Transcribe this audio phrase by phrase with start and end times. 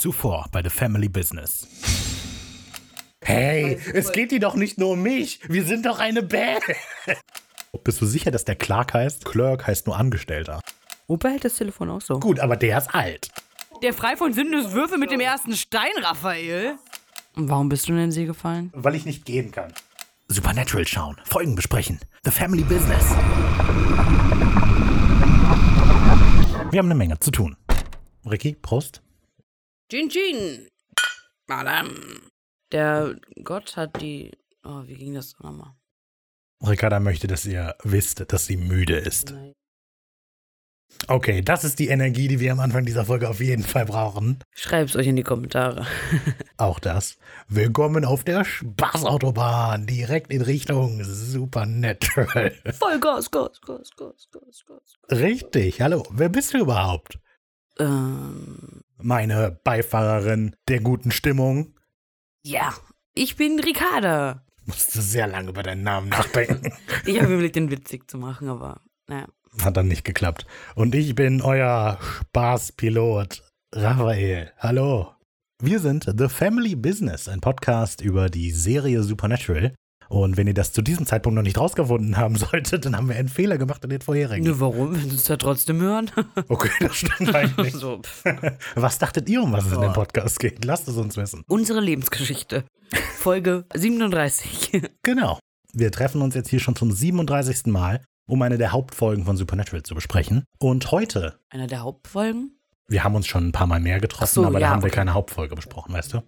[0.00, 1.68] Zuvor bei The Family Business.
[3.20, 5.40] Hey, es geht dir doch nicht nur um mich.
[5.46, 6.62] Wir sind doch eine Band.
[7.84, 9.26] Bist du sicher, dass der Clark heißt?
[9.26, 10.62] Clerk heißt nur Angestellter.
[11.06, 12.18] Opa hält das Telefon auch so.
[12.18, 13.30] Gut, aber der ist alt.
[13.82, 16.76] Der frei von Würfel mit dem ersten Stein, Raphael.
[17.36, 18.72] Und warum bist du in den See gefallen?
[18.74, 19.70] Weil ich nicht gehen kann.
[20.28, 22.00] Supernatural schauen, Folgen besprechen.
[22.24, 23.04] The Family Business.
[26.70, 27.58] Wir haben eine Menge zu tun.
[28.24, 29.02] Ricky, Prost.
[29.90, 30.68] Gin Gin.
[31.48, 31.90] Madame.
[32.70, 34.30] Der Gott hat die.
[34.62, 35.74] Oh, wie ging das nochmal?
[36.64, 39.32] Ricarda möchte, dass ihr wisst, dass sie müde ist.
[39.32, 39.52] Nein.
[41.08, 44.38] Okay, das ist die Energie, die wir am Anfang dieser Folge auf jeden Fall brauchen.
[44.54, 45.84] Schreib's euch in die Kommentare.
[46.56, 47.16] Auch das.
[47.48, 52.52] Willkommen auf der Spaßautobahn, direkt in Richtung Supernatural.
[52.78, 55.18] Voll Gas, Gas, Gas, Gas, Gas, Gas.
[55.18, 57.18] Richtig, hallo, wer bist du überhaupt?
[57.80, 61.74] Ähm, Meine Beifahrerin der guten Stimmung.
[62.44, 62.72] ja,
[63.14, 64.44] ich bin Ricarda.
[64.66, 66.72] Musste sehr lange über deinen Namen nachdenken.
[67.06, 69.26] Ich habe überlegt, den witzig zu machen, aber naja.
[69.62, 70.46] Hat dann nicht geklappt.
[70.76, 73.42] Und ich bin euer Spaßpilot,
[73.74, 74.52] Raphael.
[74.58, 75.12] Hallo.
[75.60, 79.74] Wir sind The Family Business, ein Podcast über die Serie Supernatural.
[80.10, 83.14] Und wenn ihr das zu diesem Zeitpunkt noch nicht rausgefunden haben solltet, dann haben wir
[83.16, 84.44] einen Fehler gemacht in den vorherigen.
[84.44, 84.92] Ne, warum?
[85.08, 86.10] Du es ja trotzdem hören?
[86.48, 87.74] Okay, das stimmt eigentlich.
[87.74, 88.02] so.
[88.74, 89.94] Was dachtet ihr, um was es in dem Oh.
[89.94, 90.64] Podcast geht?
[90.64, 91.44] Lasst es uns wissen.
[91.46, 92.64] Unsere Lebensgeschichte.
[93.18, 94.82] Folge 37.
[95.02, 95.38] Genau.
[95.72, 97.66] Wir treffen uns jetzt hier schon zum 37.
[97.66, 100.42] Mal, um eine der Hauptfolgen von Supernatural zu besprechen.
[100.58, 102.56] Und heute, Einer der Hauptfolgen?
[102.88, 104.86] wir haben uns schon ein paar Mal mehr getroffen, so, aber da ja, haben wir
[104.88, 104.96] okay.
[104.96, 106.22] keine Hauptfolge besprochen, weißt du?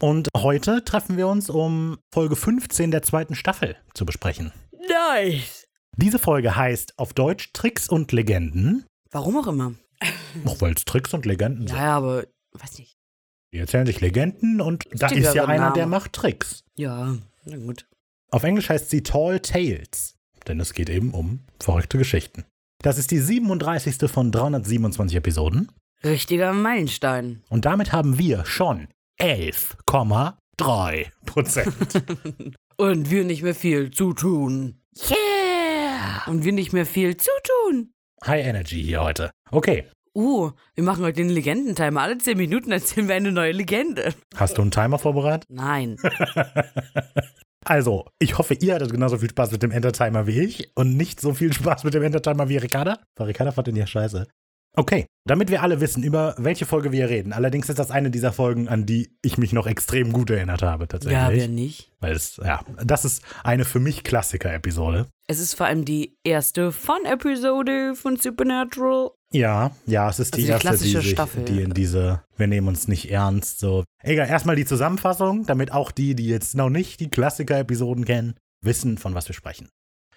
[0.00, 4.50] Und heute treffen wir uns, um Folge 15 der zweiten Staffel zu besprechen.
[4.72, 5.66] Nice.
[5.96, 8.86] Diese Folge heißt auf Deutsch Tricks und Legenden.
[9.10, 9.74] Warum auch immer.
[10.46, 11.76] Auch weil es Tricks und Legenden sind.
[11.76, 12.96] Ja, aber weiß nicht.
[13.52, 15.74] Die erzählen sich Legenden und da ist ja einer, Name.
[15.74, 16.62] der macht Tricks.
[16.76, 17.86] Ja, na gut.
[18.30, 20.14] Auf Englisch heißt sie Tall Tales,
[20.46, 22.46] denn es geht eben um verrückte Geschichten.
[22.82, 24.08] Das ist die 37.
[24.10, 25.70] von 327 Episoden
[26.02, 27.42] Richtiger Meilenstein.
[27.50, 28.88] und damit haben wir schon
[29.20, 31.74] 11,3 Prozent.
[32.78, 34.80] Und wir nicht mehr viel zu tun.
[35.10, 36.22] yeah!
[36.26, 37.92] Und wir nicht mehr viel zu tun.
[38.26, 39.30] High Energy hier heute.
[39.50, 42.00] Okay, Uh, wir machen heute den Legendentimer.
[42.00, 44.12] Alle 10 Minuten erzählen wir eine neue Legende.
[44.34, 45.44] hast du einen Timer vorbereitet?
[45.48, 45.96] Nein.
[47.66, 51.20] Also, ich hoffe, ihr hattet genauso viel Spaß mit dem Entertimer wie ich und nicht
[51.20, 52.98] so viel Spaß mit dem Entertimer wie Ricarda.
[53.16, 54.26] Weil Ricarda fand den ja scheiße.
[54.76, 57.32] Okay, damit wir alle wissen, über welche Folge wir reden.
[57.32, 60.86] Allerdings ist das eine dieser Folgen, an die ich mich noch extrem gut erinnert habe,
[60.86, 61.18] tatsächlich.
[61.20, 61.90] Ja, wer nicht?
[61.98, 65.08] Weil es, ja, das ist eine für mich Klassiker-Episode.
[65.26, 69.10] Es ist vor allem die erste Fun-Episode von Supernatural.
[69.32, 71.44] Ja, ja, es ist die Also die erste, die, klassische sich, Staffel.
[71.44, 73.84] die in diese, wir nehmen uns nicht ernst, so.
[74.02, 78.98] Egal, erstmal die Zusammenfassung, damit auch die, die jetzt noch nicht die Klassiker-Episoden kennen, wissen,
[78.98, 79.68] von was wir sprechen.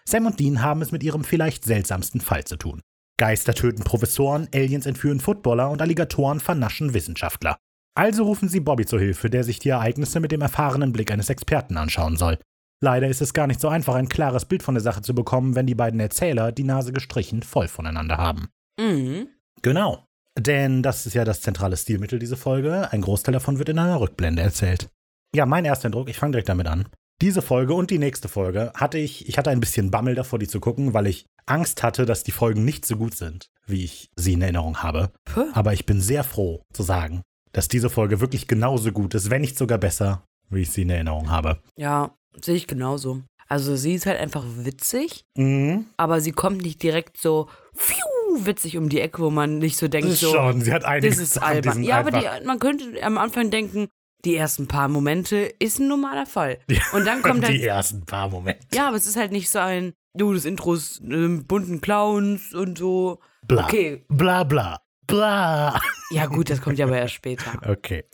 [0.06, 2.82] Sam und Dean haben es mit ihrem vielleicht seltsamsten Fall zu tun.
[3.18, 7.58] Geister töten Professoren, Aliens entführen Footballer und Alligatoren vernaschen Wissenschaftler.
[7.96, 11.30] Also rufen sie Bobby zur Hilfe, der sich die Ereignisse mit dem erfahrenen Blick eines
[11.30, 12.40] Experten anschauen soll.
[12.82, 15.56] Leider ist es gar nicht so einfach, ein klares Bild von der Sache zu bekommen,
[15.56, 18.50] wenn die beiden Erzähler die Nase gestrichen voll voneinander haben.
[18.80, 19.28] Mhm.
[19.62, 20.06] Genau.
[20.38, 22.92] Denn das ist ja das zentrale Stilmittel dieser Folge.
[22.92, 24.90] Ein Großteil davon wird in einer Rückblende erzählt.
[25.36, 26.88] Ja, mein erster Eindruck, ich fange direkt damit an.
[27.22, 30.48] Diese Folge und die nächste Folge hatte ich, ich hatte ein bisschen Bammel davor, die
[30.48, 34.10] zu gucken, weil ich Angst hatte, dass die Folgen nicht so gut sind, wie ich
[34.16, 35.12] sie in Erinnerung habe.
[35.26, 35.46] Puh.
[35.54, 37.22] Aber ich bin sehr froh zu sagen,
[37.54, 40.90] dass diese Folge wirklich genauso gut ist, wenn nicht sogar besser, wie ich sie in
[40.90, 41.62] Erinnerung habe.
[41.78, 43.22] Ja, sehe ich genauso.
[43.48, 45.86] Also sie ist halt einfach witzig, Mhm.
[45.98, 49.88] aber sie kommt nicht direkt so pfiou, witzig um die Ecke, wo man nicht so
[49.88, 51.84] denkt, Das ist so, schon, sie hat einiges das ist albern.
[51.84, 53.90] Ja, aber die, man könnte am Anfang denken,
[54.26, 56.60] die ersten paar Momente ist ein normaler Fall.
[56.94, 58.66] Und dann kommt die halt, ersten paar Momente.
[58.74, 62.54] ja, aber es ist halt nicht so ein, du, das Intro ist äh, bunten Clowns
[62.54, 63.20] und so.
[63.48, 63.66] Bla.
[63.66, 64.80] Okay, Bla bla.
[65.06, 65.78] Bla.
[66.12, 67.52] ja gut, das kommt ja aber erst später.
[67.68, 68.06] Okay.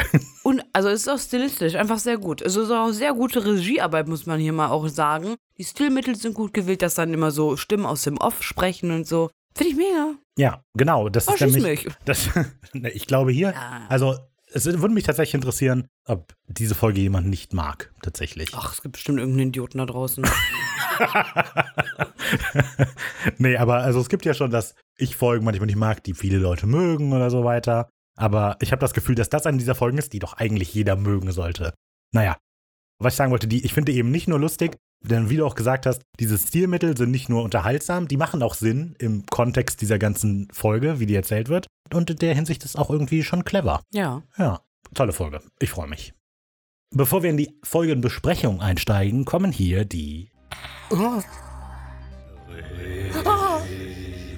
[0.44, 2.42] Und also es ist auch stilistisch einfach sehr gut.
[2.42, 5.36] Also es ist auch sehr gute Regiearbeit, muss man hier mal auch sagen.
[5.60, 9.06] Die Stilmittel sind gut gewählt, dass dann immer so Stimmen aus dem Off sprechen und
[9.06, 9.30] so.
[9.56, 10.14] Finde ich mega.
[10.38, 11.10] Ja, genau.
[11.10, 11.86] Das Oh, ist nämlich.
[11.86, 11.94] mich.
[12.06, 12.30] Das,
[12.74, 13.82] ne, ich glaube hier, Ja.
[13.88, 14.18] also
[14.52, 18.52] es würde mich tatsächlich interessieren, ob diese Folge jemand nicht mag, tatsächlich.
[18.54, 20.24] Ach, es gibt bestimmt irgendeinen Idioten da draußen.
[23.38, 26.38] nee, aber also es gibt ja schon, dass ich Folgen manchmal nicht mag, die viele
[26.38, 27.90] Leute mögen oder so weiter.
[28.18, 30.96] Aber ich habe das Gefühl, dass das eine dieser Folgen ist, die doch eigentlich jeder
[30.96, 31.74] mögen sollte.
[32.12, 32.38] Naja,
[33.00, 35.56] was ich sagen wollte, die, ich finde eben nicht nur lustig, denn wie du auch
[35.56, 40.00] gesagt hast, diese Stilmittel sind nicht nur unterhaltsam, die machen auch Sinn im Kontext dieser
[40.00, 41.68] ganzen Folge, wie die erzählt wird.
[41.94, 43.82] Und in der Hinsicht ist auch irgendwie schon clever.
[43.92, 44.22] Ja.
[44.38, 44.62] Ja,
[44.94, 45.42] tolle Folge.
[45.60, 46.14] Ich freue mich.
[46.92, 50.32] Bevor wir in die Folgenbesprechung einsteigen, kommen hier die
[50.92, 51.22] Oh.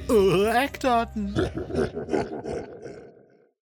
[0.09, 1.35] oh, Eckdaten.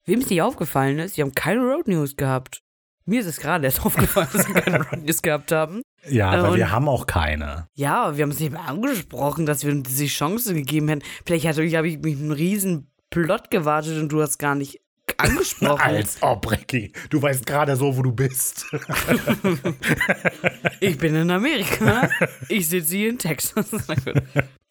[0.06, 2.62] Wem es nicht aufgefallen ist, sie haben keine Road News gehabt.
[3.06, 5.81] Mir ist es gerade erst aufgefallen, dass sie keine Road News gehabt haben.
[6.09, 7.68] Ja, Äh, aber und- wir haben auch keine.
[7.75, 11.03] Ja, wir haben es nicht mehr angesprochen, dass wir uns diese Chance gegeben hätten.
[11.25, 14.79] Vielleicht hatte ich, habe ich mich einen riesen Plot gewartet und du hast gar nicht
[15.17, 15.81] angesprochen.
[15.81, 16.91] Als ob, Ricky.
[17.09, 18.65] Du weißt gerade so, wo du bist.
[20.81, 22.09] Ich bin in Amerika.
[22.47, 23.69] Ich sitze hier in Texas.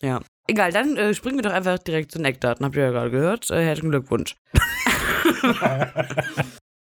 [0.01, 0.21] Ja.
[0.47, 2.65] Egal, dann äh, springen wir doch einfach direkt zu den Eckdaten.
[2.65, 3.51] Habt ihr ja gerade gehört.
[3.51, 4.35] Äh, herzlichen Glückwunsch.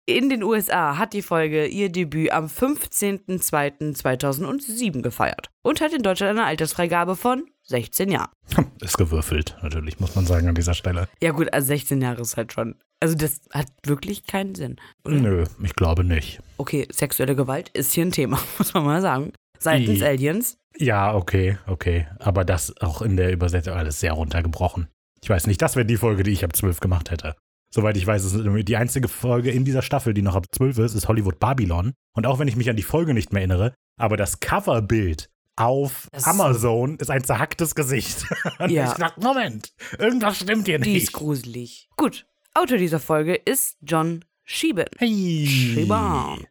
[0.07, 6.39] In den USA hat die Folge ihr Debüt am 15.02.2007 gefeiert und hat in Deutschland
[6.39, 8.31] eine Altersfreigabe von 16 Jahren.
[8.81, 11.09] Ist gewürfelt, natürlich, muss man sagen an dieser Stelle.
[11.23, 12.77] Ja gut, also 16 Jahre ist halt schon.
[13.01, 14.77] Also das hat wirklich keinen Sinn.
[15.07, 16.41] Nö, ich glaube nicht.
[16.57, 19.33] Okay, sexuelle Gewalt ist hier ein Thema, muss man mal sagen.
[19.59, 20.57] Seitens I- Aliens.
[20.77, 22.07] Ja, okay, okay.
[22.21, 24.89] Aber das auch in der Übersetzung alles sehr runtergebrochen.
[25.23, 27.35] Ich weiß nicht, das wäre die Folge, die ich ab 12 gemacht hätte.
[27.75, 30.95] Soweit ich weiß, ist die einzige Folge in dieser Staffel, die noch ab 12 ist,
[30.95, 31.93] ist Hollywood Babylon.
[32.17, 36.09] Und auch wenn ich mich an die Folge nicht mehr erinnere, aber das Coverbild auf
[36.13, 38.25] Das- Amazon ist ein zerhacktes Gesicht.
[38.59, 38.91] Und Ja.
[38.93, 41.13] ich dachte, Moment, irgendwas stimmt hier Die ist nicht.
[41.13, 41.89] gruselig.
[41.97, 44.87] Gut, Autor dieser Folge ist John Sheehan.
[44.99, 45.47] Hey.
[45.47, 46.47] Sheehan.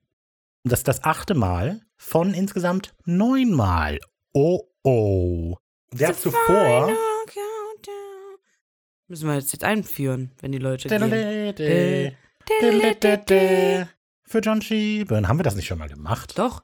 [0.63, 3.99] Das ist das achte Mal von insgesamt neun Mal.
[4.33, 5.55] Oh, oh.
[5.93, 6.91] Der hat zuvor.
[9.09, 12.17] Müssen wir jetzt, jetzt einführen, wenn die Leute gehen.
[14.23, 15.27] Für John Sheehan.
[15.27, 16.37] Haben wir das nicht schon mal gemacht?
[16.37, 16.61] Doch,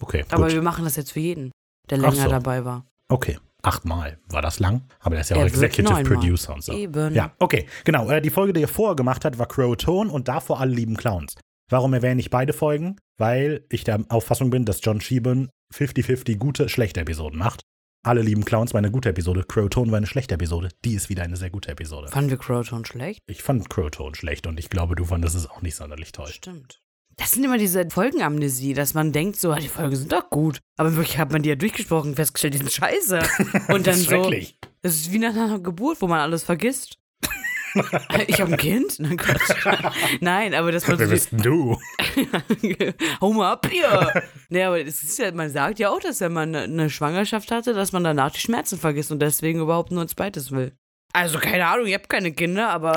[0.00, 0.52] Okay, aber gut.
[0.52, 1.50] wir machen das jetzt für jeden,
[1.90, 2.28] der länger so.
[2.28, 2.86] dabei war.
[3.08, 4.18] Okay, achtmal.
[4.28, 4.82] War das lang?
[5.00, 6.02] Aber der ist ja Er auch Executive.
[6.02, 6.72] Producer und so.
[6.72, 7.14] Eben.
[7.14, 8.08] Ja, okay, genau.
[8.10, 10.96] Äh, die Folge, die er vorher gemacht hat, war Crow Tone und davor alle lieben
[10.96, 11.34] Clowns.
[11.70, 12.96] Warum erwähne ich beide Folgen?
[13.18, 17.62] Weil ich der Auffassung bin, dass John Sheehan 50-50 gute, schlechte Episoden macht.
[18.04, 19.44] Alle lieben Clowns war eine gute Episode.
[19.46, 20.70] Crow Tone war eine schlechte Episode.
[20.84, 22.08] Die ist wieder eine sehr gute Episode.
[22.08, 23.20] Fanden wir Crowton schlecht?
[23.26, 26.28] Ich fand Crow Tone schlecht und ich glaube, du fandest es auch nicht sonderlich toll.
[26.28, 26.80] Stimmt.
[27.18, 30.60] Das sind immer diese Folgenamnesie, dass man denkt so, ah, die Folgen sind doch gut.
[30.76, 33.18] Aber wirklich hat man die ja durchgesprochen festgestellt, die sind scheiße.
[33.68, 34.30] Und dann das ist so,
[34.82, 36.98] es ist wie nach einer Geburt, wo man alles vergisst.
[38.28, 38.98] ich habe ein Kind?
[39.00, 39.66] Nein, Quatsch.
[40.20, 41.78] Nein, aber man so Wer bist denn du?
[43.20, 44.22] Hau mal ab hier.
[44.48, 47.50] nee, aber es ist ja, man sagt ja auch, dass wenn man eine- eine Schwangerschaft
[47.50, 50.72] hatte, dass man danach die Schmerzen vergisst und deswegen überhaupt nur ein zweites will.
[51.12, 52.94] Also keine Ahnung, ich habe keine Kinder, aber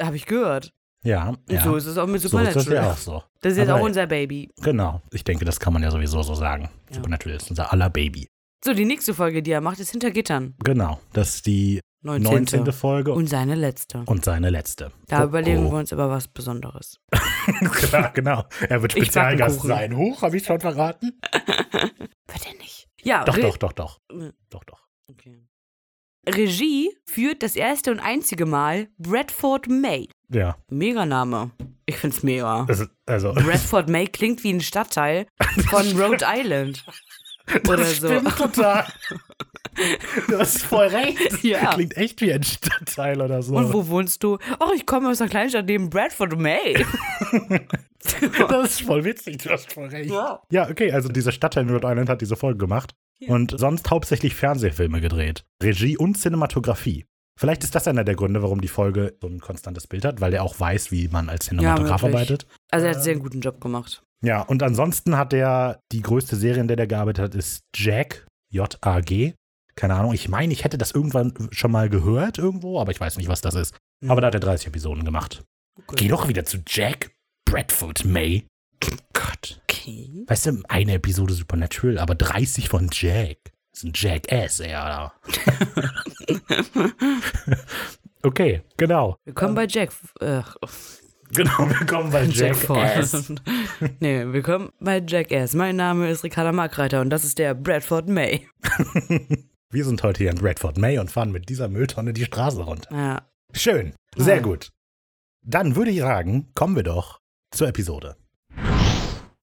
[0.00, 0.72] habe ich gehört.
[1.04, 1.62] Ja, Und ja.
[1.62, 2.84] so ist es auch mit so ist das Supernatural.
[2.84, 3.22] ja auch so.
[3.40, 4.50] Das ist jetzt auch unser Baby.
[4.62, 6.70] Genau, ich denke, das kann man ja sowieso so sagen.
[6.90, 6.96] Ja.
[6.96, 8.28] Supernatural ist unser aller Baby.
[8.64, 10.54] So, die nächste Folge, die er macht, ist Hinter Gittern.
[10.64, 12.32] Genau, das ist die 19.
[12.62, 12.72] 19.
[12.72, 14.04] Folge und, Und seine letzte.
[14.22, 14.92] seine letzte.
[15.06, 15.72] Da Oh, überlegen oh.
[15.72, 17.00] wir uns aber was Besonderes.
[17.72, 18.44] Klar, genau.
[18.68, 19.96] Er wird Spezialgast sein.
[19.96, 21.18] Huch, habe ich schon verraten?
[21.32, 22.88] Wird er nicht?
[23.02, 24.00] Ja, Doch, doch, doch, doch.
[24.50, 24.86] Doch, doch.
[25.08, 25.47] Okay.
[26.34, 30.08] Regie führt das erste und einzige Mal Bradford May.
[30.30, 31.50] Ja, Mega Name.
[31.86, 32.66] Ich find's mega.
[32.68, 35.26] also, also Bradford May klingt wie ein Stadtteil
[35.70, 36.84] von Rhode Island.
[37.66, 38.08] Oder das so.
[38.08, 38.84] stimmt total.
[40.28, 41.44] Du hast voll recht.
[41.44, 41.72] Ja.
[41.72, 43.54] Klingt echt wie ein Stadtteil oder so.
[43.54, 44.38] Und wo wohnst du?
[44.58, 46.84] Oh, ich komme aus einer Kleinstadt neben Bradford May.
[48.48, 50.10] Das ist voll witzig, du hast voll recht.
[50.10, 50.40] Ja.
[50.50, 53.34] Ja, okay, also dieser Stadtteil in Rhode Island hat diese Folge gemacht Ja.
[53.34, 55.44] und sonst hauptsächlich Fernsehfilme gedreht.
[55.62, 57.04] Regie und Cinematografie.
[57.38, 60.34] Vielleicht ist das einer der Gründe, warum die Folge so ein konstantes Bild hat, weil
[60.34, 62.14] er auch weiß, wie man als Cinematograf wirklich.
[62.14, 62.46] arbeitet.
[62.70, 64.02] Also er hat sehr einen guten Job gemacht.
[64.22, 68.26] Ja, und ansonsten hat er die größte Serie, in der der gearbeitet hat, ist Jack,
[68.50, 69.34] J-A-G.
[69.76, 73.16] Keine Ahnung, ich meine, ich hätte das irgendwann schon mal gehört irgendwo, aber ich weiß
[73.16, 73.76] nicht, was das ist.
[74.02, 74.10] Hm.
[74.10, 75.44] Aber da hat er 30 Episoden gemacht.
[75.94, 77.12] Geh doch wieder zu Jack
[77.44, 78.44] Bradford May.
[79.12, 79.60] Gott.
[79.88, 80.24] Okay.
[80.26, 83.38] Weißt du, eine Episode Supernatural, aber 30 von Jack.
[83.72, 85.12] Das ist ein Jackass, ey, Alter.
[88.22, 89.16] okay, genau.
[89.24, 89.92] Willkommen bei Jack.
[90.20, 90.42] Äh,
[91.30, 92.66] Genau, willkommen bei Jackass.
[92.68, 93.32] Jackass.
[94.00, 95.52] nee, willkommen bei Jackass.
[95.54, 98.48] Mein Name ist Ricarda Markreiter und das ist der Bradford May.
[99.70, 102.88] Wir sind heute hier in Bradford May und fahren mit dieser Mülltonne die Straße runter.
[102.94, 103.28] Ja.
[103.52, 104.40] Schön, sehr Ah.
[104.40, 104.70] gut.
[105.44, 108.16] Dann würde ich sagen, kommen wir doch zur Episode.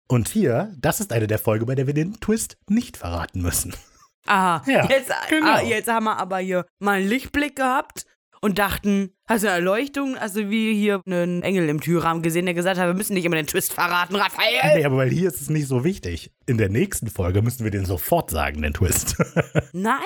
[0.07, 3.73] Und hier, das ist eine der Folgen, bei der wir den Twist nicht verraten müssen.
[4.27, 5.47] Aha, Ja, jetzt, genau.
[5.47, 8.05] ah, jetzt haben wir aber hier mal einen Lichtblick gehabt
[8.41, 10.15] und dachten, hast du eine Erleuchtung?
[10.17, 13.37] Also wie hier einen Engel im Türrahmen gesehen, der gesagt hat, wir müssen nicht immer
[13.37, 14.77] den Twist verraten, Raphael.
[14.77, 16.31] Nee, aber weil hier ist es nicht so wichtig.
[16.45, 19.15] In der nächsten Folge müssen wir den sofort sagen, den Twist.
[19.73, 19.97] Nein.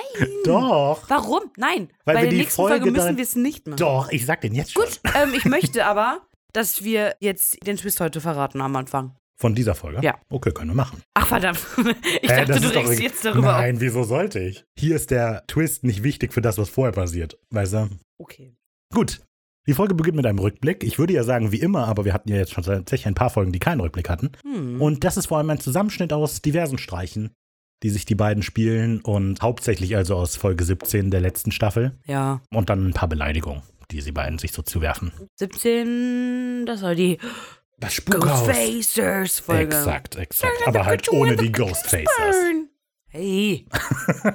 [0.44, 1.10] Doch.
[1.10, 1.50] Warum?
[1.58, 1.92] Nein.
[2.06, 3.76] Weil Bei der nächsten Folge Folge müssen wir es nicht machen.
[3.78, 4.84] Doch, ich sag den jetzt schon.
[4.84, 6.22] Gut, ähm, ich möchte aber,
[6.54, 9.16] dass wir jetzt den Twist heute verraten am Anfang.
[9.40, 10.00] Von dieser Folge?
[10.02, 10.18] Ja.
[10.28, 11.00] Okay, können wir machen.
[11.14, 11.58] Ach verdammt.
[12.22, 13.60] Ich Hä, dachte, du regst jetzt darüber auf.
[13.62, 14.64] Nein, wieso sollte ich?
[14.78, 17.38] Hier ist der Twist nicht wichtig für das, was vorher passiert.
[17.50, 17.88] Weißt du?
[18.18, 18.54] Okay.
[18.92, 19.20] Gut.
[19.66, 20.84] Die Folge beginnt mit einem Rückblick.
[20.84, 23.30] Ich würde ja sagen, wie immer, aber wir hatten ja jetzt schon tatsächlich ein paar
[23.30, 24.32] Folgen, die keinen Rückblick hatten.
[24.42, 24.80] Hm.
[24.80, 27.30] Und das ist vor allem ein Zusammenschnitt aus diversen Streichen,
[27.82, 32.42] die sich die beiden spielen und hauptsächlich also aus Folge 17 der letzten Staffel Ja.
[32.52, 35.12] und dann ein paar Beleidigungen, die sie beiden sich so zuwerfen.
[35.38, 37.18] 17, das war die
[37.80, 38.46] Das Spukhaus.
[38.46, 39.74] Ghostfacers-Folge.
[39.74, 40.52] Exakt, exakt.
[40.66, 42.36] Aber halt ohne die Ghostfacers.
[43.08, 43.66] Hey.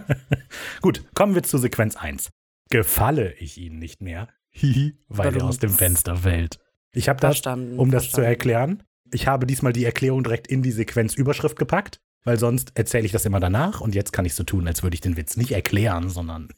[0.82, 2.30] Gut, kommen wir zu Sequenz 1.
[2.70, 4.28] Gefalle ich Ihnen nicht mehr?
[4.50, 6.60] Hihi, weil er aus dem Fenster fällt.
[6.92, 8.30] Ich habe das, um das zu verstanden.
[8.30, 13.12] erklären, ich habe diesmal die Erklärung direkt in die Sequenzüberschrift gepackt, weil sonst erzähle ich
[13.12, 15.52] das immer danach und jetzt kann ich so tun, als würde ich den Witz nicht
[15.52, 16.50] erklären, sondern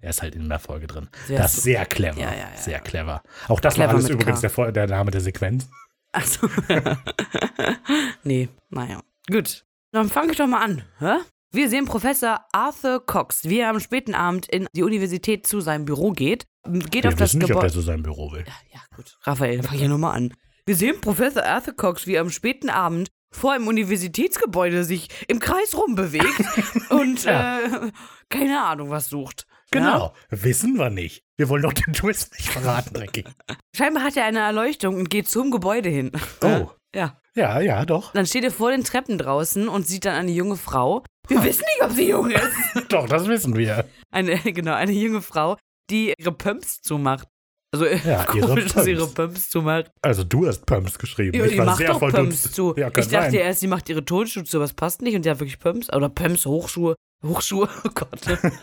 [0.00, 1.08] er ist halt in der Folge drin.
[1.26, 2.18] Sehr das ist sehr clever.
[2.18, 3.22] Ja, ja, ja, sehr clever.
[3.48, 5.68] Auch das Clever war alles übrigens der, der Name der Sequenz.
[6.12, 6.48] Achso.
[8.24, 9.00] nee, naja.
[9.30, 9.64] Gut.
[9.92, 10.82] Dann fange ich doch mal an.
[10.98, 11.16] Hä?
[11.52, 15.84] Wir sehen Professor Arthur Cox, wie er am späten Abend in die Universität zu seinem
[15.84, 16.46] Büro geht.
[16.64, 17.66] Geht Wir auf das wissen nicht, ob Gebäude.
[17.66, 18.44] er zu seinem Büro will.
[18.72, 19.18] Ja, gut.
[19.22, 20.34] Raphael, dann fang ich ja nochmal an.
[20.66, 25.40] Wir sehen Professor Arthur Cox, wie er am späten Abend vor einem Universitätsgebäude sich im
[25.40, 26.44] Kreis rumbewegt
[26.90, 27.60] und Ja.
[27.60, 27.92] äh,
[28.28, 29.46] keine Ahnung was sucht.
[29.70, 30.12] Genau.
[30.30, 31.22] Wissen wir nicht.
[31.36, 33.24] Wir wollen doch den Twist nicht verraten, Drecky.
[33.24, 33.56] Ja?
[33.76, 36.10] Scheinbar hat er eine Erleuchtung und geht zum Gebäude hin.
[36.42, 36.70] Oh.
[36.94, 37.20] Ja.
[37.36, 38.12] Ja, ja, doch.
[38.12, 41.04] Dann steht er vor den Treppen draußen und sieht dann eine junge Frau.
[41.28, 42.52] Wir wissen nicht, ob sie jung ist.
[42.92, 43.84] Doch, das wissen wir.
[44.10, 45.56] Eine, genau, eine junge Frau,
[45.90, 47.28] die ihre Pumps zumacht.
[47.72, 49.48] Also Ja, ihre komisch, dass sie ihre Pumps.
[49.48, 49.92] Zumacht.
[50.02, 51.38] Also du hast Pumps geschrieben.
[51.38, 52.16] Ja, ich die war macht sehr doch verdutzt.
[52.42, 52.74] Pumps zu.
[52.76, 53.34] Ja, ich dachte sein.
[53.34, 55.92] erst, sie macht ihre Tonschuhe zu, aber es passt nicht und die hat wirklich Pumps.
[55.92, 58.20] Oder Pumps, Hochschuhe, Hochschuhe, oh Gott.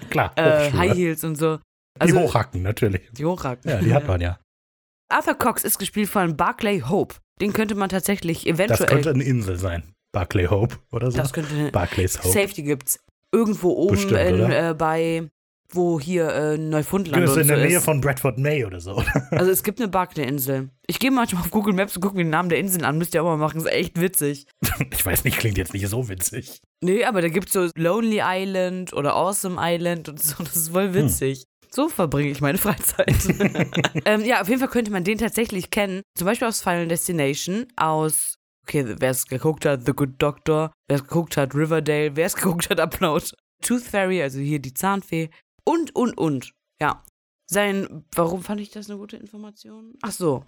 [0.10, 0.72] Klar, äh.
[0.72, 1.58] High Heels und so.
[1.58, 3.02] die Also, Hochhacken, natürlich.
[3.12, 3.70] Die Hochhacken.
[3.70, 4.40] Ja, die hat man ja.
[5.10, 7.16] Arthur Cox ist gespielt von Barclay Hope.
[7.40, 8.88] Den könnte man tatsächlich Das eventuell.
[8.90, 9.94] könnte eine Insel sein.
[10.12, 11.18] Barclay Hope oder so.
[11.18, 12.30] das könnte Barclays Hope.
[12.30, 13.00] Safety gibt's.
[13.34, 15.30] Irgendwo oben Bestimmt, in, äh, bei,
[15.74, 17.84] wo hier äh, Neufundland Das ist und in so der Nähe ist.
[17.84, 19.04] von Bradford May oder so.
[19.32, 20.70] Also es gibt eine Barclay-Insel.
[20.88, 22.98] Ich gehe manchmal auf Google Maps und gucke mir den Namen der Inseln an.
[22.98, 23.58] Müsst ihr auch mal machen.
[23.60, 24.46] Ist echt witzig.
[24.92, 26.62] Ich weiß nicht, klingt jetzt nicht so witzig.
[26.82, 30.44] Nee, aber da gibt's so Lonely Island oder Awesome Island und so.
[30.44, 31.44] Das ist voll witzig.
[31.70, 33.14] So verbringe ich meine Freizeit.
[34.06, 36.02] ähm, ja, auf jeden Fall könnte man den tatsächlich kennen.
[36.18, 40.96] Zum Beispiel aus Final Destination, aus, okay, wer es geguckt hat, The Good Doctor, wer
[40.96, 43.26] es geguckt hat, Riverdale, wer es geguckt hat, Upload,
[43.62, 45.30] Tooth Fairy, also hier die Zahnfee
[45.68, 46.54] und, und, und.
[46.82, 47.04] Ja.
[47.50, 49.94] Sein, warum fand ich das eine gute Information?
[50.02, 50.46] Ach so.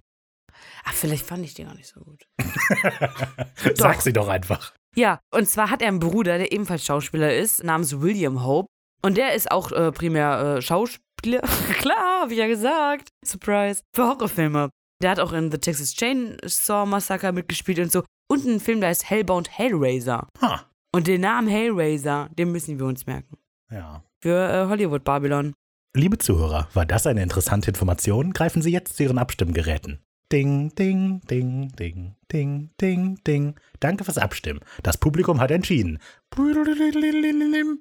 [0.84, 2.26] Ach, vielleicht fand ich den gar nicht so gut.
[3.74, 4.74] Sag sie doch einfach.
[4.96, 8.68] Ja, und zwar hat er einen Bruder, der ebenfalls Schauspieler ist, namens William Hope.
[9.02, 11.40] Und der ist auch äh, primär äh, Schauspieler.
[11.78, 13.08] Klar, hab ich ja gesagt.
[13.24, 13.82] Surprise.
[13.94, 14.70] Für Horrorfilme.
[15.02, 18.02] Der hat auch in The Texas Chainsaw Massacre mitgespielt und so.
[18.30, 20.28] Und einen Film, der heißt Hellbound Hellraiser.
[20.40, 20.66] Ha.
[20.92, 23.38] Und den Namen Hellraiser, den müssen wir uns merken.
[23.70, 24.02] Ja.
[24.22, 25.54] Für äh, Hollywood Babylon.
[25.94, 28.32] Liebe Zuhörer, war das eine interessante Information?
[28.32, 30.00] Greifen Sie jetzt zu Ihren Abstimmgeräten.
[30.30, 33.54] Ding, ding, ding, ding, ding, ding, ding.
[33.80, 34.60] Danke fürs Abstimmen.
[34.84, 35.98] Das Publikum hat entschieden.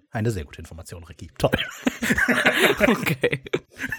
[0.09, 1.29] Eine sehr gute Information, Ricky.
[1.37, 1.51] Toll.
[2.87, 3.41] Okay.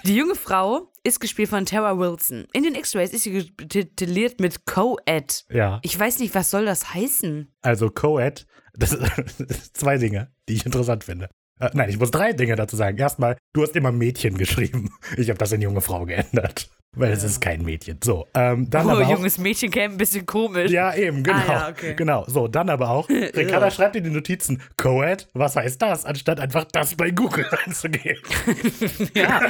[0.04, 2.46] Die junge Frau ist gespielt von Tara Wilson.
[2.52, 5.44] In den X-Rays ist sie tituliert mit Co-Ed.
[5.50, 7.52] Ja, Ich weiß nicht, was soll das heißen?
[7.62, 8.90] also Co-Ed, das
[9.36, 11.30] sind zwei Dinge, die ich interessant finde.
[11.60, 12.96] Äh, nein, ich muss drei Dinge dazu sagen.
[12.98, 14.90] Erstmal, du hast immer Mädchen geschrieben.
[15.16, 16.68] Ich habe das in junge Frau geändert.
[16.96, 18.00] Weil es ist kein Mädchen.
[18.02, 20.72] So, ähm, dann Oh, aber auch, junges Mädchen käme ein bisschen komisch.
[20.72, 21.38] Ja, eben, genau.
[21.38, 21.94] Ah, ja, okay.
[21.94, 22.24] Genau.
[22.26, 26.64] So, dann aber auch, Ricarda schreibt in die Notizen, Co-Ed, was heißt das, anstatt einfach
[26.64, 28.20] das bei Google einzugeben.
[29.14, 29.40] Ja,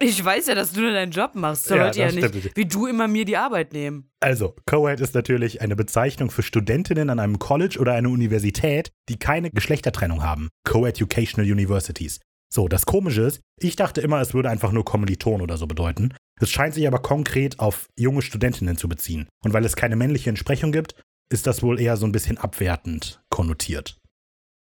[0.00, 1.66] ich weiß ja, dass du nur deinen Job machst.
[1.66, 2.56] So Ja, Leute ja nicht, stimmt.
[2.56, 4.10] wie du immer mir die Arbeit nehmen.
[4.20, 9.18] Also, Co-Ed ist natürlich eine Bezeichnung für Studentinnen an einem College oder einer Universität, die
[9.18, 10.48] keine Geschlechtertrennung haben.
[10.64, 12.20] Co-Educational Universities.
[12.52, 16.14] So, das Komische ist, ich dachte immer, es würde einfach nur Kommiliton oder so bedeuten.
[16.40, 19.28] Es scheint sich aber konkret auf junge Studentinnen zu beziehen.
[19.44, 23.20] Und weil es keine männliche Entsprechung gibt, ist das wohl eher so ein bisschen abwertend
[23.28, 23.98] konnotiert.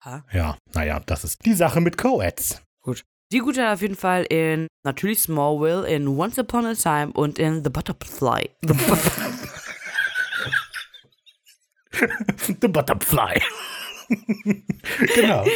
[0.04, 0.24] Ha?
[0.32, 2.62] Ja, naja, das ist die Sache mit Co-Eds.
[3.32, 7.38] Die Gute hat auf jeden Fall in natürlich Smallville, in Once Upon a Time und
[7.38, 8.50] in The Butterfly.
[8.62, 9.38] The Butterfly.
[12.60, 13.40] The Butterfly.
[15.14, 15.46] genau.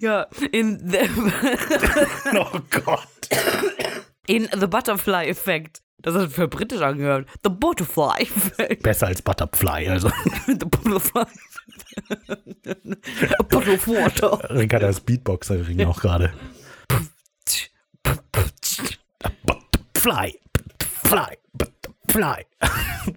[0.00, 1.08] ja, in The
[2.38, 3.08] Oh Gott.
[4.28, 5.82] In The Butterfly Effect.
[5.98, 7.28] Das hat für britisch angehört.
[7.42, 8.84] The Butterfly Effect.
[8.84, 10.10] Besser als Butterfly, also.
[10.46, 10.86] The Butterfly
[11.16, 11.30] water.
[14.50, 16.32] Ricarda ist Beatboxerin auch gerade.
[19.94, 20.38] Fly,
[21.04, 21.36] fly,
[22.08, 22.46] fly.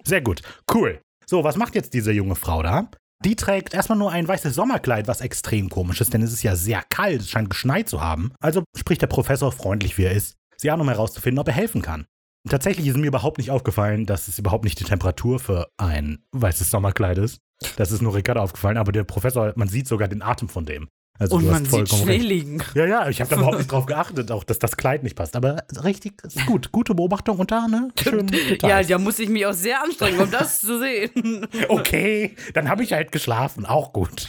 [0.04, 0.42] Sehr gut,
[0.74, 1.00] cool.
[1.26, 2.90] So, was macht jetzt diese junge Frau da?
[3.24, 6.56] Die trägt erstmal nur ein weißes Sommerkleid, was extrem komisch ist, denn es ist ja
[6.56, 8.32] sehr kalt, es scheint geschneit zu haben.
[8.40, 11.82] Also spricht der Professor freundlich, wie er ist, sie an, um herauszufinden, ob er helfen
[11.82, 12.06] kann.
[12.44, 16.24] Und tatsächlich ist mir überhaupt nicht aufgefallen, dass es überhaupt nicht die Temperatur für ein
[16.32, 17.40] weißes Sommerkleid ist.
[17.76, 20.88] Das ist nur Ricardo aufgefallen, aber der Professor, man sieht sogar den Atem von dem.
[21.18, 22.24] Also Und du man sieht vollkommen Schnee recht.
[22.24, 22.62] liegen.
[22.74, 25.36] Ja, ja, ich habe da überhaupt nicht drauf geachtet, auch dass das Kleid nicht passt.
[25.36, 26.14] Aber richtig,
[26.46, 26.72] gut.
[26.72, 27.90] Gute Beobachtung und da, ne?
[28.02, 28.30] Schön
[28.62, 31.46] Ja, da muss ich mich auch sehr anstrengen, um das zu sehen.
[31.68, 33.66] Okay, dann habe ich halt geschlafen.
[33.66, 34.28] Auch gut.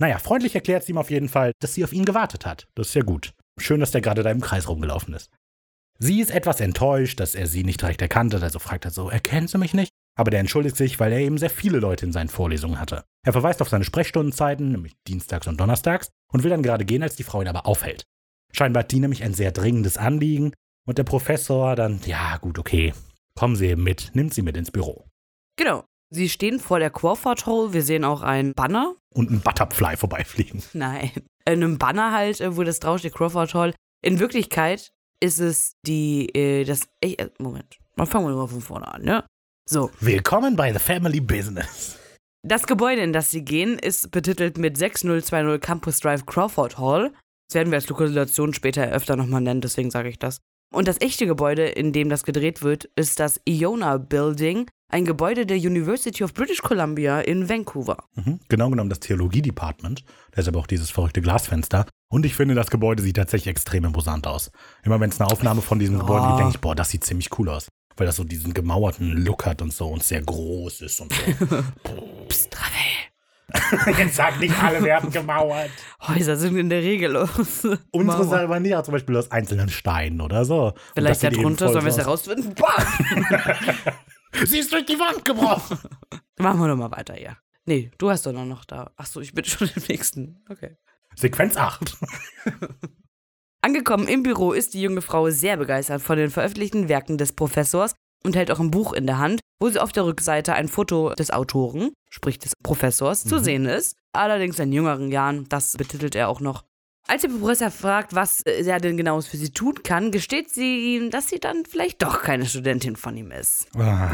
[0.00, 2.66] Naja, freundlich erklärt sie ihm auf jeden Fall, dass sie auf ihn gewartet hat.
[2.74, 3.32] Das ist ja gut.
[3.60, 5.30] Schön, dass der gerade da im Kreis rumgelaufen ist.
[6.00, 9.10] Sie ist etwas enttäuscht, dass er sie nicht direkt erkannt hat, also fragt er so,
[9.10, 9.92] erkennen Sie mich nicht?
[10.18, 13.04] Aber der entschuldigt sich, weil er eben sehr viele Leute in seinen Vorlesungen hatte.
[13.24, 17.14] Er verweist auf seine Sprechstundenzeiten, nämlich dienstags und donnerstags, und will dann gerade gehen, als
[17.14, 18.02] die Frau ihn aber aufhält.
[18.52, 20.52] Scheinbar hat die nämlich ein sehr dringendes Anliegen
[20.86, 22.94] und der Professor dann, ja gut, okay,
[23.36, 25.04] kommen Sie eben mit, nimmt sie mit ins Büro.
[25.56, 25.84] Genau.
[26.10, 27.72] Sie stehen vor der Crawford Hall.
[27.72, 28.96] Wir sehen auch ein Banner.
[29.14, 30.62] Und ein Butterfly vorbeifliegen.
[30.72, 31.12] Nein.
[31.44, 33.74] In einem Banner halt, äh, wo das draufsteht, Crawford Hall.
[34.02, 37.78] In Wirklichkeit ist es die, äh, das, äh, Moment.
[37.96, 39.24] Mal fangen wir mal von vorne an, ne?
[39.70, 39.90] So.
[40.00, 41.98] Willkommen bei The Family Business.
[42.42, 47.12] Das Gebäude, in das sie gehen, ist betitelt mit 6020 Campus Drive Crawford Hall.
[47.48, 50.38] Das werden wir als Lokalisation später öfter nochmal nennen, deswegen sage ich das.
[50.74, 55.44] Und das echte Gebäude, in dem das gedreht wird, ist das Iona Building, ein Gebäude
[55.44, 57.98] der University of British Columbia in Vancouver.
[58.14, 58.40] Mhm.
[58.48, 60.02] Genau genommen das Theologie-Department.
[60.30, 61.84] Da ist aber auch dieses verrückte Glasfenster.
[62.10, 64.50] Und ich finde, das Gebäude sieht tatsächlich extrem imposant aus.
[64.82, 67.38] Immer wenn es eine Aufnahme von diesem Gebäude gibt, denke ich, boah, das sieht ziemlich
[67.38, 67.68] cool aus.
[67.98, 71.22] Weil das so diesen gemauerten Look hat und so und sehr groß ist und so.
[72.28, 73.08] Psst, Ravel.
[73.98, 75.70] Jetzt sag nicht, alle werden gemauert.
[76.06, 77.64] Häuser sind in der Regel los.
[77.90, 78.24] Unsere Mauer.
[78.24, 80.74] selber nicht, zum Beispiel aus einzelnen Steinen oder so.
[80.94, 82.26] Vielleicht darunter, voll sollen wir es aus.
[82.26, 82.54] herausfinden?
[84.44, 85.78] Sie ist durch die Wand gebrochen.
[86.38, 87.36] Machen wir doch mal weiter, ja.
[87.64, 88.92] Nee, du hast doch noch da.
[88.96, 90.44] Achso, ich bin schon im nächsten.
[90.48, 90.76] Okay.
[91.16, 91.96] Sequenz 8.
[93.62, 97.94] Angekommen im Büro ist die junge Frau sehr begeistert von den veröffentlichten Werken des Professors
[98.24, 101.12] und hält auch ein Buch in der Hand, wo sie auf der Rückseite ein Foto
[101.14, 103.44] des Autoren, sprich des Professors, zu Mhm.
[103.44, 103.96] sehen ist.
[104.12, 106.64] Allerdings in jüngeren Jahren, das betitelt er auch noch.
[107.08, 111.10] Als der Professor fragt, was er denn genaues für sie tun kann, gesteht sie ihm,
[111.10, 113.66] dass sie dann vielleicht doch keine Studentin von ihm ist.
[113.76, 114.12] Ah,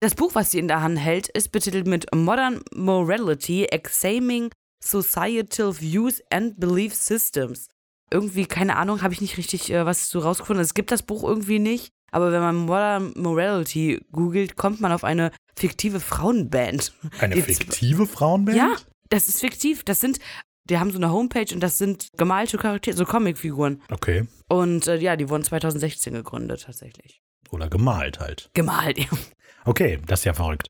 [0.00, 4.50] Das Buch, was sie in der Hand hält, ist betitelt mit Modern Morality, Examining
[4.82, 7.68] Societal Views and Belief Systems.
[8.12, 10.62] Irgendwie, keine Ahnung, habe ich nicht richtig äh, was zu rausgefunden.
[10.62, 11.90] Es gibt das Buch irgendwie nicht.
[12.10, 16.92] Aber wenn man Modern Morality googelt, kommt man auf eine fiktive Frauenband.
[17.20, 18.56] Eine Die- fiktive Frauenband?
[18.56, 18.76] Ja,
[19.08, 19.82] das ist fiktiv.
[19.84, 20.18] Das sind,
[20.68, 23.80] die haben so eine Homepage und das sind gemalte Charaktere, so Comicfiguren.
[23.90, 24.28] Okay.
[24.48, 27.22] Und äh, ja, die wurden 2016 gegründet, tatsächlich.
[27.50, 28.50] Oder gemalt halt.
[28.54, 29.06] Gemalt, ja.
[29.64, 30.66] Okay, das ist ja verrückt.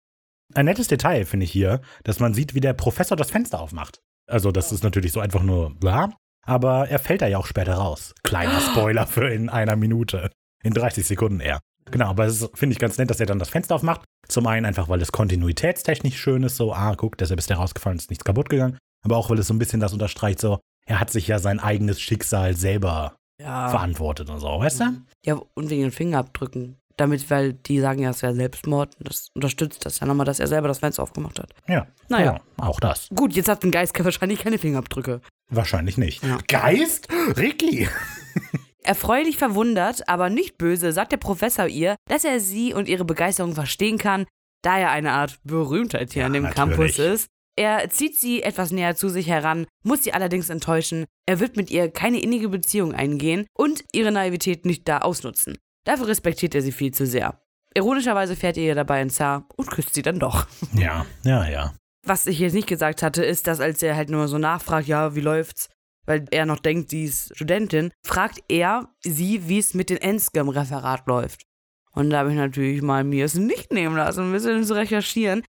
[0.54, 4.00] Ein nettes Detail finde ich hier, dass man sieht, wie der Professor das Fenster aufmacht.
[4.28, 7.74] Also, das ist natürlich so einfach nur bla, aber er fällt da ja auch später
[7.74, 8.14] raus.
[8.22, 10.30] Kleiner Spoiler für in einer Minute.
[10.64, 11.58] In 30 Sekunden eher.
[11.90, 14.02] Genau, aber es finde ich ganz nett, dass er dann das Fenster aufmacht.
[14.28, 17.98] Zum einen einfach, weil es kontinuitätstechnisch schön ist, so, ah, guck, deshalb ist der rausgefallen,
[17.98, 18.78] ist nichts kaputt gegangen.
[19.04, 21.58] Aber auch, weil es so ein bisschen das unterstreicht, so, er hat sich ja sein
[21.60, 23.68] eigenes Schicksal selber Ja.
[23.68, 24.84] verantwortet und so, weißt du?
[25.26, 26.76] Ja, und wegen den Fingerabdrücken.
[26.96, 28.96] Damit, weil die sagen ja, es wäre Selbstmord.
[28.98, 31.50] Und das unterstützt das ja nochmal, dass er selber das Fenster aufgemacht hat.
[31.66, 31.86] Ja.
[32.08, 32.34] Naja.
[32.34, 33.08] Ja, auch das.
[33.14, 35.20] Gut, jetzt hat ein Geist wahrscheinlich keine Fingerabdrücke.
[35.54, 36.24] Wahrscheinlich nicht.
[36.24, 36.38] Ja.
[36.48, 37.08] Geist?
[37.36, 37.88] Ricky!
[38.82, 43.54] Erfreulich verwundert, aber nicht böse, sagt der Professor ihr, dass er sie und ihre Begeisterung
[43.54, 44.26] verstehen kann,
[44.62, 46.96] da er eine Art Berühmtheit hier Ja, an dem natürlich.
[46.96, 47.28] Campus ist.
[47.54, 51.04] Er zieht sie etwas näher zu sich heran, muss sie allerdings enttäuschen.
[51.26, 55.58] Er wird mit ihr keine innige Beziehung eingehen und ihre Naivität nicht da ausnutzen.
[55.84, 57.40] Dafür respektiert er sie viel zu sehr.
[57.74, 60.46] Ironischerweise fährt er ihr dabei ins Haar und küsst sie dann doch.
[60.74, 61.74] Ja, ja, ja.
[62.04, 65.14] Was ich jetzt nicht gesagt hatte, ist, dass als er halt nur so nachfragt, ja,
[65.14, 65.68] wie läuft's,
[66.04, 71.06] weil er noch denkt, sie ist Studentin, fragt er sie, wie es mit dem Enscom-Referat
[71.06, 71.42] läuft.
[71.92, 75.44] Und da habe ich natürlich mal mir es nicht nehmen lassen, ein bisschen zu recherchieren.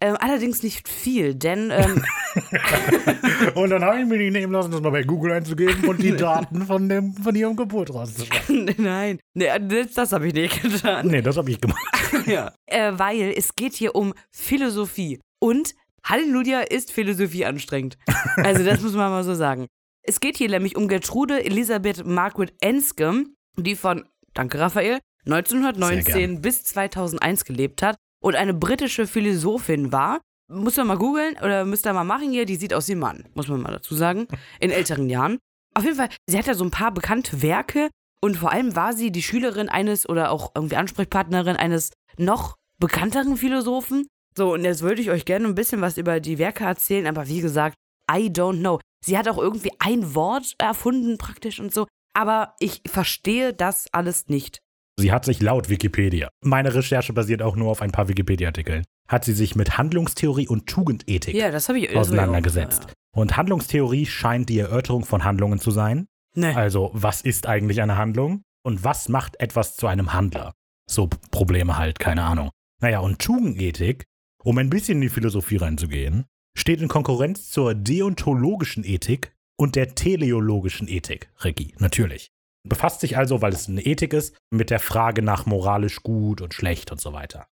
[0.00, 2.04] Ähm, allerdings nicht viel, denn ähm,
[3.54, 6.12] Und dann habe ich mir nicht nehmen lassen, das mal bei Google einzugeben und die
[6.16, 8.74] Daten von, dem, von ihrem Geburt rauszuschreiben.
[8.78, 11.06] nein, nee, das, das habe ich nicht getan.
[11.06, 11.82] Nee, das habe ich gemacht.
[12.26, 12.52] ja.
[12.66, 15.20] äh, weil es geht hier um Philosophie.
[15.40, 17.98] Und Halleluja ist Philosophie anstrengend.
[18.36, 19.66] Also das muss man mal so sagen.
[20.02, 26.64] Es geht hier nämlich um Gertrude Elisabeth Margaret Enscombe, die von danke Raphael, 1919 bis
[26.64, 30.20] 2001 gelebt hat und eine britische Philosophin war.
[30.50, 33.00] Muss man mal googeln oder müsst ihr mal machen hier, die sieht aus wie ein
[33.00, 34.28] Mann, muss man mal dazu sagen,
[34.60, 35.38] in älteren Jahren.
[35.74, 37.90] Auf jeden Fall, sie hat ja so ein paar bekannte Werke
[38.22, 43.36] und vor allem war sie die Schülerin eines oder auch irgendwie Ansprechpartnerin eines noch bekannteren
[43.36, 44.06] Philosophen.
[44.38, 47.26] So, und jetzt würde ich euch gerne ein bisschen was über die Werke erzählen, aber
[47.26, 47.74] wie gesagt,
[48.08, 48.78] I don't know.
[49.04, 54.28] Sie hat auch irgendwie ein Wort erfunden praktisch und so, aber ich verstehe das alles
[54.28, 54.60] nicht.
[54.96, 59.24] Sie hat sich laut Wikipedia, meine Recherche basiert auch nur auf ein paar Wikipedia-Artikeln, hat
[59.24, 62.82] sie sich mit Handlungstheorie und Tugendethik Ja, ich auseinandergesetzt.
[62.82, 66.06] Hab ich Und Handlungstheorie scheint die Erörterung von Handlungen zu sein.
[66.36, 66.50] ja.
[66.50, 66.54] Nee.
[66.54, 68.42] Also, was ist eigentlich eine Handlung?
[68.62, 70.52] Und was macht etwas zu einem Handler?
[70.88, 72.50] So Probleme halt, keine Ahnung.
[72.80, 74.04] Naja, und Tugendethik,
[74.44, 79.94] um ein bisschen in die Philosophie reinzugehen, steht in Konkurrenz zur deontologischen Ethik und der
[79.94, 82.30] teleologischen Ethik, Regie, natürlich.
[82.68, 86.54] Befasst sich also, weil es eine Ethik ist, mit der Frage nach moralisch gut und
[86.54, 87.46] schlecht und so weiter.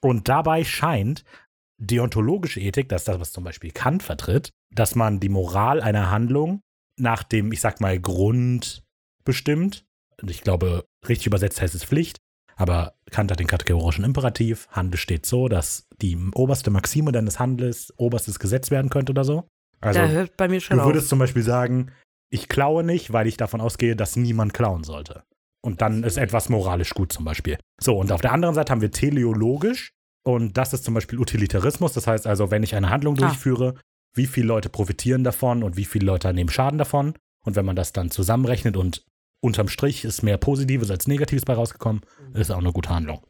[0.00, 1.24] Und dabei scheint
[1.78, 6.10] deontologische Ethik, das ist das, was zum Beispiel Kant vertritt, dass man die Moral einer
[6.10, 6.60] Handlung
[6.98, 8.84] nach dem, ich sag mal, Grund
[9.24, 9.86] bestimmt.
[10.20, 12.18] Und ich glaube, richtig übersetzt heißt es Pflicht.
[12.58, 14.66] Aber Kant hat den kategorischen Imperativ.
[14.70, 19.48] Handel steht so, dass die oberste Maxime deines Handels oberstes Gesetz werden könnte oder so.
[19.80, 20.88] Also, da hört bei mir schon du auf.
[20.88, 21.92] würdest zum Beispiel sagen,
[22.30, 25.22] ich klaue nicht, weil ich davon ausgehe, dass niemand klauen sollte.
[25.64, 27.58] Und dann ist etwas moralisch gut zum Beispiel.
[27.80, 29.92] So, und auf der anderen Seite haben wir teleologisch.
[30.24, 31.92] Und das ist zum Beispiel Utilitarismus.
[31.92, 33.28] Das heißt also, wenn ich eine Handlung Ah.
[33.28, 33.76] durchführe,
[34.14, 37.14] wie viele Leute profitieren davon und wie viele Leute nehmen Schaden davon.
[37.44, 39.04] Und wenn man das dann zusammenrechnet und
[39.40, 42.02] unterm Strich ist mehr Positives als Negatives bei rausgekommen,
[42.34, 43.26] ist auch eine gute Handlung.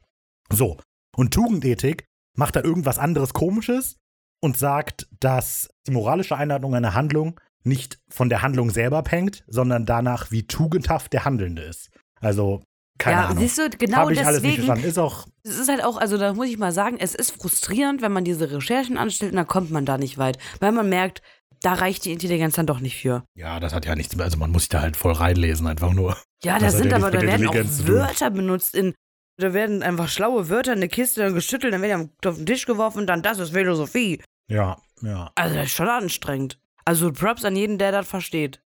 [0.51, 0.79] So,
[1.17, 2.05] und Tugendethik
[2.37, 3.97] macht da irgendwas anderes Komisches
[4.41, 9.85] und sagt, dass die moralische Einordnung einer Handlung nicht von der Handlung selber abhängt, sondern
[9.85, 11.91] danach, wie tugendhaft der Handelnde ist.
[12.21, 12.63] Also,
[12.99, 13.39] keine ja, Ahnung.
[13.43, 14.67] siehst du, genau ich alles nicht deswegen.
[14.67, 14.89] verstanden.
[14.89, 18.03] Ist auch, Es ist halt auch, also da muss ich mal sagen, es ist frustrierend,
[18.03, 20.39] wenn man diese Recherchen anstellt und dann kommt man da nicht weit.
[20.61, 21.23] Weil man merkt,
[21.63, 23.25] da reicht die Intelligenz dann doch nicht für.
[23.35, 24.25] ja, das hat ja nichts mehr.
[24.25, 26.17] Also, man muss sich da halt voll reinlesen, einfach nur.
[26.45, 27.55] Ja, Das da hat sind ja aber, da werden auch.
[27.55, 28.95] Wörter benutzt in,
[29.39, 32.47] da werden einfach schlaue Wörter in eine Kiste dann geschüttelt, dann werden die auf den
[32.47, 34.23] Tisch geworfen, dann das ist Philosophie.
[34.51, 35.31] Ja, ja.
[35.35, 36.59] Also das ist schon anstrengend.
[36.85, 38.63] Also Props an jeden, der das versteht.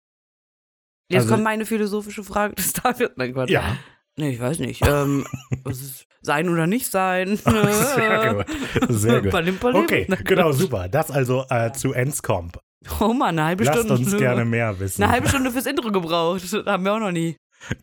[1.10, 3.10] Jetzt Also- kommt meine philosophische Frage des Tages.
[3.16, 3.50] Nein, Quatsch.
[3.50, 3.78] Ja,
[4.18, 4.86] Nee, ich weiß nicht.
[4.86, 5.26] Ähm,
[5.64, 7.38] was ist sein oder nicht sein?
[7.46, 8.46] sehr gut.
[8.90, 9.34] Sehr gut.
[9.64, 10.90] Okay, genau, super.
[10.90, 12.60] Das also äh, zu Enscomp.
[13.00, 13.96] Oh Mann, eine halbe Lasst Stunde.
[13.96, 15.04] uns gerne mehr wissen.
[15.04, 16.44] Eine halbe Stunde fürs Intro gebraucht.
[16.44, 17.36] Das haben wir auch noch nie.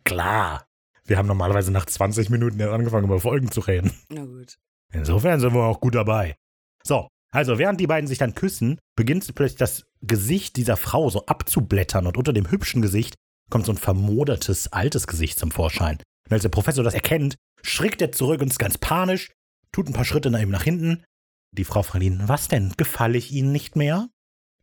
[0.03, 0.65] Klar.
[1.05, 3.93] Wir haben normalerweise nach 20 Minuten erst angefangen, über Folgen zu reden.
[4.09, 4.57] Na gut.
[4.91, 6.35] Insofern sind wir auch gut dabei.
[6.83, 11.25] So, also während die beiden sich dann küssen, beginnt plötzlich das Gesicht dieser Frau so
[11.25, 13.15] abzublättern und unter dem hübschen Gesicht
[13.49, 15.97] kommt so ein vermodertes, altes Gesicht zum Vorschein.
[16.25, 19.31] Und als der Professor das erkennt, schrickt er zurück und ist ganz panisch,
[19.71, 21.03] tut ein paar Schritte nach ihm nach hinten.
[21.53, 24.09] Die Frau fragt ihn, was denn, gefalle ich Ihnen nicht mehr?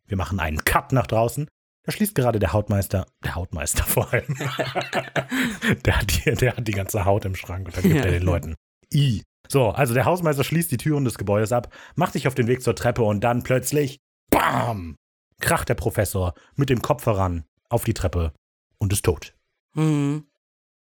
[0.07, 1.47] Wir machen einen Cut nach draußen.
[1.83, 4.35] Da schließt gerade der Hautmeister, der Hautmeister vor allem.
[5.85, 8.03] der, hat die, der hat die ganze Haut im Schrank und dann gibt Ja.
[8.05, 8.55] er den Leuten
[8.93, 9.23] I.
[9.47, 12.63] So, also der Hausmeister schließt die Türen des Gebäudes ab, macht sich auf den Weg
[12.63, 13.97] zur Treppe und dann plötzlich,
[14.31, 14.95] BAM!
[15.39, 18.33] kracht der Professor mit dem Kopf heran auf die Treppe
[18.79, 19.35] und ist tot.
[19.75, 20.25] Mhm.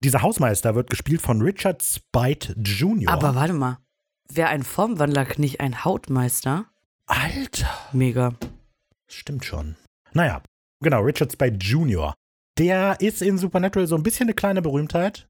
[0.03, 3.11] Dieser Hausmeister wird gespielt von Richard Spite Jr.
[3.11, 3.77] Aber warte mal.
[4.31, 6.65] Wäre ein Formwandler nicht ein Hautmeister?
[7.05, 8.33] Alter, Mega.
[9.13, 9.75] Stimmt schon.
[10.13, 10.41] Naja,
[10.81, 12.13] genau, Richard Spite Jr.
[12.57, 15.27] Der ist in Supernatural so ein bisschen eine kleine Berühmtheit.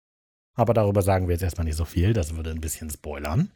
[0.56, 3.52] Aber darüber sagen wir jetzt erstmal nicht so viel, das würde ein bisschen spoilern.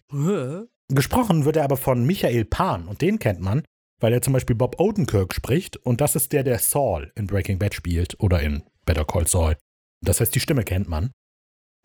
[0.90, 3.64] Gesprochen wird er aber von Michael Pan und den kennt man,
[4.00, 7.60] weil er zum Beispiel Bob Odenkirk spricht und das ist der, der Saul in Breaking
[7.60, 9.58] Bad spielt oder in Better Call Saul.
[10.02, 11.12] Das heißt, die Stimme kennt man.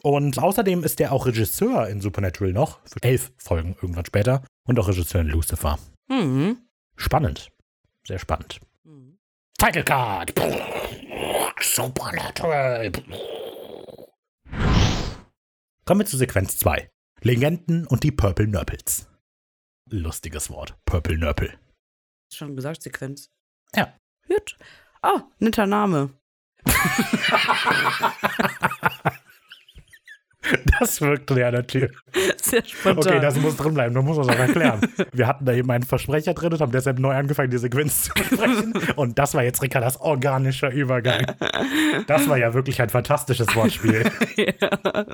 [0.02, 4.78] Und außerdem ist er auch Regisseur in Supernatural noch, für elf Folgen irgendwann später, und
[4.78, 5.78] auch Regisseur in Lucifer.
[6.08, 6.58] Mhm.
[6.96, 7.50] Spannend.
[8.08, 8.58] Sehr spannend.
[8.84, 9.18] Mhm.
[9.58, 10.32] Title Card.
[11.60, 12.90] Supernatural.
[15.84, 16.90] Kommen wir zu Sequenz 2.
[17.20, 19.06] Legenden und die Purple Nurples.
[19.90, 20.74] Lustiges Wort.
[20.86, 21.58] Purple Nurple.
[22.32, 23.28] Schon gesagt, Sequenz.
[23.76, 23.92] Ja.
[24.26, 24.56] Gut.
[25.02, 26.14] Ah, netter Name.
[30.78, 31.90] Das wirkt ja natürlich.
[32.40, 32.98] Sehr spontan.
[32.98, 34.80] Okay, das muss drin bleiben, du musst das auch erklären.
[35.12, 38.12] Wir hatten da eben einen Versprecher drin und haben deshalb neu angefangen, die Sequenz zu
[38.24, 38.72] sprechen.
[38.96, 41.26] Und das war jetzt, Rika, das organische Übergang.
[42.06, 44.04] Das war ja wirklich ein fantastisches Wortspiel.
[44.36, 45.04] Ja.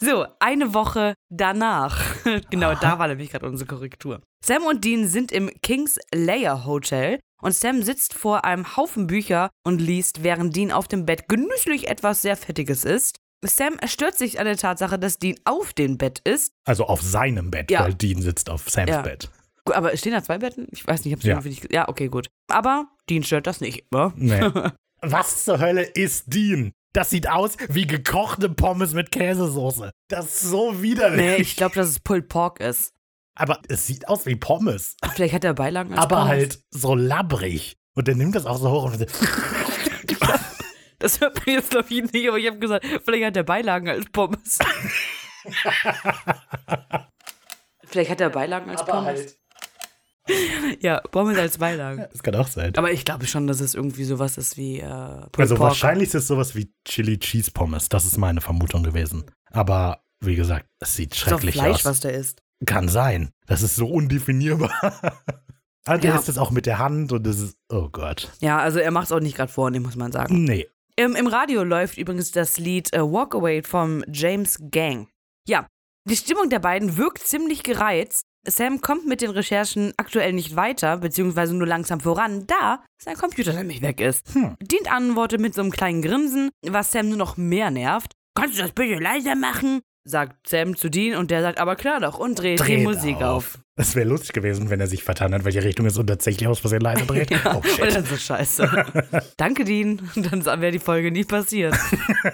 [0.00, 2.00] So, eine Woche danach.
[2.50, 4.20] genau, da war nämlich gerade unsere Korrektur.
[4.44, 9.50] Sam und Dean sind im King's Layer Hotel und Sam sitzt vor einem Haufen Bücher
[9.64, 13.18] und liest, während Dean auf dem Bett genüsslich etwas sehr Fettiges isst.
[13.44, 16.52] Sam stört sich an der Tatsache, dass Dean auf dem Bett ist.
[16.64, 17.80] Also auf seinem Bett, Ja.
[17.84, 19.02] weil Dean sitzt auf Sams Ja.
[19.02, 19.30] Bett.
[19.66, 20.66] Aber stehen da zwei Betten?
[20.70, 21.40] Ich weiß nicht, ich hab's Ja.
[21.40, 21.72] nicht.
[21.72, 22.28] Ja, okay, gut.
[22.48, 23.90] Aber Dean stört das nicht.
[23.92, 24.12] Ne?
[24.16, 24.40] Nee.
[25.02, 26.72] Was zur Hölle ist Dean?
[26.94, 29.90] Das sieht aus wie gekochte Pommes mit Käsesoße.
[30.08, 31.20] Das ist so widerlich.
[31.20, 32.92] Nee, ich glaube, dass es Pulled Pork ist.
[33.36, 34.96] Aber es sieht aus wie Pommes.
[35.14, 36.28] Vielleicht hat er Beilagen als aber Pommes.
[36.30, 37.76] halt so labbrig.
[37.94, 39.06] Und der nimmt das auch so hoch und
[40.98, 43.88] Das hört man jetzt, glaube ich, nicht, aber ich habe gesagt, vielleicht hat er Beilagen
[43.88, 44.58] als Pommes.
[47.86, 49.04] vielleicht hat er Beilagen als Pommes.
[49.06, 49.36] halt.
[50.82, 52.04] Ja, Pommes als Beilagen.
[52.12, 52.74] Das kann auch sein.
[52.76, 55.60] Aber ich glaube schon, dass es irgendwie sowas ist wie äh, Also Pork.
[55.70, 57.88] wahrscheinlich ist es sowas wie Chili Cheese Pommes.
[57.88, 59.24] Das ist meine Vermutung gewesen.
[59.50, 61.84] Aber wie gesagt, es sieht ist doch schrecklich Fleisch, aus.
[61.86, 62.42] was der isst.
[62.66, 63.30] Kann sein.
[63.46, 64.72] Das ist so undefinierbar.
[65.86, 66.16] Also der Ja.
[66.18, 68.30] ist es auch mit der Hand und das ist, oh Gott.
[68.40, 70.44] Ja, also er macht es auch nicht gerade vornehm, muss man sagen.
[70.44, 70.68] Nee.
[70.98, 75.08] Im, Im Radio läuft übrigens das Lied äh, Walk Away vom James Gang.
[75.46, 75.68] Ja,
[76.10, 78.24] die Stimmung der beiden wirkt ziemlich gereizt.
[78.44, 83.52] Sam kommt mit den Recherchen aktuell nicht weiter, beziehungsweise nur langsam voran, da sein Computer
[83.52, 84.34] nämlich weg ist.
[84.34, 84.56] Hm.
[84.60, 88.14] Dient antwortet mit so einem kleinen Grinsen, was Sam nur noch mehr nervt.
[88.34, 89.82] Kannst du das bitte leiser machen?
[90.02, 93.22] sagt Sam zu Dean und der sagt, aber klar doch, und dreht, die Dreht Musik
[93.22, 93.60] auf.
[93.78, 96.58] Es wäre lustig gewesen, wenn er sich vertan hat, welche Richtung es und tatsächlich aus
[96.58, 97.30] Versehen leise dreht.
[97.44, 97.94] Ja, Oh und shit.
[97.94, 98.86] dann so scheiße.
[99.36, 100.00] Danke, Dean.
[100.16, 101.74] Dann wäre die Folge nie passiert.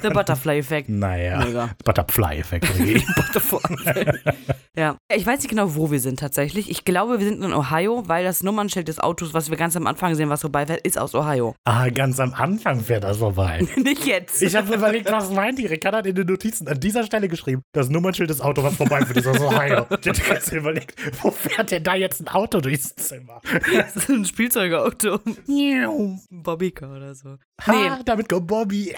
[0.02, 0.88] Der Butterfly-Effekt.
[0.88, 1.44] Naja.
[1.44, 1.70] Mega.
[1.84, 2.66] Butterfly-Effekt.
[2.78, 3.04] irgendwie.
[4.76, 6.70] ja, ich weiß nicht genau, wo wir sind tatsächlich.
[6.70, 9.86] Ich glaube, wir sind in Ohio, weil das Nummernschild des Autos, was wir ganz am
[9.86, 11.54] Anfang sehen, was vorbeifährt, ist aus Ohio.
[11.64, 13.66] ah, ganz am Anfang fährt das vorbei.
[13.76, 14.42] nicht jetzt.
[14.42, 15.66] Ich habe überlegt, was meint die?
[15.66, 19.16] Ricardo hat in den Notizen an dieser Stelle geschrieben, das Nummernschild des Autos, was vorbeifährt,
[19.18, 19.86] ist aus Ohio.
[20.00, 23.40] Ich hätte ganz überlegt, wo fährt denn da jetzt ein Auto durchs Zimmer?
[23.72, 25.20] das ist ein Spielzeugauto.
[25.48, 27.36] Ein Bobbycar oder so.
[27.66, 28.94] Nee, Ha, damit kommt Bobby.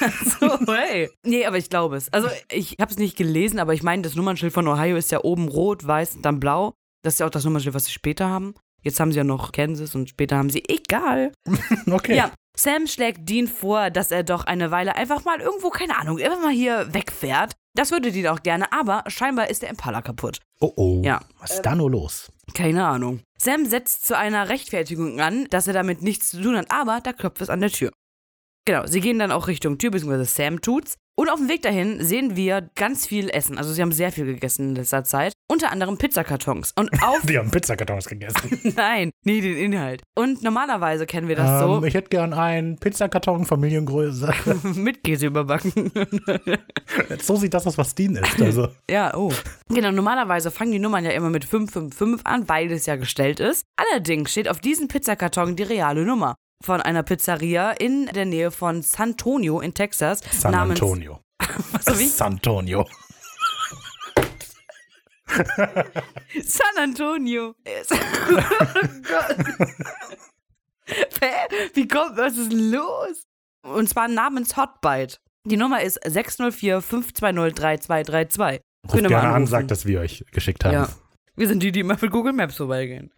[0.40, 1.10] so, hey.
[1.24, 2.12] Nee, aber ich glaube es.
[2.12, 5.22] Also, ich habe es nicht gelesen, aber ich meine, das Nummernschild von Ohio ist ja
[5.22, 6.74] oben rot, weiß und dann blau.
[7.02, 8.54] Das ist ja auch das Nummernschild, was sie später haben.
[8.82, 11.32] Jetzt haben sie ja noch Kansas und später haben sie, egal.
[11.90, 12.16] Okay.
[12.16, 16.18] Ja, Sam schlägt Dean vor, dass er doch eine Weile einfach mal irgendwo, keine Ahnung,
[16.20, 17.52] einfach mal hier wegfährt.
[17.74, 20.38] Das würde Dean auch gerne, aber scheinbar ist der Impala kaputt.
[20.60, 21.02] Oh oh.
[21.02, 21.20] Ja.
[21.40, 22.30] Was ist da nur los?
[22.54, 23.20] Keine Ahnung.
[23.38, 27.12] Sam setzt zu einer Rechtfertigung an, dass er damit nichts zu tun hat, aber da
[27.12, 27.90] klopft es an der Tür.
[28.64, 30.96] Genau, sie gehen dann auch Richtung Tür, beziehungsweise Sam tut's.
[31.14, 33.58] Und auf dem Weg dahin sehen wir ganz viel Essen.
[33.58, 35.32] Also sie haben sehr viel gegessen in letzter Zeit.
[35.50, 36.72] Unter anderem Pizzakartons.
[36.74, 37.20] Und auf...
[37.26, 38.60] Die haben Pizzakartons gegessen.
[38.76, 40.02] Nein, nie den Inhalt.
[40.14, 44.32] Und normalerweise kennen wir das ähm, ich hätte gern einen Pizzakarton Familiengröße.
[44.44, 45.92] so mit Käse überbacken.
[47.20, 48.40] so sieht das aus, was Dean ist.
[48.40, 48.68] Also.
[48.88, 49.32] Ja, oh.
[49.68, 53.66] Genau, normalerweise fangen die Nummern ja immer mit 555 an, weil es ja gestellt ist.
[53.76, 58.82] Allerdings steht auf diesem Pizzakarton die reale Nummer von einer Pizzeria in der Nähe von
[58.82, 60.20] San Antonio in Texas.
[60.30, 61.20] San Antonio.
[61.80, 62.06] So wie?
[62.06, 62.86] San Antonio.
[66.44, 67.54] San Antonio.
[67.66, 67.96] oh
[69.08, 69.36] Gott.
[71.20, 71.32] Hä?
[71.74, 73.24] Wie kommt, was ist los?
[73.62, 75.16] Und zwar namens Hotbite.
[75.44, 78.62] Die Nummer ist 604 520 3232.
[78.92, 80.74] Ruft gerne an, sagt, dass wir euch geschickt haben.
[80.74, 80.88] Ja.
[81.34, 83.12] Wir sind die, die immer mit Google Maps vorbeigehen.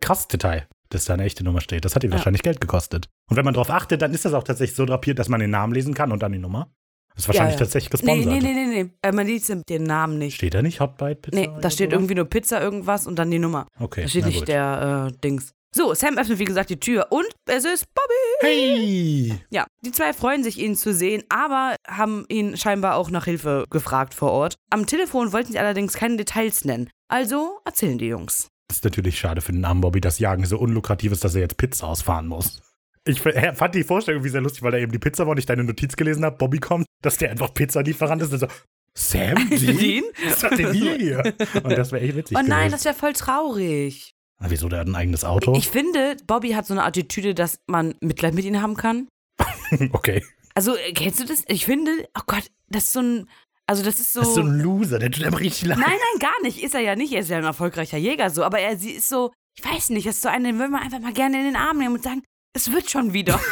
[0.00, 1.84] Krass Detail, dass da eine echte Nummer steht.
[1.84, 2.16] Das hat ihm Ja.
[2.18, 3.08] wahrscheinlich Geld gekostet.
[3.30, 5.50] Und wenn man darauf achtet, dann ist das auch tatsächlich so drapiert, dass man den
[5.50, 6.70] Namen lesen kann und dann die Nummer.
[7.14, 7.64] Das ist wahrscheinlich Ja, ja.
[7.64, 8.42] tatsächlich Nee, gesponsert.
[8.42, 8.90] nee, nee, nee, nee.
[9.02, 10.36] Äh, man liest den Namen nicht.
[10.36, 11.36] Steht da nicht Hotbite Pizza?
[11.40, 11.96] Nee, da steht so?
[11.96, 13.66] irgendwie nur Pizza irgendwas und dann die Nummer.
[13.78, 14.02] Okay.
[14.02, 14.48] Da steht nicht gut.
[14.48, 15.52] der äh, Dings.
[15.74, 18.10] So, Sam öffnet wie gesagt die Tür und es ist Bobby.
[18.40, 19.34] Hey!
[19.50, 23.66] Ja, die zwei freuen sich, ihn zu sehen, aber haben ihn scheinbar auch nach Hilfe
[23.70, 24.54] gefragt vor Ort.
[24.70, 26.90] Am Telefon wollten sie allerdings keine Details nennen.
[27.08, 28.48] Also erzählen die Jungs.
[28.70, 31.40] Das ist natürlich schade für den armen Bobby, dass Jagen so unlukrativ ist, dass er
[31.40, 32.62] jetzt Pizza ausfahren muss.
[33.04, 35.46] Ich fand die Vorstellung wie sehr lustig, weil er eben die Pizza war und ich
[35.46, 36.36] deine Notiz gelesen habe.
[36.36, 38.32] Bobby kommt, dass der einfach Pizzalieferant ist.
[38.32, 38.46] Und so,
[38.94, 40.04] Sam, Dean?
[40.24, 41.34] Was hat denn hier?
[41.64, 42.70] Und das wäre echt witzig oh nein, gewesen.
[42.70, 44.12] das wäre voll traurig.
[44.38, 45.56] Ah, wieso, der hat ein eigenes Auto?
[45.56, 49.08] Ich finde, Bobby hat so eine Attitüde, dass man Mitleid mit ihm haben kann.
[49.92, 50.24] okay.
[50.54, 51.42] Also, äh, kennst du das?
[51.48, 53.28] Ich finde, oh Gott, das ist so ein.
[53.70, 54.20] Also, das ist so.
[54.20, 55.78] Das ist so ein Loser, der tut einem richtig leid.
[55.78, 56.60] Nein, nein, gar nicht.
[56.60, 57.12] Ist er ja nicht.
[57.12, 58.42] Er ist ja ein erfolgreicher Jäger so.
[58.42, 60.82] Aber er sie ist so, ich weiß nicht, das ist so eine, den will man
[60.82, 63.38] einfach mal gerne in den Arm nehmen und sagen, es wird schon wieder.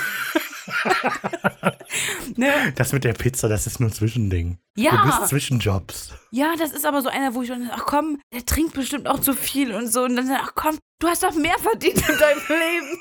[2.36, 2.72] ne?
[2.76, 4.58] Das mit der Pizza, das ist nur ein Zwischending.
[4.74, 6.10] Du Ja, bist zwischen Jobs.
[6.32, 9.20] ja, das ist aber so einer, wo ich schon, ach komm, der trinkt bestimmt auch
[9.20, 10.02] zu viel und so.
[10.02, 12.98] Und dann, ach komm, du hast doch mehr verdient in deinem Leben.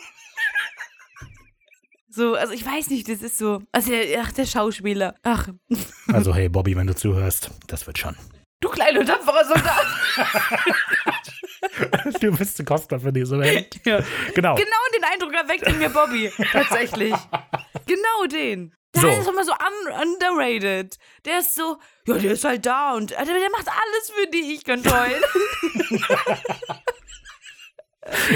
[2.18, 3.62] So, also ich weiß nicht, das ist so.
[3.72, 5.14] Also, ach, der Schauspieler.
[5.22, 5.50] Ach,
[6.12, 8.16] Also, hey, Bobby, wenn du zuhörst, das wird schon.
[8.60, 9.86] du kleiner tapferer Soldat.
[12.22, 13.80] Du bist zu kostbar für diese Welt.
[13.86, 14.00] Ja.
[14.34, 14.56] Genau.
[14.56, 16.32] Genau den Eindruck erweckt in mir Bobby.
[16.52, 17.14] Tatsächlich.
[17.86, 18.74] genau den.
[18.96, 19.08] Der So.
[19.10, 20.98] ist immer so un underrated.
[21.26, 21.78] Der ist so,
[22.08, 25.22] ja, der ist halt da und äh, der, der macht alles für dich, ganz toll.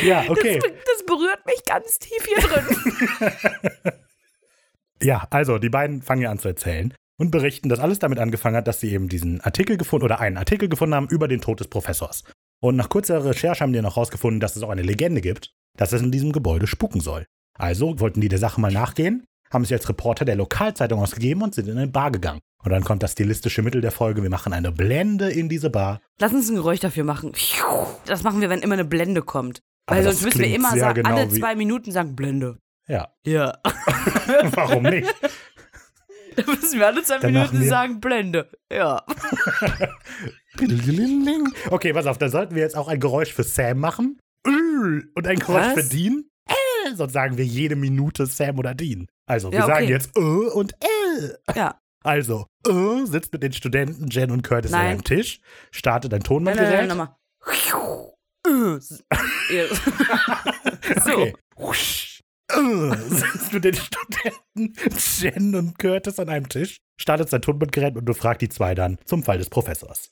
[0.03, 0.59] Ja, okay.
[0.59, 3.93] Das, das berührt mich ganz tief hier drin.
[5.03, 8.55] Ja, also die beiden fangen ja an zu erzählen und berichten, dass alles damit angefangen
[8.55, 11.59] hat, dass sie eben diesen Artikel gefunden oder einen Artikel gefunden haben über den Tod
[11.59, 12.23] des Professors.
[12.61, 15.93] Und nach kurzer Recherche haben die noch rausgefunden, dass es auch eine Legende gibt, dass
[15.93, 17.25] es in diesem Gebäude spuken soll.
[17.57, 21.55] Also wollten die der Sache mal nachgehen, haben sich als Reporter der Lokalzeitung ausgegeben und
[21.55, 22.41] sind in eine Bar gegangen.
[22.63, 26.01] Und dann kommt das stilistische Mittel der Folge, wir machen eine Blende in diese Bar.
[26.19, 27.33] Lass uns ein Geräusch dafür machen.
[28.05, 29.61] Das machen wir, wenn immer eine Blende kommt.
[29.87, 32.57] Weil Aber sonst müssen wir immer sagen, genau alle zwei Minuten sagen Blende.
[32.87, 33.57] Ja, Ja.
[34.51, 35.13] warum nicht?
[36.33, 38.49] Da müssen wir alle zwei Dann Minuten sagen Blende.
[38.71, 39.03] Ja.
[41.69, 44.17] Okay, pass auf, dann sollten wir jetzt auch ein Geräusch für Sam machen.
[44.45, 45.73] Und ein Geräusch Was?
[45.73, 46.25] für Dean.
[46.47, 49.07] Äh, Sonst sagen wir jede Minute Sam oder Dean.
[49.25, 49.73] Also, wir Ja, okay.
[49.73, 51.53] sagen jetzt und äh.
[51.55, 51.79] Ja.
[52.03, 54.91] Also, äh sitzt mit den Studenten Jen und Curtis an Nein.
[54.91, 55.39] einem Tisch,
[55.71, 56.87] startet ein Nein, nein, nein, Tonbandgerät.
[56.87, 57.15] nochmal.
[59.51, 59.65] Ja.
[61.05, 61.11] So.
[61.11, 61.33] Okay.
[62.53, 64.73] Äh, sitzt mit den Studenten
[65.19, 69.23] Jen und Curtis an einem Tisch, startet sein Tonbandgerät und befragt die zwei dann zum
[69.23, 70.09] Fall des Professors.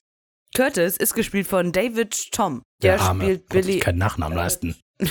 [0.56, 2.62] Curtis ist gespielt von David Tom.
[2.82, 3.80] Der, Der Arme spielt Billy.
[3.80, 4.76] keinen Nachnamen leisten.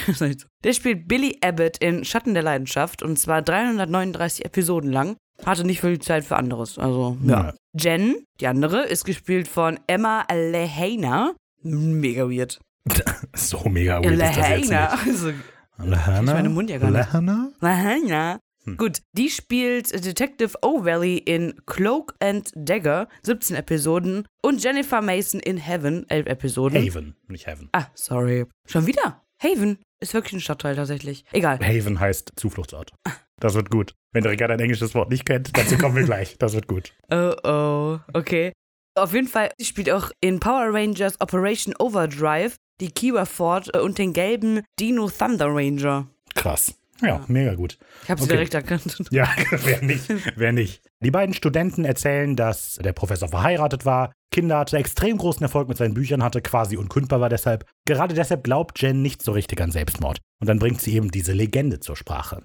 [0.64, 5.16] Der spielt Billy Abbott in Schatten der Leidenschaft und zwar 339 Episoden lang.
[5.44, 6.78] Hatte nicht viel Zeit für anderes.
[6.78, 7.52] Also, ja.
[7.52, 7.54] Ja.
[7.78, 11.34] Jen, die andere, ist gespielt von Emma Lehana.
[11.62, 12.60] Mega weird.
[13.34, 14.98] So mega weird Lehana.
[15.06, 15.32] Also,
[15.78, 16.20] Lehana?
[16.20, 17.12] Ich meinen Mund ja gar nicht.
[17.12, 17.50] Lehana?
[17.60, 18.40] Lehana.
[18.64, 18.76] Hm.
[18.76, 24.26] Gut, die spielt Detective O'Valley in Cloak and Dagger, 17 Episoden.
[24.42, 26.82] Und Jennifer Mason in Heaven, 11 Episoden.
[26.84, 27.68] Haven, nicht Heaven.
[27.72, 28.46] Ah, sorry.
[28.66, 29.22] Schon wieder?
[29.40, 31.24] Haven ist wirklich ein Stadtteil tatsächlich.
[31.32, 31.58] Egal.
[31.60, 32.92] Haven heißt Zufluchtsort.
[33.40, 33.94] Das wird gut.
[34.12, 36.36] Wenn Ricarda ein englisches Wort nicht kennt, dazu kommen wir gleich.
[36.38, 36.92] Das wird gut.
[37.10, 38.52] Oh oh, okay.
[38.96, 43.78] Auf jeden Fall sie spielt auch in Power Rangers Operation Overdrive die Kiwa Ford äh,
[43.78, 46.08] und den gelben Dino Thunder Ranger.
[46.34, 46.74] Krass.
[47.00, 47.78] Ja, mega gut.
[48.02, 48.32] Ich habe sie Okay.
[48.34, 48.98] direkt erkannt.
[49.12, 49.28] Ja,
[49.64, 50.82] wer nicht, wer nicht.
[51.00, 55.78] Die beiden Studenten erzählen, dass der Professor verheiratet war, Kinder hatte, extrem großen Erfolg mit
[55.78, 57.64] seinen Büchern hatte, quasi unkündbar war deshalb.
[57.86, 60.18] Gerade deshalb glaubt Jen nicht so richtig an Selbstmord.
[60.40, 62.42] Und dann bringt sie eben diese Legende zur Sprache.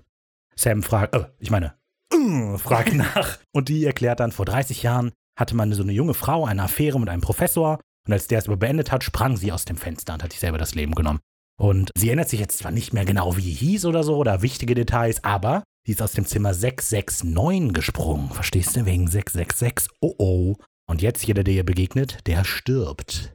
[0.56, 1.76] Sam fragt, äh, ich meine,
[2.14, 3.40] äh, fragt nach.
[3.52, 7.00] Und die erklärt dann, vor 30 Jahren hatte man so eine junge Frau eine Affäre
[7.00, 7.80] mit einem Professor.
[8.06, 10.40] Und als der es aber beendet hat, sprang sie aus dem Fenster und hat sich
[10.40, 11.20] selber das Leben genommen.
[11.60, 14.76] Und sie erinnert sich jetzt zwar nicht mehr genau, wie hieß oder so, oder wichtige
[14.76, 18.30] Details, aber sie ist aus dem Zimmer 669 gesprungen.
[18.32, 18.86] Verstehst du?
[18.86, 19.90] Wegen 666.
[20.02, 20.56] Oh oh.
[20.86, 23.34] Und jetzt jeder, der ihr begegnet, der stirbt.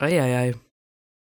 [0.00, 0.54] Eieiei.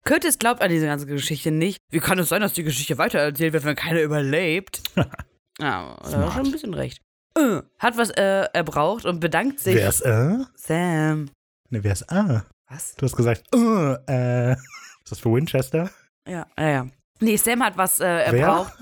[0.05, 1.79] Curtis glaubt an diese ganze Geschichte nicht.
[1.89, 4.81] Wie kann es sein, dass die Geschichte weitererzählt wird, wenn keiner überlebt?
[5.59, 7.01] ja, da hat schon ein bisschen recht.
[7.37, 9.75] Äh, hat was äh, er braucht und bedankt sich.
[9.75, 10.37] Wer ist äh?
[10.55, 11.31] Sam.
[11.69, 12.41] Ne, wer ist äh?
[12.69, 12.95] Was?
[12.95, 14.51] Du hast gesagt, äh, äh.
[14.53, 15.89] Ist das für Winchester?
[16.27, 16.87] Ja, ja, ja.
[17.19, 18.45] Nee, Sam hat was äh, er Wer?
[18.45, 18.73] braucht.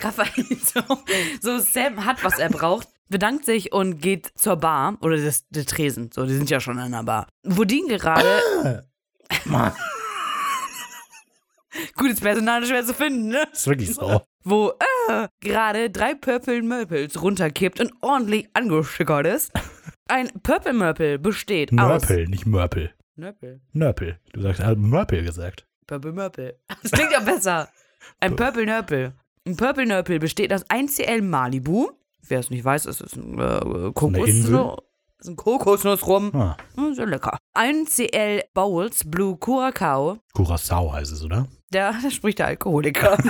[0.00, 0.80] Raphael, so,
[1.40, 6.10] so, Sam hat was er braucht, bedankt sich und geht zur Bar oder der Tresen.
[6.12, 7.28] So, die sind ja schon in einer Bar.
[7.44, 8.84] Wo die gerade.
[9.44, 9.72] Mann,
[11.96, 13.44] Gutes Personal ist schwer zu finden, ne?
[13.52, 14.22] ist wirklich so.
[14.44, 14.72] Wo
[15.08, 19.52] äh, gerade drei Purple Mörpels runterkippt und ordentlich angeschickert ist.
[20.08, 21.76] Ein Purple Mörpel besteht aus.
[22.08, 22.92] Mörpel, nicht Mörpel.
[23.16, 23.60] Nörpel.
[23.72, 24.18] Nörpel.
[24.32, 25.66] Du sagst, äh, Mörpel gesagt.
[25.86, 26.58] Purple Mörpel.
[26.82, 27.68] Das klingt ja besser.
[28.18, 29.12] Ein Purple Nörpel.
[29.46, 31.90] Ein Purple Nörpel besteht aus 1CL Malibu.
[32.28, 34.28] Wer es nicht weiß, es ist ein äh, Kokos.
[34.28, 34.50] Insel?
[34.52, 34.78] So,
[35.18, 36.34] ist ein Kokosnussrum.
[36.34, 37.36] Ah, Hm, Sehr lecker.
[37.56, 40.18] 1CL Bowls Blue Curacao.
[40.34, 41.46] Curacao heißt es, oder?
[41.70, 43.16] Da, da spricht der Alkoholiker.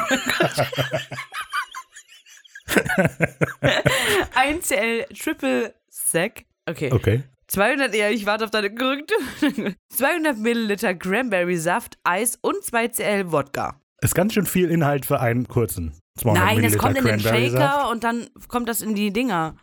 [4.34, 6.46] 1CL Triple Sec.
[6.66, 6.92] Okay.
[6.92, 7.22] Okay.
[7.48, 9.18] 200, ja, ich warte auf deine Korrektur.
[9.90, 13.80] 200 Milliliter Cranberry Saft, Eis und 2 CL Wodka.
[14.02, 15.92] Ist ganz schön viel Inhalt für einen kurzen.
[16.18, 17.62] 200 Nein, das Milliliter kommt in den Cranberry-Saft.
[17.62, 19.56] Shaker und dann kommt das in die Dinger.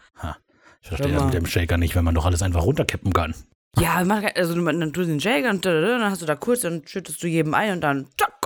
[0.81, 3.33] Ich verstehe das mit dem Shaker nicht, wenn man doch alles einfach runterkippen kann.
[3.79, 7.21] Ja, also dann tust du den Shaker und dann hast du da kurz, dann schüttest
[7.23, 8.36] du jedem ein und dann tschack.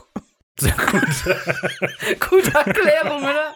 [0.59, 2.19] Sehr gut.
[2.29, 3.55] Gute Erklärung, oder?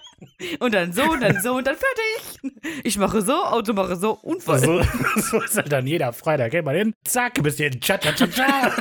[0.60, 2.53] Und dann so und dann so und dann fertig.
[2.84, 4.60] Ich mache so, Auto mache so, Unfall.
[4.60, 4.81] so,
[5.15, 6.52] so ist halt dann jeder Freitag.
[6.52, 8.75] Geht mal hin, zack, bist hier cha cha cha cha.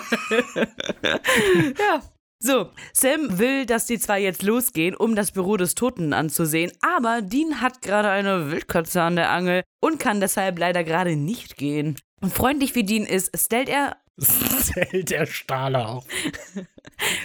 [1.78, 2.02] Ja.
[2.40, 7.22] So, Sam will, dass die zwei jetzt losgehen, um das Büro des Toten anzusehen, aber
[7.22, 11.96] Dean hat gerade eine Wildkatze an der Angel und kann deshalb leider gerade nicht gehen.
[12.20, 16.04] Und freundlich wie Dean ist, stellt er Zählt der Stahler auf.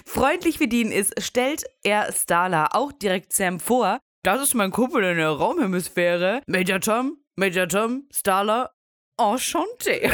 [0.05, 5.01] freundlich wie Dean ist, stellt er Starla auch direkt Sam vor das ist mein Kumpel
[5.05, 6.41] in der Raumhemisphäre.
[6.45, 8.69] Major Tom, Major Tom, Starla,
[9.17, 10.11] Enchanté.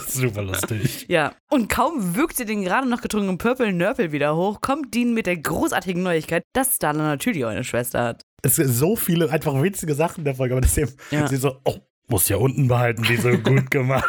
[0.08, 1.06] Super lustig.
[1.08, 5.14] ja, und kaum wirkt sie den gerade noch getrunkenen Purple Nörpel wieder hoch, kommt Dean
[5.14, 8.22] mit der großartigen Neuigkeit, dass Starla natürlich auch eine Schwester hat.
[8.42, 11.26] Es sind so viele einfach witzige Sachen in der Folge, aber das ist eben, Ja.
[11.26, 11.76] sie so, oh,
[12.08, 14.04] muss ja unten behalten, die so gut gemacht.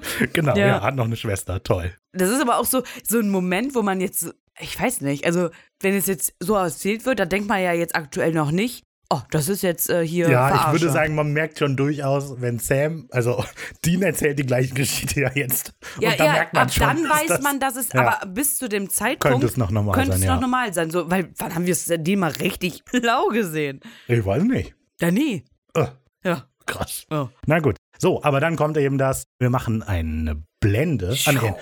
[0.32, 0.66] Genau, ja.
[0.66, 0.82] Ja.
[0.82, 1.92] hat noch eine Schwester, toll.
[2.12, 5.50] Das ist aber auch so, so ein Moment, wo man jetzt, ich weiß nicht, also
[5.80, 9.20] wenn es jetzt so erzählt wird, da denkt man ja jetzt aktuell noch nicht, oh,
[9.30, 10.72] das ist jetzt äh, hier Ja, ich Verarsche.
[10.80, 13.42] würde sagen, man merkt schon durchaus, wenn Sam, also
[13.84, 15.72] Dean erzählt die gleiche Geschichte ja jetzt.
[16.00, 18.00] Ja, und da ja, merkt man ab schon, dann weiß das- man, dass es, Ja.
[18.06, 20.34] aber bis zu dem Zeitpunkt Könnte es noch normal könnte sein, es ja.
[20.34, 20.90] noch normal sein.
[20.90, 23.80] So, weil wann haben wir es denn mal richtig blau gesehen?
[24.08, 24.74] Ich weiß nicht.
[24.98, 25.44] Da nie.
[25.74, 25.86] Äh,
[26.24, 26.44] Ja.
[26.66, 27.06] krass.
[27.10, 27.28] Oh.
[27.46, 27.76] Na gut.
[27.98, 31.54] So, aber dann kommt eben das, wir machen eine Blende ah, nee,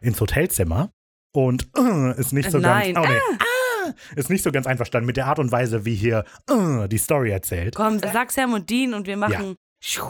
[0.00, 0.90] ins Hotelzimmer
[1.32, 2.94] und äh, ist nicht so Nein.
[2.94, 3.06] ganz.
[3.06, 3.18] Oh, nee.
[3.38, 6.98] Ah, ist nicht so ganz einverstanden mit der Art und Weise, wie hier äh, die
[6.98, 7.74] Story erzählt.
[7.74, 9.56] Komm, sag Sam und Dean und wir machen.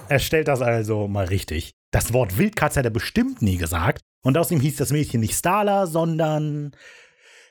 [0.09, 1.73] Er stellt das also mal richtig.
[1.91, 4.03] Das Wort Wildkatze hat er bestimmt nie gesagt.
[4.25, 6.73] Und außerdem hieß das Mädchen nicht Starla, sondern.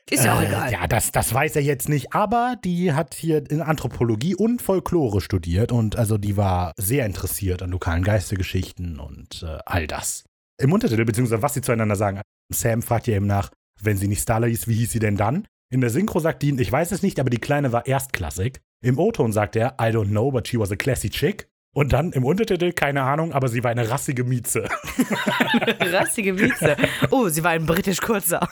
[0.09, 0.71] Ist ja auch äh, egal.
[0.71, 2.13] Ja, das, das weiß er jetzt nicht.
[2.13, 5.71] Aber die hat hier in Anthropologie und Folklore studiert.
[5.71, 10.23] Und also die war sehr interessiert an lokalen Geistergeschichten und äh, all das.
[10.59, 12.21] Im Untertitel, beziehungsweise was sie zueinander sagen.
[12.53, 13.51] Sam fragt ja eben nach,
[13.81, 15.45] wenn sie nicht Starla hieß, wie hieß sie denn dann?
[15.69, 18.61] In der Synchro sagt Dean, ich weiß es nicht, aber die Kleine war erstklassig.
[18.81, 21.49] Im O-Ton sagt er, I don't know, but she was a classy chick.
[21.77, 24.63] Und dann im Untertitel, keine Ahnung, aber sie war eine rassige Mieze.
[25.79, 26.75] Rassige Mieze.
[27.11, 28.39] Oh, sie war ein britisch kurzer.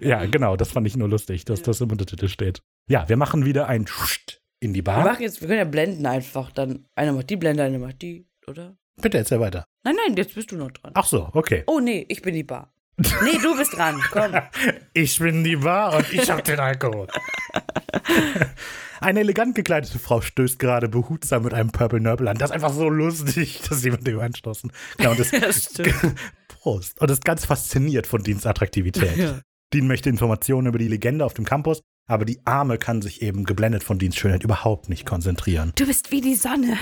[0.00, 2.62] ja, genau, das fand ich nur lustig, dass das im Untertitel steht.
[2.90, 5.04] Ja, wir machen wieder ein Scht in die Wir Bar.
[5.04, 6.50] machen jetzt, wir können ja blenden einfach.
[6.50, 8.76] Dann einer macht die Blende, einer macht die, oder?
[9.00, 9.66] Bitte erzähl weiter.
[9.84, 10.90] Nein, nein, jetzt bist du noch dran.
[10.94, 11.62] Ach so, okay.
[11.68, 12.72] Oh nee, ich bin die Bar.
[12.96, 14.02] Nee, du bist dran.
[14.10, 14.32] Komm.
[14.94, 17.06] Ich bin die Bar und ich hab den Alkohol.
[19.00, 22.38] Eine elegant gekleidete Frau stößt gerade behutsam mit einem Purple Nurple an.
[22.38, 24.72] Das ist einfach so lustig, dass sie mit dem anstoßen.
[24.98, 25.30] Ja, und das,
[25.78, 25.84] Ja.
[26.48, 27.00] Prost.
[27.00, 29.16] Und ist ganz fasziniert von Deans Attraktivität.
[29.16, 29.40] Ja.
[29.72, 33.44] Dean möchte Informationen über die Legende auf dem Campus, aber die Arme kann sich eben
[33.44, 35.72] geblendet von Deans Schönheit überhaupt nicht konzentrieren.
[35.74, 36.78] Du bist wie die Sonne.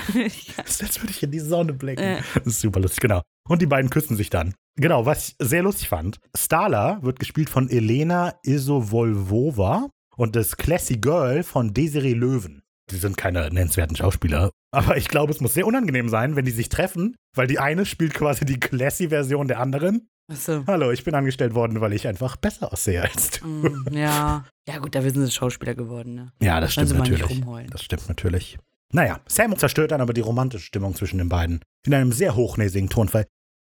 [0.57, 2.03] Als würde ich in die Sonne blicken.
[2.03, 2.19] Ja.
[2.35, 3.21] Das ist super lustig, genau.
[3.47, 4.53] Und die beiden küssen sich dann.
[4.77, 6.19] Genau, was ich sehr lustig fand.
[6.35, 12.63] Starla wird gespielt von Elena Isovolvova und das Classy Girl von Desiree Löwen.
[12.91, 14.51] Die sind keine nennenswerten Schauspieler.
[14.71, 17.85] Aber ich glaube, es muss sehr unangenehm sein, wenn die sich treffen, weil die eine
[17.85, 20.07] spielt quasi die Classy-Version der anderen.
[20.31, 20.63] Achso.
[20.67, 23.47] Hallo, ich bin angestellt worden, weil ich einfach besser aussehe als du.
[23.47, 24.45] Mm, ja.
[24.67, 26.31] Ja, gut, da sind sie Schauspieler geworden, ne?
[26.41, 27.43] Ja, das stimmt natürlich.
[27.69, 28.57] Das stimmt natürlich.
[28.91, 31.61] Naja, Sam zerstört dann aber die romantische Stimmung zwischen den beiden.
[31.85, 33.25] In einem sehr hochnäsigen Tonfall.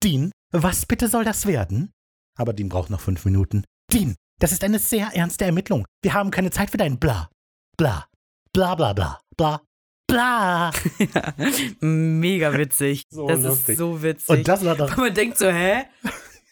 [0.03, 1.91] Dean, was bitte soll das werden?
[2.37, 3.63] Aber Dean braucht noch fünf Minuten.
[3.91, 5.85] Dean, das ist eine sehr ernste Ermittlung.
[6.01, 7.29] Wir haben keine Zeit für dein Bla.
[7.77, 8.07] Bla.
[8.53, 9.21] Bla bla bla.
[9.37, 9.61] Bla.
[10.07, 10.71] Bla.
[11.79, 13.05] Mega witzig.
[13.11, 13.73] So das lustig.
[13.73, 14.29] ist so witzig.
[14.29, 15.83] Und das war doch Und man denkt so, hä?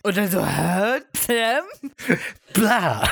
[0.03, 1.01] Und dann so, hä?
[1.17, 1.65] Sam?
[2.53, 3.09] Bla.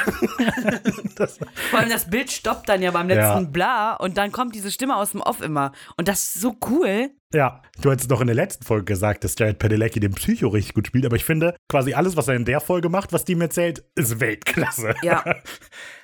[1.15, 3.49] das, Vor allem das Bild stoppt dann ja beim letzten Ja.
[3.49, 5.71] Bla und dann kommt diese Stimme aus dem Off immer.
[5.97, 7.09] Und das ist so cool.
[7.34, 10.73] Ja, du hattest doch in der letzten Folge gesagt, dass Jared Padalecki den Psycho richtig
[10.75, 13.36] gut spielt, aber ich finde, quasi alles, was er in der Folge macht, was die
[13.36, 14.95] mir erzählt, ist Weltklasse.
[15.03, 15.23] Ja.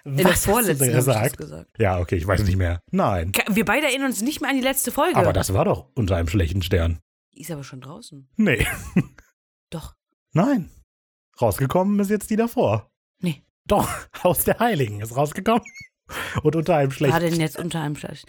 [0.06, 1.38] In der hast vorletzten das gesagt?
[1.38, 1.70] gesagt.
[1.80, 2.82] Ja, okay, ich weiß nicht mehr.
[2.92, 3.32] Nein.
[3.50, 5.16] Wir beide erinnern uns nicht mehr an die letzte Folge.
[5.16, 7.00] Aber das war doch unter einem schlechten Stern.
[7.34, 8.28] Die ist aber schon draußen.
[8.36, 8.68] Nee.
[9.70, 9.96] Doch.
[10.34, 10.70] Nein.
[11.42, 12.92] Rausgekommen ist jetzt die davor.
[13.22, 13.44] Nee.
[13.66, 13.90] Doch,
[14.24, 15.64] Haus der Heiligen ist rausgekommen.
[16.44, 18.26] Und unter einem War schlechten denn jetzt unter einem Schlecht?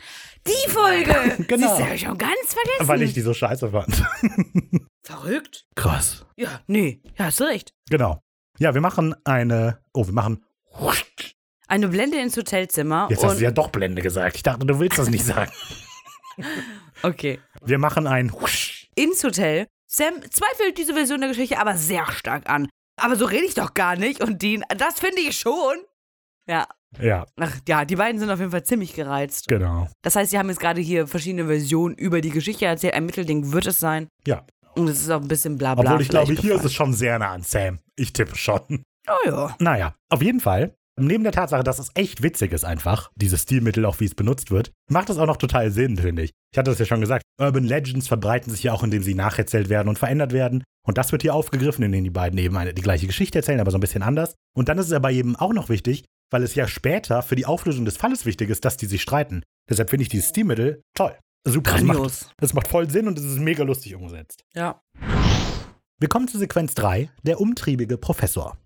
[0.46, 1.14] Die Folge!
[1.48, 1.68] Genau.
[1.68, 2.88] Siehst du, hab ich schon ganz vergessen.
[2.88, 4.02] Weil ich die so scheiße fand.
[5.02, 5.66] Verrückt.
[5.74, 6.24] Krass.
[6.36, 7.02] Ja, nee.
[7.18, 7.74] Ja, hast du recht.
[7.90, 8.20] Genau.
[8.58, 9.80] Ja, wir machen eine.
[9.92, 10.44] Oh, wir machen.
[11.66, 13.08] Eine Blende ins Hotelzimmer.
[13.10, 14.36] Jetzt und, hast du ja doch Blende gesagt.
[14.36, 15.50] Ich dachte, du willst das nicht sagen.
[17.02, 17.38] Okay.
[17.62, 18.32] Wir machen ein.
[18.96, 19.66] Ins Hotel.
[19.86, 22.68] Sam zweifelt diese Version der Geschichte aber sehr stark an.
[22.96, 24.20] Aber so rede ich doch gar nicht.
[24.20, 25.76] Und Dean, das finde ich schon.
[26.48, 26.66] Ja.
[27.00, 29.48] Ja, Ach ja, die beiden sind auf jeden Fall ziemlich gereizt.
[29.48, 29.88] genau.
[30.02, 32.94] Das heißt, sie haben jetzt gerade hier verschiedene Versionen über die Geschichte erzählt.
[32.94, 34.06] Ein Mittelding wird es sein.
[34.28, 34.46] Ja.
[34.76, 35.90] Und es ist auch ein bisschen bla bla.
[35.90, 37.80] Obwohl ich glaube, hier ist es schon sehr nah an Sam.
[37.96, 38.84] Ich tippe schon.
[39.08, 39.56] Oh ja.
[39.58, 40.74] Naja, auf jeden Fall.
[40.96, 44.52] Neben der Tatsache, dass es echt witzig ist einfach, dieses Stilmittel, auch wie es benutzt
[44.52, 46.30] wird, macht es auch noch total Sinn, finde ich.
[46.52, 49.68] Ich hatte das ja schon gesagt, Urban Legends verbreiten sich ja auch, indem sie nacherzählt
[49.68, 50.62] werden und verändert werden.
[50.86, 53.72] Und das wird hier aufgegriffen, indem die beiden eben eine, die gleiche Geschichte erzählen, aber
[53.72, 54.36] so ein bisschen anders.
[54.56, 57.46] Und dann ist es aber eben auch noch wichtig, weil es ja später für die
[57.46, 59.42] Auflösung des Falles wichtig ist, dass die sich streiten.
[59.68, 61.16] Deshalb finde ich dieses Stilmittel toll.
[61.46, 61.72] Super.
[61.72, 64.44] Das macht, das macht voll Sinn und es ist mega lustig umgesetzt.
[64.54, 64.80] Ja.
[66.00, 68.56] Wir kommen zu Sequenz 3, der umtriebige Professor.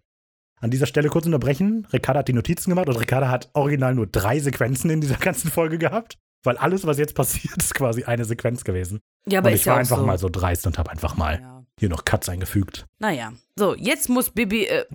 [0.60, 1.86] An dieser Stelle kurz unterbrechen.
[1.92, 5.50] Ricarda hat die Notizen gemacht und Ricarda hat original nur drei Sequenzen in dieser ganzen
[5.50, 6.18] Folge gehabt.
[6.44, 9.00] Weil alles, was jetzt passiert, ist quasi eine Sequenz gewesen.
[9.28, 10.06] Ja, aber und ich ja war auch einfach so.
[10.06, 11.64] mal so dreist und habe einfach mal Ja.
[11.80, 12.86] hier noch Cuts eingefügt.
[13.00, 14.64] Naja, so, jetzt muss Bibi.
[14.66, 14.84] Äh,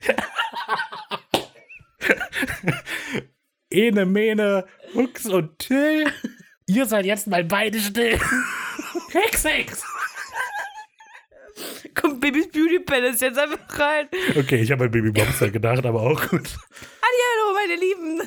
[3.70, 6.10] Ene, Mene, Hux und Till.
[6.66, 8.18] Ihr seid jetzt mal beide still.
[9.12, 9.84] Hex, Hex.
[11.94, 14.08] kommt Bibis Beauty Palace jetzt einfach rein.
[14.36, 16.56] Okay, ich habe an Baby Monster gedacht, aber auch gut.
[17.02, 18.22] Hallo, meine Lieben.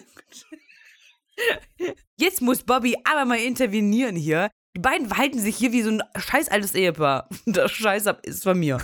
[2.17, 4.49] Jetzt muss Bobby aber mal intervenieren hier.
[4.76, 7.30] Die beiden verhalten sich hier wie so ein scheiß altes Ehepaar.
[7.45, 8.80] Das Scheiß ist von mir.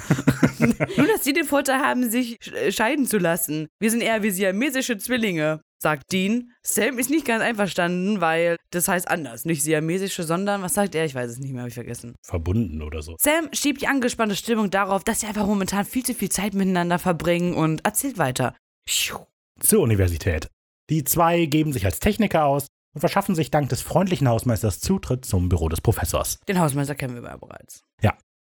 [0.98, 3.68] Nur, dass sie den Vorteil haben, sich sch- scheiden zu lassen.
[3.80, 6.52] Wir sind eher wie siamesische Zwillinge, sagt Dean.
[6.66, 9.46] Sam ist nicht ganz einverstanden, weil das heißt anders.
[9.46, 11.06] Nicht siamesische, sondern, was sagt er?
[11.06, 12.16] Ich weiß es nicht mehr, habe ich vergessen.
[12.26, 13.16] Verbunden oder so.
[13.20, 17.00] Sam schiebt die angespannte Stimmung darauf, dass sie einfach momentan viel zu viel Zeit miteinander
[17.00, 18.56] verbringen und erzählt weiter.
[18.86, 19.26] Pschuh.
[19.60, 20.48] Zur Universität.
[20.90, 25.24] Die zwei geben sich als Techniker aus und verschaffen sich dank des freundlichen Hausmeisters Zutritt
[25.26, 26.40] zum Büro des Professors.
[26.48, 27.82] Den Hausmeister kennen wir ja bereits.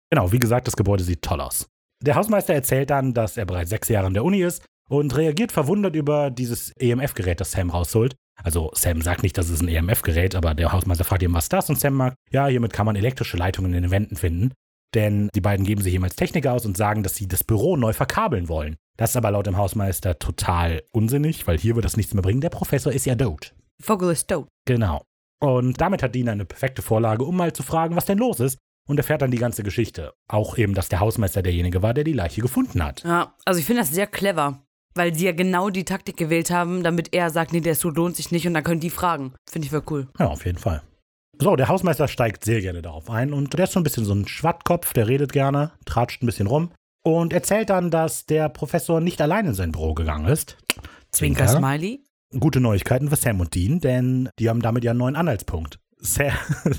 [0.10, 1.68] Genau, wie gesagt, das Gebäude sieht toll aus.
[2.04, 5.52] Der Hausmeister erzählt dann, dass er bereits sechs Jahre an der Uni ist und reagiert
[5.52, 8.16] verwundert über dieses EMF-Gerät, das Sam rausholt.
[8.44, 11.70] Also Sam sagt nicht, dass es ein EMF-Gerät, aber der Hausmeister fragt ihn, was das?
[11.70, 14.52] Und Sam sagt, ja, hiermit kann man elektrische Leitungen in den Wänden finden.
[14.94, 17.76] Denn die beiden geben sich ihm als Techniker aus und sagen, dass sie das Büro
[17.76, 18.78] neu verkabeln wollen.
[18.96, 22.42] Das ist aber laut dem Hausmeister total unsinnig, weil hier wird das nichts mehr bringen.
[22.42, 23.54] Der Professor ist ja tot.
[23.82, 24.48] Vogel ist tot.
[24.66, 25.04] Genau.
[25.40, 28.58] Und damit hat Dean eine perfekte Vorlage, um mal zu fragen, was denn los ist.
[28.88, 30.14] Und erfährt dann die ganze Geschichte.
[30.28, 33.04] Auch eben, dass der Hausmeister derjenige war, der die Leiche gefunden hat.
[33.04, 34.64] Ja, also ich finde das sehr clever,
[34.96, 38.16] weil sie ja genau die Taktik gewählt haben, damit er sagt, nee, der Suit lohnt
[38.16, 39.34] sich nicht und dann können die fragen.
[39.50, 40.08] Finde ich voll cool.
[40.18, 40.82] Ja, auf jeden Fall.
[41.40, 44.14] So, der Hausmeister steigt sehr gerne darauf ein und der ist so ein bisschen so
[44.14, 46.72] ein Schwattkopf, der redet gerne, tratscht ein bisschen rum
[47.04, 50.58] und erzählt dann, dass der Professor nicht allein in sein Büro gegangen ist.
[51.12, 52.04] Zwinker Smiley.
[52.40, 55.80] Gute Neuigkeiten für Sam und Dean, denn die haben damit ja einen neuen Anhaltspunkt.
[56.00, 56.34] Sehr,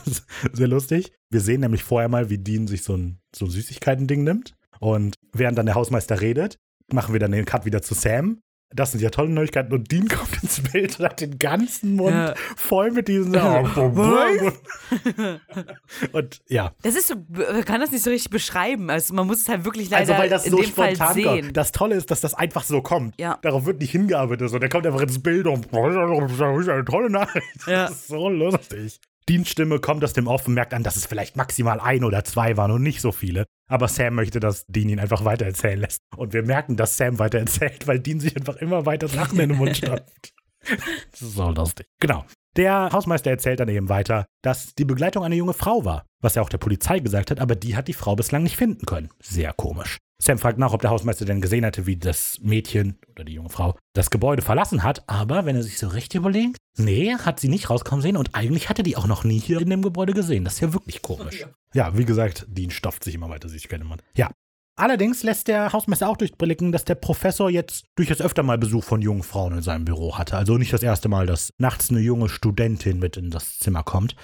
[0.53, 1.13] sehr lustig.
[1.31, 4.55] Wir sehen nämlich vorher mal, wie Dean sich so ein, so ein Süßigkeiten-Ding nimmt.
[4.81, 6.59] Und während dann der Hausmeister redet,
[6.93, 8.41] machen wir dann den Cut wieder zu Sam.
[8.75, 9.73] Das sind ja tolle Neuigkeiten.
[9.73, 12.35] Und Dean kommt ins Bild und hat den ganzen Mund Ja.
[12.57, 13.35] voll mit diesen.
[16.13, 16.73] und ja.
[16.83, 18.91] Das ist so, man kann das nicht so richtig beschreiben.
[18.91, 21.15] Also man muss es halt wirklich leider Also, weil das in so dem Fall spontan
[21.15, 21.41] sehen.
[21.43, 21.57] kommt.
[21.57, 23.19] Das Tolle ist, dass das einfach so kommt.
[23.19, 23.39] Ja.
[23.43, 24.51] Darauf wird nicht hingearbeitet.
[24.51, 24.59] So.
[24.59, 27.67] Der kommt einfach ins Bild und das ist eine tolle Nachricht.
[27.67, 27.85] Ja.
[27.89, 29.01] Das ist so lustig.
[29.29, 32.25] Deans Stimme kommt aus dem Off und merkt an, dass es vielleicht maximal ein oder
[32.25, 33.45] zwei waren und nicht so viele.
[33.69, 36.01] Aber Sam möchte, dass Dean ihn einfach weitererzählen lässt.
[36.17, 39.59] Und wir merken, dass Sam weitererzählt, weil Dean sich einfach immer weiter Sachen in den
[39.59, 40.33] Mund stopft.
[41.11, 41.87] Das ist so lustig.
[42.01, 42.25] Genau.
[42.57, 46.43] Der Hausmeister erzählt dann eben weiter, dass die Begleitung eine junge Frau war, was er
[46.43, 49.11] auch der Polizei gesagt hat, aber die hat die Frau bislang nicht finden können.
[49.23, 49.99] Sehr komisch.
[50.21, 53.51] Sam fragt nach, ob der Hausmeister denn gesehen hatte, wie das Mädchen oder die junge
[53.51, 57.49] Frau das Gebäude verlassen hat, aber wenn er sich so recht überlegt, nee, hat sie
[57.49, 60.45] nicht rauskommen sehen und eigentlich hatte die auch noch nie hier in dem Gebäude gesehen.
[60.45, 61.47] Das ist ja wirklich komisch.
[61.73, 64.01] Ja, wie gesagt, Dean stopft sich immer weiter, sich kennt man.
[64.17, 64.31] Ja.
[64.77, 69.03] Allerdings lässt der Hausmeister auch durchblicken, dass der Professor jetzt durchaus öfter mal Besuch von
[69.03, 70.37] jungen Frauen in seinem Büro hatte.
[70.37, 74.15] Also nicht das erste Mal, dass nachts eine junge Studentin mit in das Zimmer kommt.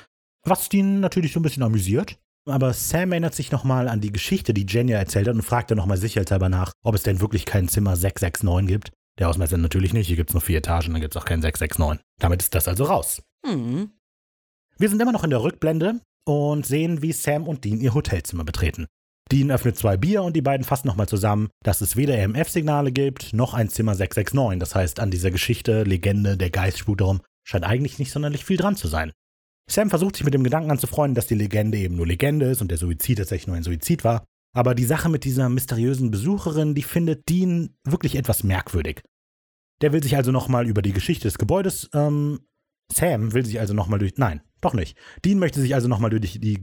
[0.44, 2.18] Was Dean natürlich so ein bisschen amüsiert.
[2.46, 5.78] Aber Sam erinnert sich nochmal an die Geschichte, die Jenya erzählt hat und fragt dann
[5.78, 8.92] nochmal sicherheitshalber nach, ob es denn wirklich kein Zimmer 669 gibt.
[9.18, 11.40] Der Hausmeister natürlich nicht, hier gibt es nur vier Etagen, dann gibt es auch kein
[11.40, 12.04] 669.
[12.18, 13.22] Damit ist das also raus.
[13.46, 13.92] Hm.
[14.76, 18.44] Wir sind immer noch in der Rückblende und sehen, wie Sam und Dean ihr Hotelzimmer
[18.44, 18.86] betreten.
[19.30, 23.32] Dean öffnet zwei Bier und die beiden fassen nochmal zusammen, dass es weder EMF-Signale gibt,
[23.32, 24.58] noch ein Zimmer 669.
[24.58, 28.58] Das heißt, an dieser Geschichte, Legende, der Geist spukt darum, scheint eigentlich nicht sonderlich viel
[28.58, 29.12] dran zu sein.
[29.70, 32.70] Sam versucht sich mit dem Gedanken anzufreunden, dass die Legende eben nur Legende ist und
[32.70, 34.24] der Suizid tatsächlich nur ein Suizid war.
[34.54, 39.02] Aber die Sache mit dieser mysteriösen Besucherin, die findet Dean wirklich etwas merkwürdig.
[39.80, 42.40] Der will sich also nochmal über die Geschichte des Gebäudes, ähm,
[42.92, 44.96] Sam will sich also nochmal durch, nein, doch nicht.
[45.24, 46.62] Dean möchte sich also nochmal durch die,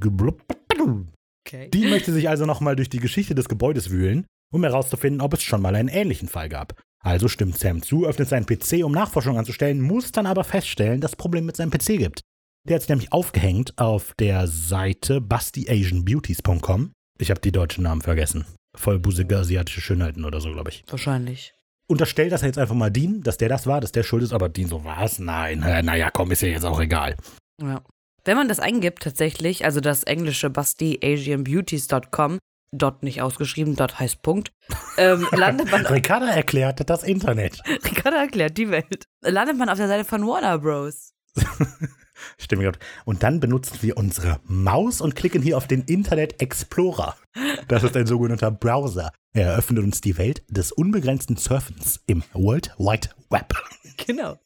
[1.46, 1.70] Okay.
[1.70, 5.44] Dean möchte sich also nochmal durch die Geschichte des Gebäudes wühlen, um herauszufinden, ob es
[5.44, 6.80] schon mal einen ähnlichen Fall gab.
[7.04, 11.12] Also stimmt Sam zu, öffnet seinen PC, um Nachforschung anzustellen, muss dann aber feststellen, dass
[11.12, 12.22] es Probleme mit seinem PC gibt.
[12.68, 16.92] Der hat es nämlich aufgehängt auf der Seite bustyasianbeauties.com.
[17.20, 18.46] Ich habe die deutschen Namen vergessen.
[18.76, 20.84] Vollbusige asiatische Schönheiten oder so, glaube ich.
[20.88, 21.54] Wahrscheinlich.
[21.88, 24.48] Unterstellt das jetzt einfach mal Dean, dass der das war, dass der schuld ist, aber
[24.48, 25.20] Dean so, was?
[25.20, 27.18] Nein, naja, komm, ist ja jetzt auch egal.
[27.62, 27.84] Ja.
[28.24, 32.38] Wenn man das eingibt tatsächlich, also das englische bustyasianbeauties.com,
[32.72, 34.52] dot nicht ausgeschrieben, dot heißt Punkt,
[34.98, 37.62] ähm, landet man, Ricarda erklärt das Internet.
[37.68, 41.12] Ricardo erklärt die Welt, landet man auf der Seite von Warner Bros.
[42.38, 42.80] Stimmt.
[43.06, 47.16] Und dann benutzen wir unsere Maus und klicken hier auf den Internet Explorer.
[47.68, 49.12] Das ist ein sogenannter Browser.
[49.34, 53.54] Er eröffnet uns die Welt des unbegrenzten Surfens im World Wide Web.
[54.06, 54.38] Genau.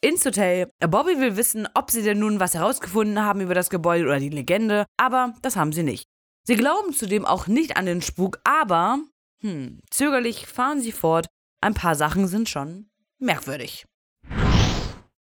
[0.00, 0.70] Ins Hotel.
[0.78, 4.28] Bobby will wissen, ob sie denn nun was herausgefunden haben über das Gebäude oder die
[4.28, 6.04] Legende, aber das haben sie nicht.
[6.46, 9.00] Sie glauben zudem auch nicht an den Spuk, aber,
[9.40, 11.26] hm, zögerlich fahren sie fort.
[11.60, 13.86] Ein paar Sachen sind schon merkwürdig.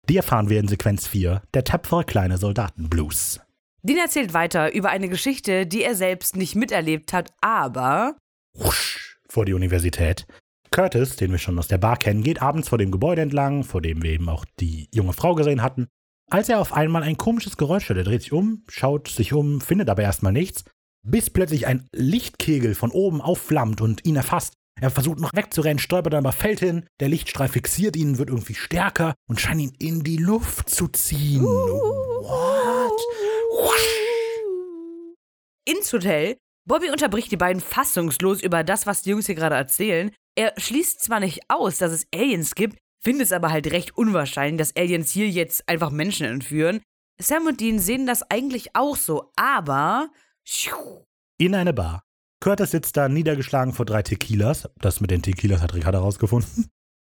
[0.09, 3.41] Die erfahren wir in Sequenz 4, der tapfere kleine Soldatenblues.
[3.83, 8.15] Dean erzählt weiter über eine Geschichte, die er selbst nicht miterlebt hat, aber
[8.57, 10.25] Husch, vor die Universität.
[10.71, 13.81] Curtis, den wir schon aus der Bar kennen, geht abends vor dem Gebäude entlang, vor
[13.81, 15.87] dem wir eben auch die junge Frau gesehen hatten.
[16.29, 19.61] Als er auf einmal ein komisches Geräusch hört, er dreht sich um, schaut sich um,
[19.61, 20.65] findet aber erstmal nichts,
[21.03, 24.53] bis plötzlich ein Lichtkegel von oben aufflammt und ihn erfasst.
[24.79, 26.85] Er versucht noch wegzurennen, stolpert dann aber fällt hin.
[26.99, 31.41] Der Lichtstrahl fixiert ihn, wird irgendwie stärker und scheint ihn in die Luft zu ziehen.
[31.43, 33.01] What?
[35.67, 36.37] ins Hotel.
[36.65, 40.11] Bobby unterbricht die beiden fassungslos über das, was die Jungs hier gerade erzählen.
[40.35, 44.59] Er schließt zwar nicht aus, dass es Aliens gibt, findet es aber halt recht unwahrscheinlich,
[44.59, 46.81] dass Aliens hier jetzt einfach Menschen entführen.
[47.19, 50.09] Sam und Dean sehen das eigentlich auch so, aber.
[51.39, 52.03] In eine Bar.
[52.39, 54.69] Curtis sitzt da niedergeschlagen vor drei Tequilas.
[54.79, 56.67] Das mit den Tequilas hat Ricardo herausgefunden.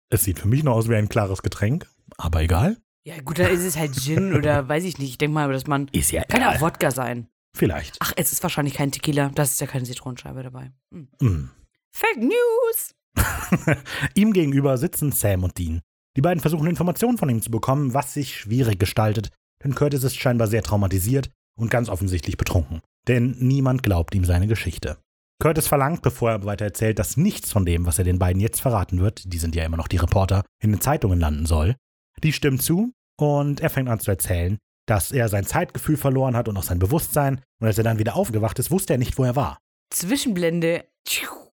[0.09, 2.77] Es sieht für mich noch aus wie ein klares Getränk, aber egal.
[3.03, 5.09] Ja, gut, da ist es halt Gin oder weiß ich nicht.
[5.09, 5.87] Ich denke mal, dass man.
[5.91, 6.57] Ist ja Kann egal.
[6.57, 7.27] auch Wodka sein.
[7.55, 7.97] Vielleicht.
[7.99, 9.29] Ach, es ist wahrscheinlich kein Tequila.
[9.33, 10.71] Das ist ja keine Zitronenscheibe dabei.
[10.93, 11.07] Hm.
[11.21, 11.51] Mm.
[11.91, 12.95] Fake News!
[14.15, 15.81] ihm gegenüber sitzen Sam und Dean.
[16.15, 19.29] Die beiden versuchen Informationen von ihm zu bekommen, was sich schwierig gestaltet,
[19.63, 22.81] denn Curtis ist scheinbar sehr traumatisiert und ganz offensichtlich betrunken.
[23.07, 24.97] Denn niemand glaubt ihm seine Geschichte.
[25.41, 28.61] Curtis verlangt, bevor er weiter erzählt, dass nichts von dem, was er den beiden jetzt
[28.61, 31.75] verraten wird, die sind ja immer noch die Reporter, in den Zeitungen landen soll.
[32.23, 36.47] Die stimmt zu und er fängt an zu erzählen, dass er sein Zeitgefühl verloren hat
[36.47, 37.41] und auch sein Bewusstsein.
[37.59, 39.57] Und als er dann wieder aufgewacht ist, wusste er nicht, wo er war.
[39.89, 40.85] Zwischenblende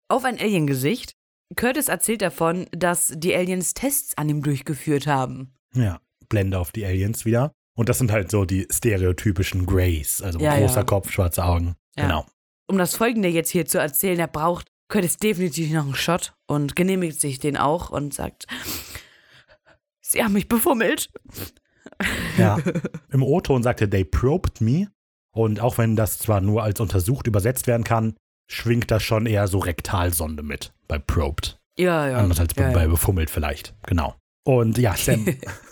[0.09, 1.13] auf ein Alien-Gesicht.
[1.57, 5.55] Curtis erzählt davon, dass die Aliens Tests an ihm durchgeführt haben.
[5.75, 7.53] Ja, Blende auf die Aliens wieder.
[7.75, 10.85] Und das sind halt so die stereotypischen Greys, also Ja, großer ja.
[10.85, 11.75] Kopf, schwarze Augen.
[11.97, 12.03] Ja.
[12.03, 12.27] Genau.
[12.69, 16.77] Um das Folgende jetzt hier zu erzählen, er braucht Curtis definitiv noch einen Shot und
[16.77, 18.47] genehmigt sich den auch und sagt,
[20.01, 21.11] Sie haben mich befummelt.
[22.39, 22.59] Ja.
[23.11, 24.89] Im O-Ton sagt er, they probed me.
[25.35, 28.17] Und auch wenn das zwar nur als untersucht übersetzt werden kann,
[28.51, 31.59] schwingt das schon eher so Rektalsonde mit bei probed.
[31.79, 32.19] Ja, ja.
[32.19, 32.89] Anders als ja, bei ja.
[32.89, 33.75] befummelt vielleicht.
[33.87, 34.15] Genau.
[34.45, 35.27] Und ja, Sam,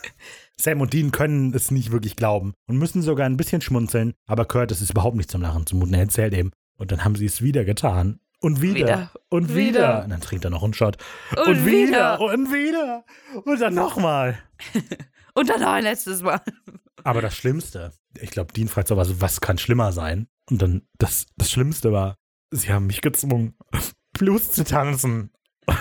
[0.60, 4.44] Sam und Dean können es nicht wirklich glauben und müssen sogar ein bisschen schmunzeln, aber
[4.44, 5.94] Curtis ist überhaupt nicht zum Lachen zumuten.
[5.94, 6.50] Er erzählt eben.
[6.76, 8.20] Und dann haben sie es wieder getan.
[8.40, 8.74] Und wieder.
[8.74, 9.10] Wieder.
[9.28, 9.56] Und wieder.
[9.56, 10.04] Wieder.
[10.04, 10.98] Und dann trinkt er noch einen Shot.
[11.46, 12.20] Und wieder.
[12.20, 13.04] Und wieder.
[13.44, 14.38] Und dann nochmal.
[15.34, 16.40] Und dann noch ein letztes Mal.
[17.04, 20.28] Aber das Schlimmste, ich glaube, Dean fragt so was, was kann schlimmer sein?
[20.48, 22.16] Und dann, das, das Schlimmste war,
[22.50, 23.54] sie haben mich gezwungen,
[24.12, 25.30] Blues zu tanzen.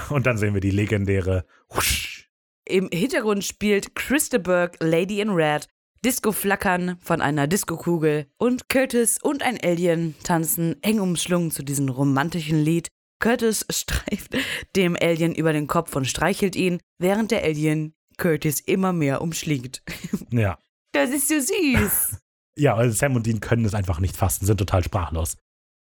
[0.09, 2.29] Und dann sehen wir die legendäre Husch.
[2.65, 5.67] Im Hintergrund spielt Krista Burke Lady in Red,
[6.05, 12.63] Disco-Flackern von einer Disco-Kugel und Curtis und ein Alien tanzen eng umschlungen zu diesem romantischen
[12.63, 12.89] Lied.
[13.19, 14.37] Curtis streift
[14.75, 19.81] dem Alien über den Kopf und streichelt ihn, während der Alien Curtis immer mehr umschlingt.
[20.29, 20.59] Ja.
[20.91, 22.19] Das ist so süß.
[22.57, 25.35] Ja, also Sam und Dean können es einfach nicht fassen, sind total sprachlos.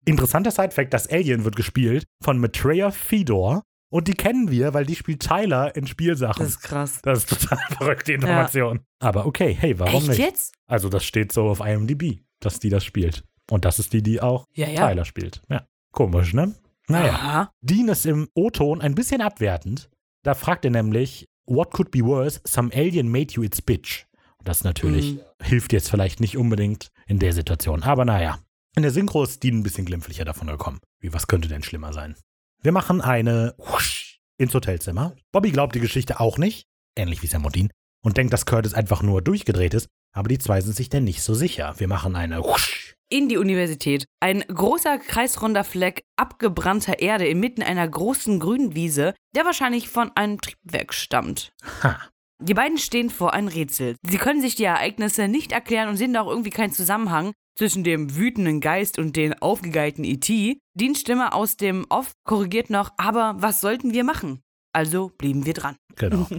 [0.07, 3.65] Interessanter Sidefact, das Alien wird gespielt von Maitreya Fedor.
[3.95, 6.43] Und die kennen wir, weil die spielt Tyler in Spielsachen.
[6.45, 6.99] Das ist krass.
[7.03, 8.81] Das ist total verrückte Information.
[8.99, 10.19] Aber okay, hey, warum Echt nicht?
[10.19, 10.53] jetzt?
[10.67, 13.23] Also das steht so auf IMDb, dass die das spielt.
[13.49, 14.89] Und das ist die, die auch Ja, ja.
[14.89, 15.43] Tyler spielt.
[15.49, 15.65] Ja.
[15.93, 16.55] Komisch, ne?
[16.89, 17.13] Naja.
[17.13, 17.53] Aha.
[17.61, 19.89] Dean ist im O-Ton ein bisschen abwertend.
[20.25, 22.41] Da fragt er nämlich, what could be worse?
[22.45, 24.07] Some alien made you its bitch.
[24.39, 25.21] Und das natürlich Mhm.
[25.41, 27.85] hilft jetzt vielleicht nicht unbedingt in der Situation.
[27.85, 28.41] Aber naja.
[28.75, 30.81] In der Synchro ist Dean ein bisschen glimpflicher davon gekommen.
[30.99, 32.17] Wie, was könnte denn schlimmer sein?
[32.65, 35.15] Wir machen eine Husch ins Hotelzimmer.
[35.33, 37.69] Bobby glaubt die Geschichte auch nicht, ähnlich wie Sam und Dean,
[38.03, 39.89] und denkt, dass Curtis einfach nur durchgedreht ist.
[40.17, 41.75] Aber die zwei sind sich denn nicht so sicher.
[41.77, 42.95] Wir machen eine Husch.
[43.11, 44.07] in die Universität.
[44.21, 50.41] Ein großer kreisrunder Fleck abgebrannter Erde inmitten einer großen grünen Wiese, der wahrscheinlich von einem
[50.41, 51.53] Triebwerk stammt.
[51.83, 52.01] Ha.
[52.47, 53.97] Die beiden stehen vor einem Rätsel.
[54.07, 58.17] Sie können sich die Ereignisse nicht erklären und sehen auch irgendwie keinen Zusammenhang zwischen dem
[58.17, 60.59] wütenden Geist und den aufgegeilten E.T.
[60.75, 64.41] Deans Stimme aus dem Off korrigiert noch, aber was sollten wir machen?
[64.75, 65.77] Also blieben wir dran.
[65.97, 66.27] Genau.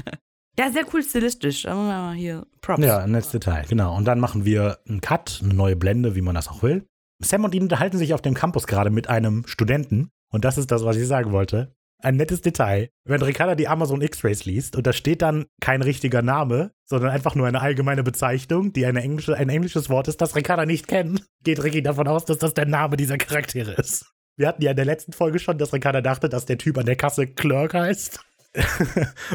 [0.57, 1.63] Ja, sehr cool stilistisch.
[1.63, 2.81] Da hier Props.
[2.81, 3.93] Ja, ein letztes Detail, genau.
[3.93, 6.85] Und dann machen wir einen Cut, eine neue Blende, wie man das auch will.
[7.21, 10.11] Sam und Dean unterhalten sich auf dem Campus gerade mit einem Studenten.
[10.31, 11.75] Und das ist das, was ich sagen wollte.
[12.05, 12.91] Ein nettes Detail.
[13.03, 17.33] Wenn Ricarda die Amazon X-Rays liest und da steht dann kein richtiger Name, sondern einfach
[17.33, 21.25] nur eine allgemeine Bezeichnung, die eine englische, ein englisches Wort ist, das Ricarda nicht kennt,
[21.43, 24.05] geht Ricky davon aus, dass das der Name dieser Charaktere ist.
[24.37, 26.85] Wir hatten ja in der letzten Folge schon, dass Ricarda dachte, dass der Typ an
[26.85, 28.19] der Kasse Clerk heißt.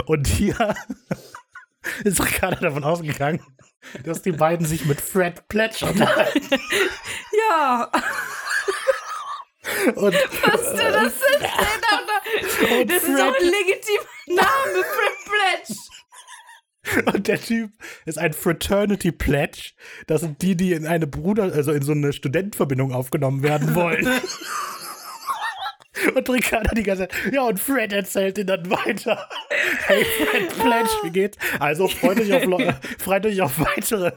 [0.06, 0.54] Und hier
[2.04, 3.42] ist Ricarda davon ausgegangen,
[4.04, 6.40] dass die beiden sich mit Fred Pletch unterhalten.
[7.48, 7.90] Ja.
[9.94, 12.09] Und, Was du das Alter?
[12.42, 15.80] Und, Das ist doch Fred, ein legitimer Name, Fred Pledge.
[17.14, 17.70] und der Typ
[18.06, 19.72] ist ein Fraternity Pledge.
[20.06, 24.08] Das sind die, die in eine Bruder, also in so eine Studentenverbindung aufgenommen werden wollen.
[26.14, 29.28] Und Ricarda die ganze Zeit, ja, und Fred erzählt ihn dann weiter.
[29.86, 31.36] Hey, Fred Pledge, wie geht's?
[31.58, 32.42] Also freut euch auf,
[32.98, 34.12] freut euch auf weitere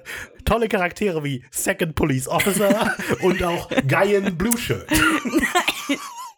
[0.45, 4.87] tolle Charaktere wie Second Police Officer und auch Guyan Blue Shirt.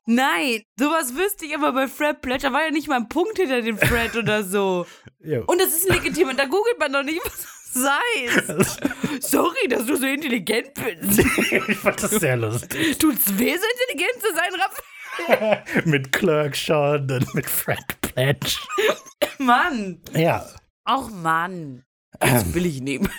[0.08, 2.44] Nein, sowas wüsste ich aber bei Fred Pledge.
[2.44, 4.86] Da war ja nicht mal ein Punkt hinter dem Fred oder so.
[5.48, 6.30] Und das ist legitim.
[6.30, 8.80] Und da googelt man doch nicht, was das heißt.
[9.32, 11.20] Sorry, dass du so intelligent bist.
[11.68, 12.98] ich fand das sehr lustig.
[13.00, 15.64] Tut's weh, so intelligent zu sein, Raphael?
[15.86, 18.58] mit Clerk schon und mit Fred Pledge.
[19.40, 20.02] Mann.
[20.14, 20.46] Ja.
[20.84, 21.84] Ach, Mann.
[22.20, 23.10] Das will ich nehmen.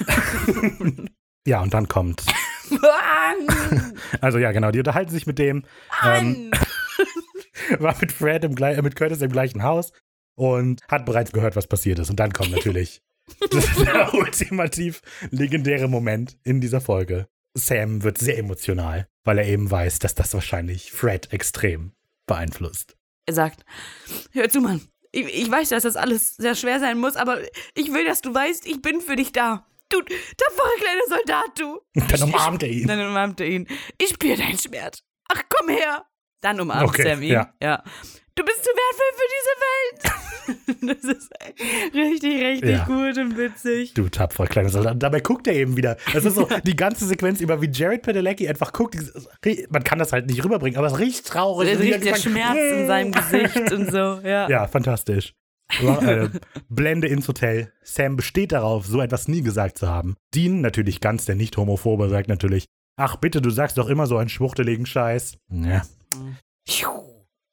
[1.46, 2.22] Ja, und dann kommt.
[4.20, 5.64] Also ja, genau, die unterhalten sich mit dem.
[6.04, 6.50] Ähm,
[7.78, 9.92] war mit Fred im gleichen, mit Curtis im gleichen Haus
[10.36, 12.10] und hat bereits gehört, was passiert ist.
[12.10, 13.02] Und dann kommt natürlich
[13.84, 17.26] der ultimativ legendäre Moment in dieser Folge.
[17.54, 21.92] Sam wird sehr emotional, weil er eben weiß, dass das wahrscheinlich Fred extrem
[22.26, 22.96] beeinflusst.
[23.26, 23.64] Er sagt,
[24.32, 24.82] hör zu, Mann.
[25.10, 27.38] Ich, ich weiß, dass das alles sehr schwer sein muss, aber
[27.74, 29.66] ich will, dass du weißt, ich bin für dich da.
[29.88, 31.80] Du tapferer kleiner Soldat, du.
[31.94, 32.86] Dann umarmt er ihn.
[32.88, 33.68] Dann umarmt er ihn.
[33.98, 35.00] Ich spüre deinen Schmerz.
[35.28, 36.04] Ach, komm her.
[36.42, 37.32] Dann umarmt Okay, Sam ihn.
[37.32, 37.52] ja.
[37.62, 37.82] ja.
[38.34, 41.02] Du bist zu wertvoll für diese Welt.
[41.02, 41.32] das ist
[41.94, 42.84] richtig, richtig Ja.
[42.84, 43.94] gut und witzig.
[43.94, 45.02] Du tapferer kleiner Soldat.
[45.02, 45.96] Dabei guckt er eben wieder.
[46.12, 48.94] Das ist so die ganze Sequenz über, wie Jared Padalecki einfach guckt.
[49.70, 51.72] Man kann das halt nicht rüberbringen, aber es riecht traurig.
[51.72, 54.20] Und riecht der Schmerz in seinem Gesicht und so.
[54.22, 54.48] Ja.
[54.50, 55.32] Ja, fantastisch.
[55.80, 56.28] Äh,
[56.68, 57.72] Blende ins Hotel.
[57.82, 60.16] Sam besteht darauf, so etwas nie gesagt zu haben.
[60.34, 64.28] Dean, natürlich ganz der Nicht-Homophobe, sagt natürlich, ach bitte, du sagst doch immer so einen
[64.28, 65.38] schwuchteligen Scheiß.
[65.50, 65.82] Ja.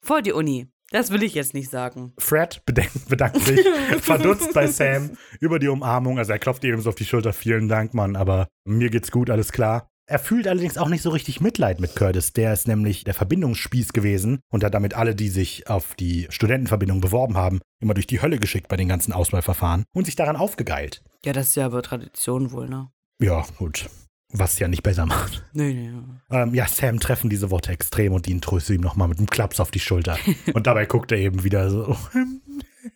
[0.02, 0.68] Vor die Uni.
[0.90, 2.12] Das will ich jetzt nicht sagen.
[2.18, 3.60] Fred bedankt sich,
[4.00, 6.18] verdutzt bei Sam über die Umarmung.
[6.18, 9.30] Also er klopft ihm so auf die Schulter, vielen Dank, Mann, aber mir geht's gut,
[9.30, 9.88] alles klar.
[10.06, 12.34] Er fühlt allerdings auch nicht so richtig Mitleid mit Curtis.
[12.34, 17.00] Der ist nämlich der Verbindungsspieß gewesen und hat damit alle, die sich auf die Studentenverbindung
[17.00, 21.02] beworben haben, immer durch die Hölle geschickt bei den ganzen Auswahlverfahren und sich daran aufgegeilt.
[21.24, 22.90] Ja, das ist ja aber Tradition wohl, ne?
[23.18, 23.88] Ja, gut.
[24.30, 25.44] Was ja nicht besser macht.
[25.54, 25.90] Nee, nee.
[25.90, 26.02] nee.
[26.30, 29.58] Ähm, ja, Sam treffen diese Worte extrem und Dean tröstet ihm nochmal mit einem Klaps
[29.58, 30.18] auf die Schulter.
[30.54, 31.96] und dabei guckt er eben wieder so.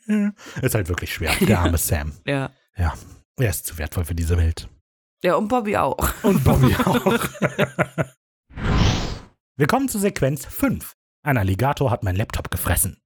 [0.60, 2.12] ist halt wirklich schwer, der arme Sam.
[2.26, 2.50] Ja.
[2.76, 2.94] Ja,
[3.38, 4.68] er ist zu wertvoll für diese Welt.
[5.24, 5.96] Ja, und Bobby auch.
[6.22, 7.28] Und Bobby auch.
[9.56, 10.92] Wir kommen zu Sequenz 5.
[11.24, 12.98] Ein Alligator hat mein Laptop gefressen.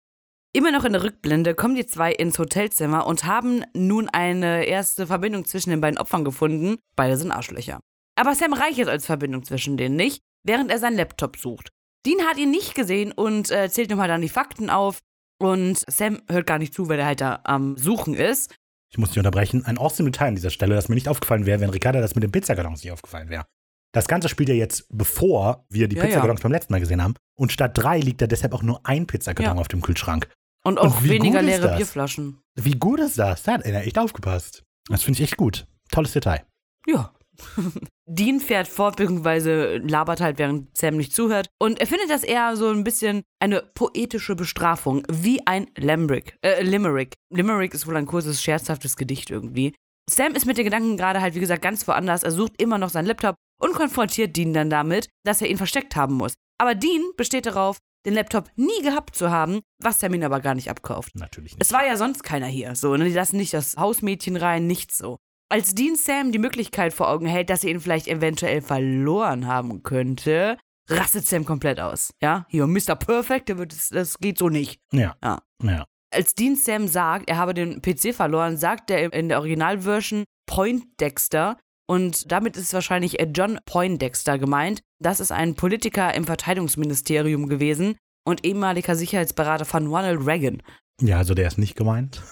[0.54, 5.06] Immer noch in der Rückblende kommen die zwei ins Hotelzimmer und haben nun eine erste
[5.06, 6.76] Verbindung zwischen den beiden Opfern gefunden.
[6.94, 7.80] Beide sind Arschlöcher.
[8.20, 11.70] Aber Sam reicht jetzt als Verbindung zwischen denen nicht, während er seinen Laptop sucht.
[12.04, 14.98] Dean hat ihn nicht gesehen und äh, zählt nochmal dann die Fakten auf.
[15.40, 18.54] Und Sam hört gar nicht zu, weil er halt da am Suchen ist.
[18.92, 19.64] Ich muss dich unterbrechen.
[19.64, 22.22] Ein awesome Detail an dieser Stelle, das mir nicht aufgefallen wäre, wenn Ricarda das mit
[22.22, 23.46] den Pizzakartons nicht aufgefallen wäre.
[23.94, 27.14] Das Ganze spielt ja jetzt, bevor wir die Ja, Pizzakartons beim letzten Mal gesehen haben.
[27.38, 29.60] Und statt drei liegt da deshalb auch nur ein Pizzakarton Ja.
[29.60, 30.28] auf dem Kühlschrank.
[30.64, 31.76] Und auch Und weniger leere das?
[31.78, 32.38] Bierflaschen.
[32.54, 33.42] Wie gut ist das?
[33.42, 34.62] Da hat er echt aufgepasst.
[34.88, 35.66] Das finde ich echt gut.
[35.90, 36.44] Tolles Detail.
[36.86, 37.12] Ja.
[38.06, 41.48] Dean fährt fort, beziehungsweise labert halt, während Sam nicht zuhört.
[41.58, 46.36] Und er findet das eher so ein bisschen eine poetische Bestrafung, wie ein Limerick.
[46.42, 47.14] Äh, Limerick.
[47.30, 49.74] Limerick ist wohl ein kurzes, scherzhaftes Gedicht irgendwie.
[50.10, 52.22] Sam ist mit den Gedanken gerade halt, wie gesagt, ganz woanders.
[52.22, 55.96] Er sucht immer noch seinen Laptop und konfrontiert Dean dann damit, dass er ihn versteckt
[55.96, 56.34] haben muss.
[56.60, 60.54] Aber Dean besteht darauf, den Laptop nie gehabt zu haben, was Sam ihn aber gar
[60.54, 61.14] nicht abkauft.
[61.14, 61.62] Natürlich nicht.
[61.62, 63.04] Es war ja sonst keiner hier, so, ne?
[63.04, 65.18] Die lassen nicht das Hausmädchen rein, nichts so.
[65.52, 69.82] Als Dean Sam die Möglichkeit vor Augen hält, dass er ihn vielleicht eventuell verloren haben
[69.82, 70.56] könnte,
[70.88, 72.14] rastet Sam komplett aus.
[72.22, 72.96] Ja, hier, Mr.
[72.96, 74.80] Perfect, der wird, es- das geht so nicht.
[74.92, 75.14] Ja.
[75.22, 75.42] Ja.
[75.62, 75.84] Ja.
[76.10, 81.58] Als Dean Sam sagt, er habe den PC verloren, sagt er in der Originalversion Poindexter.
[81.86, 84.80] Und damit ist wahrscheinlich John Poindexter gemeint.
[85.00, 90.62] Das ist ein Politiker im Verteidigungsministerium gewesen und ehemaliger Sicherheitsberater von Ronald Reagan.
[91.00, 92.22] Ja, also der ist nicht gemeint.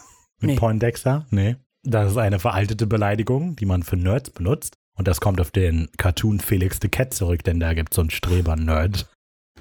[0.41, 0.57] Mit Nee.
[0.57, 1.27] Poindexter?
[1.31, 1.57] Nee.
[1.83, 4.75] Das ist eine veraltete Beleidigung, die man für Nerds benutzt.
[4.99, 8.03] Und das kommt auf den Cartoon Felix the Cat zurück, denn da gibt es so
[8.03, 9.09] einen Streber-Nerd.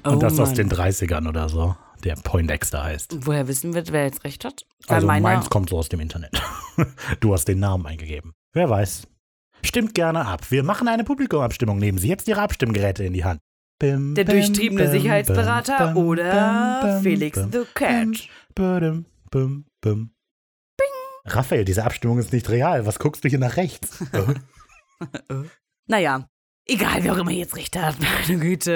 [0.04, 0.56] Und Oh das aus Mann.
[0.58, 3.26] den 30ern oder so, der Poindexter heißt.
[3.26, 4.66] Woher wissen wir, wer jetzt recht hat?
[4.88, 6.32] Weil Also meiner- meins kommt so aus dem Internet.
[7.22, 8.34] du hast den Namen eingegeben.
[8.54, 9.08] Wer weiß.
[9.64, 10.52] Stimmt gerne ab.
[10.52, 11.78] Wir machen eine Publikumabstimmung.
[11.80, 13.40] Nehmen Sie jetzt Ihre Abstimmgeräte in die Hand.
[13.80, 18.08] Bim, Der bim, durchtriebene bim, Sicherheitsberater oder Felix the Cat.
[21.36, 22.86] Raphael, diese Abstimmung ist nicht real.
[22.86, 24.04] Was guckst du hier nach rechts?
[25.88, 26.28] Naja,
[26.68, 27.96] egal, wer auch immer jetzt recht hat.
[28.28, 28.72] Meine Güte,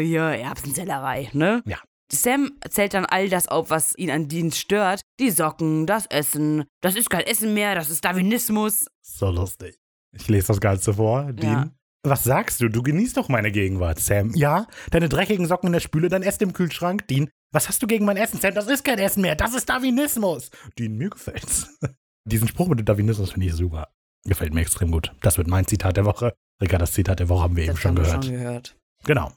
[0.00, 1.62] äh, hier Erbsenzellerei, ne?
[1.66, 1.78] Ja.
[2.10, 5.02] Sam zählt dann all das auf, was ihn an Dienst stört.
[5.20, 6.64] Die Socken, das Essen.
[6.80, 8.86] Das ist kein Essen mehr, das ist Darwinismus.
[9.02, 9.76] so lustig.
[10.16, 11.32] Ich lese das Ganze vor.
[11.34, 11.70] Dean, Ja.
[12.02, 12.70] was sagst du?
[12.70, 14.32] Du genießt doch meine Gegenwart, Sam.
[14.34, 17.06] Ja, deine dreckigen Socken in der Spüle, dein Essen im Kühlschrank.
[17.08, 18.54] Dean, was hast du gegen mein Essen, Sam?
[18.54, 19.36] Das ist kein Essen mehr.
[19.36, 20.50] Das ist Darwinismus.
[20.78, 21.78] Dean, mir gefällt's.
[22.24, 23.88] Diesen Spruch mit dem Darwinismus finde ich super.
[24.24, 25.14] Gefällt mir extrem gut.
[25.22, 26.34] Das wird mein Zitat der Woche.
[26.60, 28.24] Rika, das Zitat der Woche haben wir eben Das schon haben wir gehört.
[28.24, 28.76] schon gehört.
[29.04, 29.32] Genau.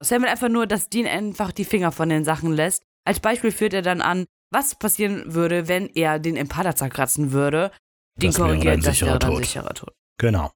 [0.00, 2.82] Sam will einfach nur, dass Dean einfach die Finger von den Sachen lässt.
[3.06, 7.70] Als Beispiel führt er dann an, was passieren würde, wenn er den Impala zerkratzen würde.
[8.20, 9.94] Dean Das korrigiert, das wäre dann sicherer Tod.
[10.18, 10.50] Genau.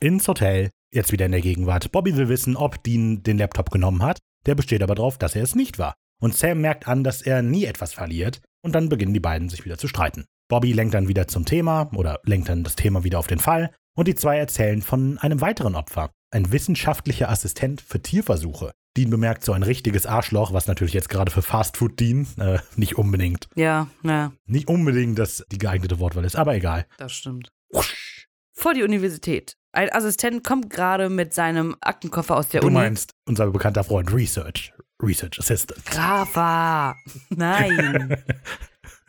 [0.00, 1.90] Ins Hotel, jetzt wieder in der Gegenwart.
[1.92, 4.18] Bobby will wissen, ob Dean den Laptop genommen hat.
[4.46, 5.94] Der besteht aber darauf, dass er es nicht war.
[6.20, 8.40] Und Sam merkt an, dass er nie etwas verliert.
[8.62, 10.24] Und dann beginnen die beiden sich wieder zu streiten.
[10.48, 13.70] Bobby lenkt dann wieder zum Thema oder lenkt dann das Thema wieder auf den Fall.
[13.96, 16.10] Und die zwei erzählen von einem weiteren Opfer.
[16.30, 18.72] Ein wissenschaftlicher Assistent für Tierversuche.
[18.96, 22.96] Dean bemerkt so ein richtiges Arschloch, was natürlich jetzt gerade für Fastfood Dean äh, nicht
[22.96, 26.86] unbedingt, Ja, ja, nicht unbedingt das die geeignete Wortwahl ist, aber egal.
[26.96, 27.50] das stimmt.
[28.58, 29.56] Vor die Universität.
[29.72, 32.74] Ein Assistent kommt gerade mit seinem Aktenkoffer aus der Du Uni.
[32.74, 34.72] meinst unser bekannter Freund Research.
[35.02, 35.84] Research Assistant.
[35.84, 36.96] Grafa.
[37.28, 38.22] Nein.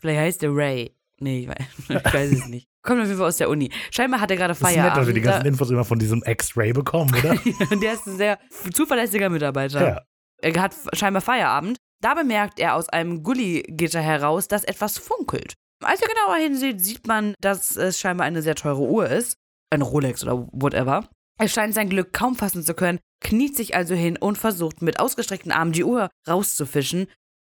[0.02, 0.94] Vielleicht heißt der Ray.
[1.20, 1.56] Nee, ich weiß,
[2.06, 2.68] ich weiß es nicht.
[2.84, 3.72] Kommt auf jeden Fall aus der Uni.
[3.92, 4.98] Scheinbar hat er gerade Das ist nett, Feierabend.
[5.00, 7.32] dass wir die ganzen Infos immer von diesem X-Ray bekommen, oder?
[7.72, 8.38] Und der ist ein sehr
[8.74, 9.88] zuverlässiger Mitarbeiter.
[9.88, 10.02] ja.
[10.40, 11.78] Er hat scheinbar Feierabend.
[12.02, 15.56] Da bemerkt er aus einem Gully-Gitter heraus, dass etwas funkelt.
[15.84, 19.38] Als er genauer hinsieht, sieht man, dass es scheinbar eine sehr teure Uhr ist.
[19.70, 21.08] Eine Rolex oder whatever.
[21.40, 25.00] Er scheint sein Glück kaum fassen zu können, kniet sich also hin und versucht mit
[25.00, 27.08] ausgestreckten Armen die Uhr rauszufischen.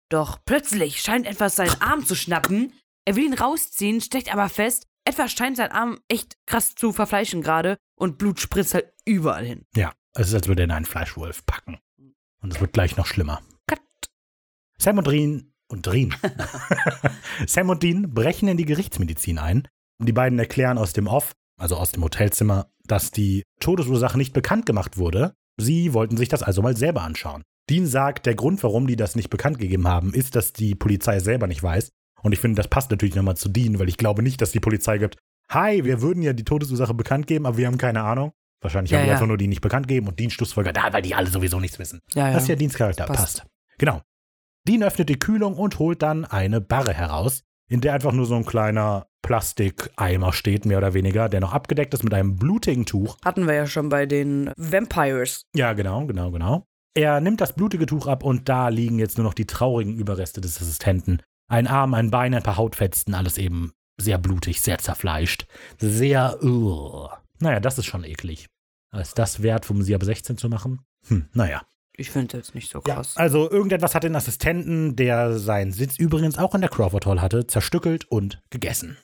[0.10, 2.74] Doch plötzlich scheint etwas seinen Arm zu schnappen.
[3.06, 4.86] Er will ihn rausziehen, steckt aber fest.
[5.06, 9.66] Etwas scheint seinen Arm echt krass zu verfleischen gerade und Blut spritzt halt überall hin.
[9.76, 11.80] Ja, es ist, als würde er in einen Fleischwolf packen.
[12.42, 13.42] Und es wird gleich noch schlimmer.
[13.68, 13.82] Cut.
[14.78, 16.14] Sam und Dean und Dean.
[17.48, 19.68] Sam und Dean brechen in die Gerichtsmedizin ein.
[20.00, 24.34] Und die beiden erklären aus dem Off, also aus dem Hotelzimmer, dass die Todesursache nicht
[24.34, 25.34] bekannt gemacht wurde.
[25.58, 27.44] Sie wollten sich das also mal selber anschauen.
[27.70, 31.20] Dean sagt, der Grund, warum die das nicht bekannt gegeben haben, ist, dass die Polizei
[31.20, 31.92] selber nicht weiß.
[32.24, 34.60] Und ich finde, das passt natürlich nochmal zu Dean, weil ich glaube nicht, dass die
[34.60, 35.18] Polizei gibt,
[35.50, 38.32] hi, wir würden ja die Todesursache bekannt geben, aber wir haben keine Ahnung.
[38.62, 39.14] Wahrscheinlich Ja, haben die ja.
[39.16, 41.80] einfach nur die nicht bekannt geben und Dean Schlussfolgert, ah, weil die alle sowieso nichts
[41.80, 42.02] wissen.
[42.14, 42.34] Ja, ja.
[42.34, 43.06] Das ist ja Deans Charakter.
[43.06, 43.20] Passt.
[43.20, 43.46] Passt.
[43.78, 44.02] Genau.
[44.70, 48.36] Dean öffnet die Kühlung und holt dann eine Barre heraus, in der einfach nur so
[48.36, 53.18] ein kleiner Plastikeimer steht, mehr oder weniger, der noch abgedeckt ist mit einem blutigen Tuch.
[53.26, 55.48] Hatten wir ja schon bei den Vampires.
[55.56, 56.68] Ja, genau, genau, genau.
[56.94, 60.40] Er nimmt das blutige Tuch ab und da liegen jetzt nur noch die traurigen Überreste
[60.40, 61.24] des Assistenten.
[61.48, 65.48] Ein Arm, ein Bein, ein paar Hautfetzen, alles eben sehr blutig, sehr zerfleischt.
[65.80, 67.08] Sehr, uh.
[67.40, 68.46] Naja, das ist schon eklig.
[68.96, 70.82] Ist das wert, um sie ab 16 zu machen?
[71.08, 71.64] Hm, naja.
[72.00, 73.18] Ich finde es jetzt nicht so Ja, krass.
[73.18, 77.46] also irgendetwas hat den Assistenten, der seinen Sitz übrigens auch in der Crawford Hall hatte,
[77.46, 78.98] zerstückelt und gegessen.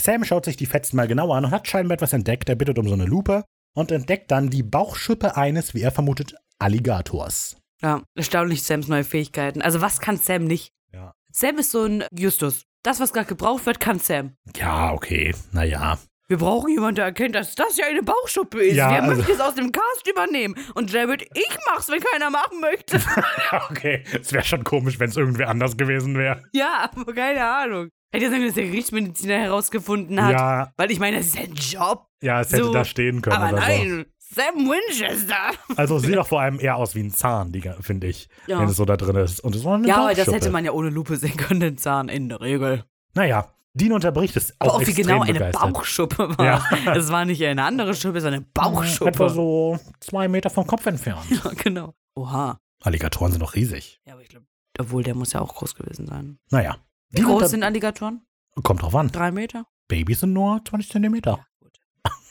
[0.00, 2.48] Sam schaut sich die Fetzen mal genauer an und hat scheinbar etwas entdeckt.
[2.50, 6.34] Er bittet um so eine Lupe und entdeckt dann die Bauchschippe eines, wie er vermutet,
[6.58, 7.56] Alligators.
[7.82, 9.62] Ja, erstaunlich Sams neue Fähigkeiten.
[9.62, 10.70] Also was kann Sam nicht?
[10.92, 11.12] Ja.
[11.32, 12.64] Sam ist so ein Justus.
[12.82, 14.34] Das, was gerade gebraucht wird, kann Sam.
[14.56, 15.98] Ja, okay, naja.
[16.28, 18.74] Wir brauchen jemanden, der erkennt, dass das ja eine Bauchschuppe ist.
[18.76, 20.56] Ja, Wer also- möchte es aus dem Cast übernehmen?
[20.74, 23.00] Und Jared, ich mach's, wenn keiner machen möchte.
[23.70, 26.42] okay, es wäre schon komisch, wenn es irgendwer anders gewesen wäre.
[26.52, 27.88] ja, aber keine Ahnung.
[28.12, 30.32] Hätte ja sagen, können, dass der Gerichtsmediziner herausgefunden hat.
[30.32, 32.06] Ja, Weil ich meine, das ist sein Job.
[32.22, 35.36] ja, es hätte So, da stehen können Aber nein, Sam Winchester.
[35.68, 35.74] so.
[35.76, 38.58] Also sieht doch vor allem eher aus wie ein Zahn, finde ich, Ja.
[38.60, 39.40] wenn es so da drin ist.
[39.40, 41.78] Und es war eine Ja, aber das hätte man ja ohne Lupe sehen können, den
[41.78, 42.84] Zahn in der Regel.
[43.14, 45.72] Naja, Dean unterbricht es Aber auch, auch wie genau eine begeistert.
[45.74, 46.44] Bauchschuppe war.
[46.44, 46.64] Ja.
[46.96, 49.10] Es war nicht eine andere Schuppe, sondern eine Bauchschuppe.
[49.10, 51.26] Etwa so zwei Meter vom Kopf entfernt.
[51.30, 51.94] Ja, genau.
[52.14, 52.58] Oha.
[52.82, 54.00] Alligatoren sind doch riesig.
[54.06, 54.46] Ja, aber ich glaube,
[54.78, 56.38] obwohl der muss ja auch groß gewesen sein.
[56.50, 56.78] Naja.
[57.10, 58.22] Wie Dean groß sind Alligatoren?
[58.62, 59.08] Kommt drauf an.
[59.08, 59.66] Drei Meter?
[59.88, 61.46] Babys sind nur 20 Zentimeter.
[61.60, 61.78] gut.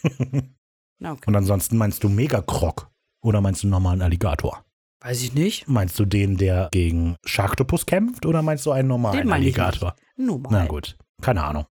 [0.99, 1.23] Na, okay.
[1.27, 2.89] Und ansonsten meinst du Megakrok
[3.21, 4.65] oder meinst du normalen Alligator?
[5.01, 5.67] Weiß ich nicht.
[5.67, 9.95] Meinst du den, der gegen Sharktopus kämpft oder meinst du einen normalen Den Alligator?
[10.15, 10.51] Normal.
[10.51, 11.65] Na gut, keine Ahnung.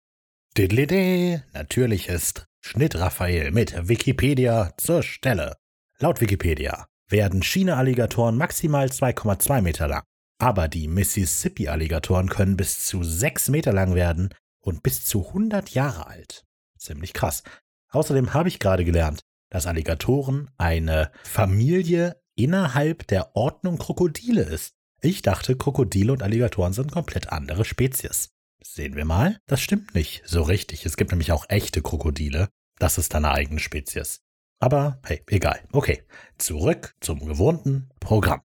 [0.57, 5.57] Diddlidee, natürlich ist Schnitt Raphael mit Wikipedia zur Stelle.
[5.99, 10.03] Laut Wikipedia werden China-Alligatoren maximal 2,2 Meter lang.
[10.39, 16.07] Aber die Mississippi-Alligatoren können bis zu 6 Meter lang werden und bis zu 100 Jahre
[16.07, 16.45] alt.
[16.79, 17.43] Ziemlich krass.
[17.91, 19.21] Außerdem habe ich gerade gelernt,
[19.51, 24.75] dass Alligatoren eine Familie innerhalb der Ordnung Krokodile ist.
[25.01, 28.31] Ich dachte, Krokodile und Alligatoren sind komplett andere Spezies.
[28.65, 30.87] Sehen wir mal, das stimmt nicht so richtig.
[30.87, 32.49] Es gibt nämlich auch echte Krokodile.
[32.79, 34.21] Das ist eine eigene Spezies.
[34.61, 35.61] Aber hey, egal.
[35.73, 36.03] Okay,
[36.39, 38.41] zurück zum gewohnten Programm.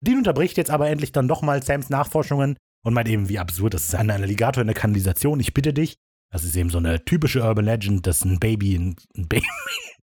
[0.00, 3.74] Dean unterbricht jetzt aber endlich dann doch mal Sams Nachforschungen und meint eben, wie absurd
[3.74, 3.94] das ist.
[3.94, 5.96] Ein Alligator in der Kanalisation, ich bitte dich.
[6.30, 9.46] Das ist eben so eine typische Urban Legend, dass ein Baby, ein, ein Baby,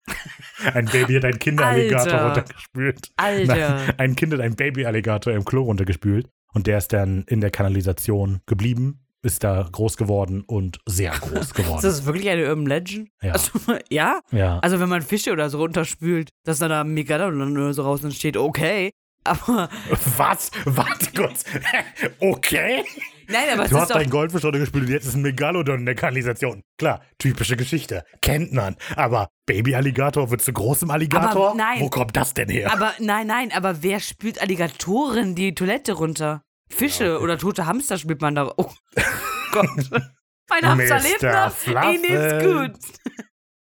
[0.74, 3.12] ein Baby hat ein Kinderalligator runtergespült.
[3.16, 3.56] Alter.
[3.56, 7.52] Nein, ein Kind hat ein Babyalligator im Klo runtergespült und der ist dann in der
[7.52, 11.82] Kanalisation geblieben, ist da groß geworden und sehr groß Ist geworden.
[11.84, 13.10] das wirklich eine Urban Legend?
[13.22, 13.34] Ja.
[13.34, 13.52] Also,
[13.90, 14.20] ja?
[14.32, 14.60] ja.
[14.60, 18.04] Also wenn man Fische oder so runterspült, dass dann da ein Megalodon oder so raus
[18.04, 18.92] entsteht, okay.
[19.24, 19.70] Aber,
[20.18, 20.50] Was?
[20.66, 21.44] Warte kurz.
[22.20, 22.84] okay.
[23.32, 25.96] Nein, aber Du ist hast deinen Goldfisch runtergespült und jetzt ist ein Megalodon in der
[25.96, 26.62] Kanalisation.
[26.78, 28.04] Klar, typische Geschichte.
[28.22, 28.76] Kennt man.
[28.96, 31.50] Aber Babyalligator wird zu großem Alligator?
[31.50, 31.80] Aber nein.
[31.80, 32.72] Wo kommt das denn her?
[32.72, 36.42] aber nein, nein, aber wer spült Alligatoren die Toilette runter?
[36.70, 38.54] Fische oder tote Hamster spült man da.
[38.58, 38.72] Oh
[39.52, 39.70] Gott.
[40.50, 41.92] Mein Hamster lebt noch.
[41.92, 42.80] Ihnen ist gut.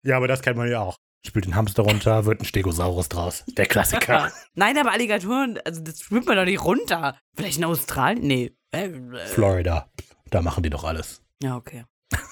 [0.03, 0.97] Ja, aber das kennt man ja auch.
[1.25, 3.45] Spült den Hamster runter, wird ein Stegosaurus draus.
[3.47, 4.29] Der Klassiker.
[4.55, 7.17] Nein, aber Alligatoren, also das spült man doch nicht runter.
[7.35, 8.27] Vielleicht in Australien?
[8.27, 8.55] Nee.
[9.28, 9.89] Florida.
[10.30, 11.21] Da machen die doch alles.
[11.41, 11.86] Ja, okay.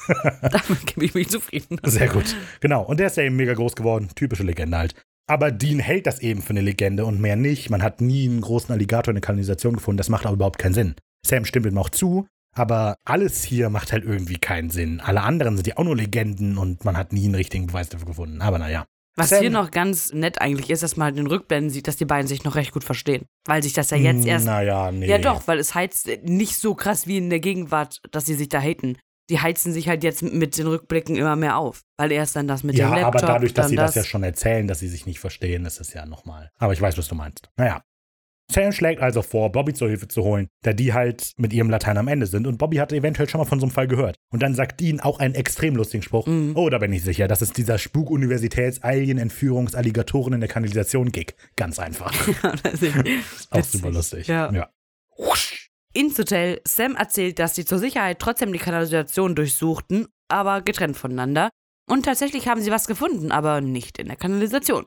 [0.42, 1.80] Damit gebe ich mich zufrieden.
[1.84, 2.36] Sehr gut.
[2.60, 2.84] Genau.
[2.84, 4.10] Und der ist ja eben mega groß geworden.
[4.16, 4.96] Typische Legende halt.
[5.28, 7.70] Aber Dean hält das eben für eine Legende und mehr nicht.
[7.70, 9.98] Man hat nie einen großen Alligator in der Kanalisation gefunden.
[9.98, 10.96] Das macht auch überhaupt keinen Sinn.
[11.26, 12.28] Sam stimmt ihm auch zu.
[12.54, 15.00] Aber alles hier macht halt irgendwie keinen Sinn.
[15.00, 18.08] Alle anderen sind ja auch nur Legenden und man hat nie einen richtigen Beweis dafür
[18.08, 18.42] gefunden.
[18.42, 18.86] Aber naja.
[19.22, 21.88] Was Sam- hier noch ganz nett eigentlich ist, dass man halt in den Rückblenden sieht,
[21.88, 23.26] dass die beiden sich noch recht gut verstehen.
[23.46, 24.46] Weil sich das ja jetzt erst.
[24.46, 25.08] Naja, nee.
[25.08, 28.50] Ja, doch, weil es heizt nicht so krass wie in der Gegenwart, dass sie sich
[28.50, 28.98] da haten.
[29.30, 31.84] Die heizen sich halt jetzt mit den Rückblicken immer mehr auf.
[31.98, 33.16] Weil erst dann das mit ja, dem Laptop.
[33.24, 35.94] aber dadurch, dass sie das ja schon erzählen, dass sie sich nicht verstehen, ist es
[35.94, 36.50] ja nochmal.
[36.58, 37.50] Aber ich weiß, was du meinst.
[37.58, 37.82] Naja.
[38.50, 41.98] Sam schlägt also vor, Bobby zur Hilfe zu holen, da die halt mit ihrem Latein
[41.98, 44.16] am Ende sind und Bobby hatte eventuell schon mal von so einem Fall gehört.
[44.32, 46.26] Und dann sagt Dean auch einen extrem lustigen Spruch.
[46.28, 46.54] Mhm.
[46.56, 51.36] Oh, da bin ich sicher, das ist dieser Spuk-Universitäts-Alien-Entführungs-Alligatoren in der Kanalisation-Gig.
[51.56, 52.12] Ganz einfach.
[52.64, 54.28] das ist auch super lustig.
[54.28, 54.52] Ja.
[54.52, 54.70] ja.
[55.94, 61.50] Ins Hotel, Sam erzählt, dass sie zur Sicherheit trotzdem die Kanalisation durchsuchten, aber getrennt voneinander.
[61.90, 64.86] Und tatsächlich haben sie was gefunden, aber nicht in der Kanalisation.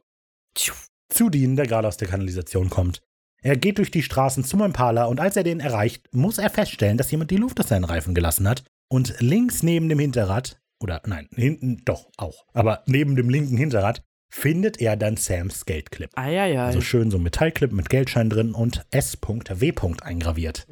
[0.57, 0.73] Tschuh.
[1.11, 3.03] Zu Dean, der gerade aus der Kanalisation kommt.
[3.45, 6.97] Er geht durch die Straßen zum Impala und als er den erreicht, muss er feststellen,
[6.97, 8.65] dass jemand die Luft aus seinen Reifen gelassen hat.
[8.89, 14.03] Und links neben dem Hinterrad, oder nein, hinten doch auch, aber neben dem linken Hinterrad,
[14.31, 16.11] findet er dann Sams Geldclip.
[16.17, 16.59] Eieiei.
[16.59, 19.73] Also schön so ein Metallclip mit Geldschein drin und S.W.
[20.01, 20.67] eingraviert.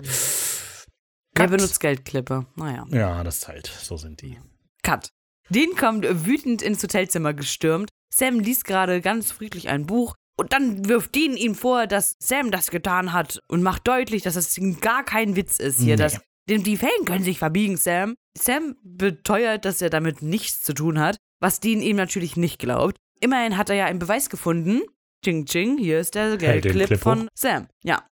[1.34, 1.50] Cut.
[1.50, 2.46] benutzt Geldklippe?
[2.56, 2.86] Naja.
[2.90, 4.38] Ja, das ist halt, so sind die.
[4.82, 5.10] Cut.
[5.50, 7.90] Dean kommt wütend ins Hotelzimmer gestürmt.
[8.14, 10.14] Sam liest gerade ganz friedlich ein Buch.
[10.42, 14.34] Und dann wirft Dean ihm vor, dass Sam das getan hat und macht deutlich, dass
[14.34, 15.94] es gar kein Witz ist hier.
[15.94, 16.02] Nee.
[16.02, 18.16] Dass, denn die Fäden können sich verbiegen, Sam.
[18.36, 22.96] Sam beteuert, dass er damit nichts zu tun hat, was Dean ihm natürlich nicht glaubt.
[23.20, 24.82] Immerhin hat er ja einen Beweis gefunden.
[25.24, 27.28] Ching Ching, hier ist der Geldclip Clip von hoch.
[27.36, 27.68] Sam.
[27.84, 28.04] Ja.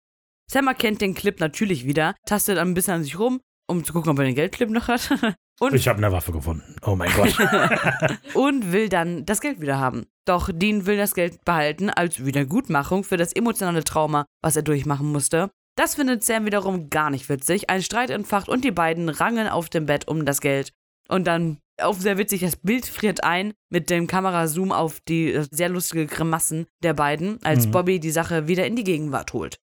[0.52, 4.12] Sam erkennt den Clip natürlich wieder, tastet ein bisschen an sich rum, um zu gucken,
[4.12, 5.10] ob er den Geldclip noch hat.
[5.60, 6.76] Und Ich habe eine Waffe gefunden.
[6.86, 7.36] Oh mein Gott.
[8.34, 10.06] und will dann das Geld wieder haben.
[10.26, 15.12] Doch Dean will das Geld behalten als Wiedergutmachung für das emotionale Trauma, was er durchmachen
[15.12, 15.50] musste.
[15.76, 17.70] Das findet Sam wiederum gar nicht witzig.
[17.70, 20.72] Ein Streit entfacht und die beiden rangeln auf dem Bett um das Geld.
[21.08, 25.46] Und dann, auch sehr witzig, das Bild friert ein mit dem Kamerazoom auf die äh,
[25.50, 27.72] sehr lustige Grimassen der beiden, als Mhm.
[27.72, 29.58] Bobby die Sache wieder in die Gegenwart holt.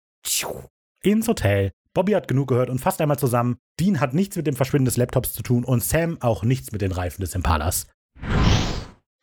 [1.02, 1.70] Ins Hotel.
[1.96, 3.56] Bobby hat genug gehört und fasst einmal zusammen.
[3.80, 6.82] Dean hat nichts mit dem Verschwinden des Laptops zu tun und Sam auch nichts mit
[6.82, 7.86] den Reifen des Impalas.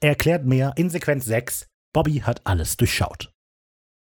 [0.02, 1.68] Er erklärt mehr in Sequenz 6.
[1.94, 3.32] Bobby hat alles durchschaut.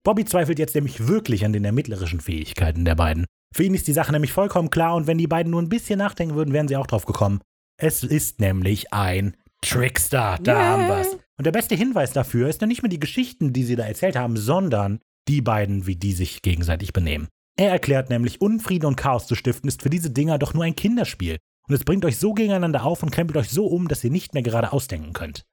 [0.04, 3.24] Bobby zweifelt jetzt nämlich wirklich an den ermittlerischen Fähigkeiten der beiden.
[3.54, 5.98] Für ihn ist die Sache nämlich vollkommen klar und wenn die beiden nur ein bisschen
[5.98, 7.40] nachdenken würden, wären sie auch drauf gekommen.
[7.80, 10.38] Es ist nämlich ein Trickster.
[10.42, 10.62] Da Yay.
[10.62, 11.14] haben wir's.
[11.38, 14.16] Und der beste Hinweis dafür ist ja nicht mehr die Geschichten, die sie da erzählt
[14.16, 17.28] haben, sondern die beiden, wie die sich gegenseitig benehmen.
[17.58, 20.76] Er erklärt nämlich, Unfrieden und Chaos zu stiften ist für diese Dinger doch nur ein
[20.76, 21.38] Kinderspiel.
[21.68, 24.32] Und es bringt euch so gegeneinander auf und krempelt euch so um, dass ihr nicht
[24.32, 25.44] mehr gerade ausdenken könnt.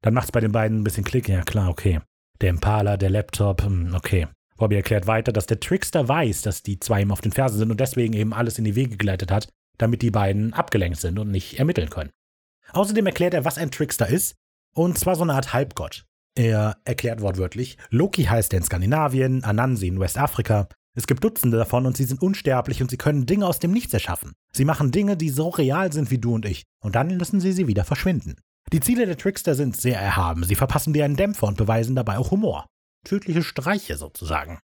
[0.00, 1.28] Dann macht's bei den beiden ein bisschen Klick.
[1.28, 2.00] Ja, klar, okay.
[2.40, 4.28] Der Impala, der Laptop, hm, okay.
[4.56, 7.72] Bobby erklärt weiter, dass der Trickster weiß, dass die zwei ihm auf den Fersen sind
[7.72, 9.48] und deswegen eben alles in die Wege geleitet hat,
[9.78, 12.10] damit die beiden abgelenkt sind und nicht ermitteln können.
[12.72, 14.36] Außerdem erklärt er, was ein Trickster ist,
[14.74, 16.04] und zwar so eine Art Halbgott.
[16.36, 20.68] Er erklärt wortwörtlich, Loki heißt er in Skandinavien, Anansi in Westafrika.
[20.98, 23.94] Es gibt Dutzende davon und sie sind unsterblich und sie können Dinge aus dem Nichts
[23.94, 24.32] erschaffen.
[24.52, 27.52] Sie machen Dinge, die so real sind wie du und ich, und dann lassen sie
[27.52, 28.34] sie wieder verschwinden.
[28.72, 30.42] Die Ziele der Trickster sind sehr erhaben.
[30.42, 32.66] Sie verpassen dir einen Dämpfer und beweisen dabei auch Humor.
[33.04, 34.58] tödliche Streiche sozusagen.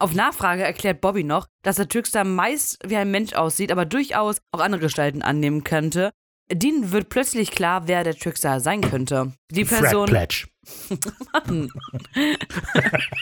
[0.00, 4.38] Auf Nachfrage erklärt Bobby noch, dass der Trickster meist wie ein Mensch aussieht, aber durchaus
[4.52, 6.12] auch andere Gestalten annehmen könnte.
[6.48, 9.32] Dean wird plötzlich klar, wer der Trickster sein könnte.
[9.50, 10.46] Die Person, Fred Pledge.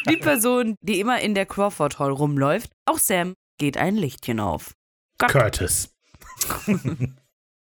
[0.08, 2.70] die Person, die immer in der Crawford Hall rumläuft.
[2.84, 4.74] Auch Sam geht ein Lichtchen auf.
[5.18, 5.30] Gott.
[5.30, 5.94] Curtis.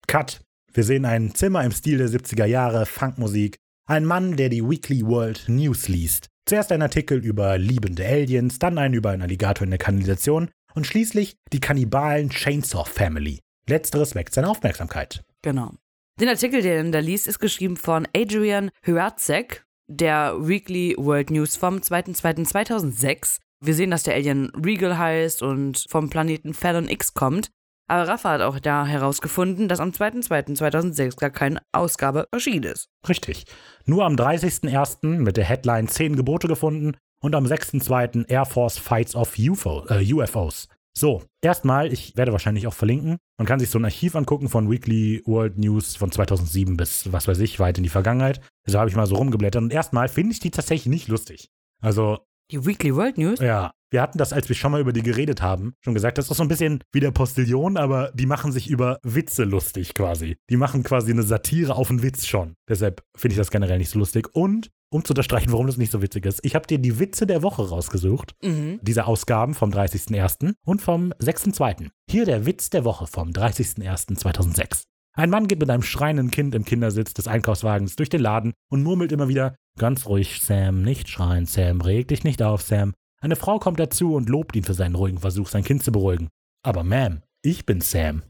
[0.07, 0.41] Cut.
[0.73, 3.57] Wir sehen ein Zimmer im Stil der 70er Jahre, Funkmusik.
[3.87, 6.29] Ein Mann, der die Weekly World News liest.
[6.47, 10.87] Zuerst ein Artikel über liebende Aliens, dann einen über einen Alligator in der Kanalisation und
[10.87, 13.41] schließlich die Kannibalen Chainsaw Family.
[13.69, 15.25] Letzteres weckt seine Aufmerksamkeit.
[15.43, 15.75] Genau.
[16.21, 21.57] Den Artikel, den er da liest, ist geschrieben von Adrian Hyratzek, der Weekly World News
[21.57, 23.39] vom 2.2.2006.
[23.65, 27.51] Wir sehen, dass der Alien Regal heißt und vom Planeten Fallon X kommt.
[27.89, 32.89] Aber Rafa hat auch da herausgefunden, dass am 2.2.2006 gar keine Ausgabe erschienen ist.
[33.09, 33.45] Richtig.
[33.85, 35.07] Nur am 30.01.
[35.19, 38.29] mit der Headline 10 Gebote gefunden und am 6.02.
[38.29, 40.69] Air Force Fights of UFO, äh, UFOs.
[40.95, 43.17] So, erstmal, ich werde wahrscheinlich auch verlinken.
[43.39, 47.27] Man kann sich so ein Archiv angucken von Weekly World News von 2007 bis, was
[47.29, 48.41] weiß ich, weit in die Vergangenheit.
[48.67, 49.63] Also habe ich mal so rumgeblättert.
[49.63, 51.49] Und erstmal finde ich die tatsächlich nicht lustig.
[51.81, 52.19] Also,
[52.51, 53.41] Die Weekly World News?
[53.41, 56.31] ja, wir hatten das, als wir schon mal über die geredet haben, schon gesagt, das
[56.31, 60.37] ist so ein bisschen wie der Postillon, aber die machen sich über Witze lustig quasi.
[60.49, 62.55] Die machen quasi eine Satire auf einen Witz schon.
[62.69, 64.35] Deshalb finde ich das generell nicht so lustig.
[64.35, 67.27] Und, um zu unterstreichen, warum das nicht so witzig ist, ich habe dir die Witze
[67.27, 68.35] der Woche rausgesucht.
[68.43, 68.79] Mhm.
[68.83, 70.55] Diese Ausgaben vom 30.01.
[70.65, 71.89] und vom 6.02.
[72.11, 74.85] Hier der Witz der Woche vom 30.01.2006.
[75.15, 78.83] Ein Mann geht mit einem schreienden Kind im Kindersitz des Einkaufswagens durch den Laden und
[78.83, 82.95] murmelt immer wieder: Ganz ruhig, Sam, nicht schreien, Sam, reg dich nicht auf, Sam.
[83.21, 86.29] Eine Frau kommt dazu und lobt ihn für seinen ruhigen Versuch, sein Kind zu beruhigen.
[86.65, 88.23] Aber Ma'am, ich bin Sam.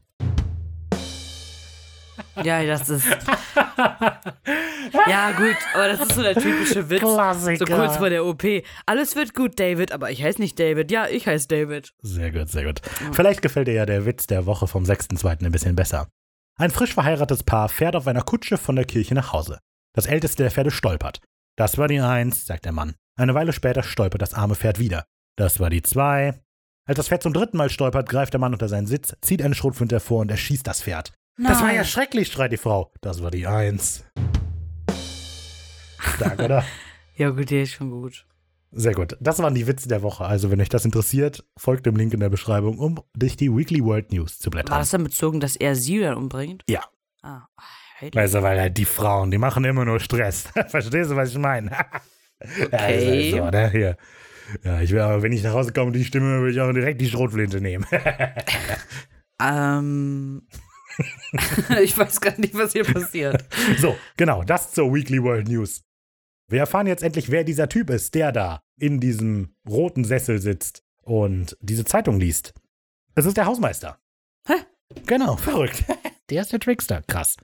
[2.41, 3.05] Ja, das ist.
[5.07, 6.99] Ja, gut, aber das ist so der typische Witz.
[7.01, 7.65] Klassiker.
[7.65, 8.43] So kurz vor der OP.
[8.85, 10.91] Alles wird gut, David, aber ich heiße nicht David.
[10.91, 11.93] Ja, ich heiße David.
[12.01, 12.81] Sehr gut, sehr gut.
[13.11, 15.45] Vielleicht gefällt dir ja der Witz der Woche vom 6.2.
[15.45, 16.07] ein bisschen besser.
[16.57, 19.59] Ein frisch verheiratetes Paar fährt auf einer Kutsche von der Kirche nach Hause.
[19.95, 21.19] Das älteste der Pferde stolpert.
[21.55, 22.95] Das war die Eins, sagt der Mann.
[23.15, 25.05] Eine Weile später stolpert das arme Pferd wieder.
[25.35, 26.39] Das war die Zwei.
[26.85, 29.55] Als das Pferd zum dritten Mal stolpert, greift der Mann unter seinen Sitz, zieht eine
[29.55, 31.13] Schrotflinte hervor und erschießt das Pferd.
[31.37, 32.91] Das war ja schrecklich, schreit die Frau.
[33.01, 34.03] Das war die Eins.
[35.99, 36.63] Stark, oder?
[37.15, 38.25] Ja, gut, der ist schon gut.
[38.71, 39.15] Sehr gut.
[39.19, 40.25] Das waren die Witze der Woche.
[40.25, 43.83] Also, wenn euch das interessiert, folgt dem Link in der Beschreibung, um durch die Weekly
[43.83, 44.79] World News zu War blättern.
[44.79, 46.63] das dann bezogen, dass er sie dann umbringt?
[46.67, 46.81] Ja.
[47.21, 47.41] Ah,
[47.99, 48.15] halt.
[48.15, 50.47] Weißt du, weil halt die Frauen, die machen immer nur Stress.
[50.69, 51.71] Verstehst du, was ich meine?
[52.41, 53.29] Okay.
[53.29, 53.69] Ja, halt so, ne?
[53.71, 53.97] Hier.
[54.63, 56.73] Ja, ich will aber, wenn ich nach Hause komme und die Stimme, würde ich auch
[56.73, 57.85] direkt die Schrotflinte nehmen.
[59.41, 60.41] Ähm.
[61.81, 63.43] ich weiß gar nicht, was hier passiert.
[63.77, 65.81] so, genau, das zur Weekly World News.
[66.49, 70.83] Wir erfahren jetzt endlich, wer dieser Typ ist, der da in diesem roten Sessel sitzt
[71.01, 72.53] und diese Zeitung liest.
[73.15, 73.99] Es ist der Hausmeister.
[74.47, 74.55] Hä?
[75.05, 75.83] Genau, verrückt.
[76.29, 77.35] Der ist der Trickster, krass.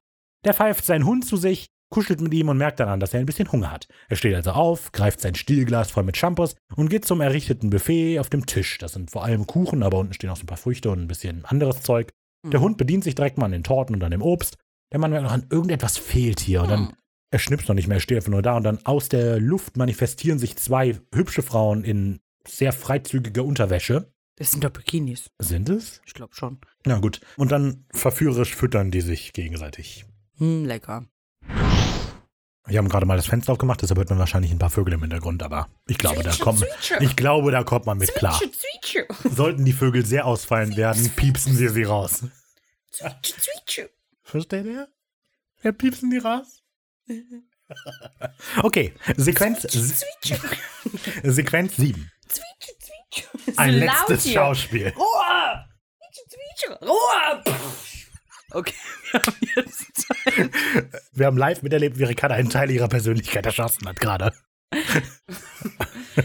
[0.46, 3.20] Der pfeift seinen Hund zu sich, kuschelt mit ihm und merkt dann an, dass er
[3.20, 3.88] ein bisschen Hunger hat.
[4.08, 8.20] Er steht also auf, greift sein Stielglas voll mit Shampoos und geht zum errichteten Buffet
[8.20, 8.78] auf dem Tisch.
[8.78, 11.08] Das sind vor allem Kuchen, aber unten stehen auch so ein paar Früchte und ein
[11.08, 12.12] bisschen anderes Zeug.
[12.44, 14.58] Der Hund bedient sich direkt mal an den Torten und an dem Obst.
[14.92, 16.64] Der Mann merkt noch an, irgendetwas fehlt hier.
[16.64, 16.94] Und dann,
[17.32, 18.56] er schnipst noch nicht mehr, er steht einfach nur da.
[18.56, 24.12] Und dann aus der Luft manifestieren sich zwei hübsche Frauen in sehr freizügiger Unterwäsche.
[24.38, 25.30] Das sind doch Bikinis.
[25.38, 26.02] Sind es?
[26.06, 26.60] Ich glaube schon.
[26.86, 27.20] Na gut.
[27.36, 30.06] Und dann verführerisch füttern die sich gegenseitig.
[30.38, 31.06] Hm, lecker.
[32.70, 35.02] Wir haben gerade mal das Fenster aufgemacht, deshalb hört man wahrscheinlich ein paar Vögel im
[35.02, 36.64] Hintergrund, aber ich glaube, da kommt,
[37.00, 38.40] ich glaube, da kommt man mit klar.
[39.24, 42.26] Sollten die Vögel sehr ausfallen werden, piepsen wir sie raus.
[44.22, 44.88] Versteht ihr?
[45.64, 46.62] Ja, piepsen die raus?
[48.62, 49.62] Okay, Sequenz,
[51.24, 52.12] Sequenz 7.
[53.58, 54.94] Ein letztes Schauspiel.
[54.96, 55.66] Ruhe!
[56.82, 57.44] Ruhe!
[58.52, 58.74] Okay,
[59.12, 60.52] wir haben jetzt Zeit.
[61.14, 64.34] Wir haben live miterlebt, wie Ricarda einen Teil ihrer Persönlichkeit erschossen hat gerade.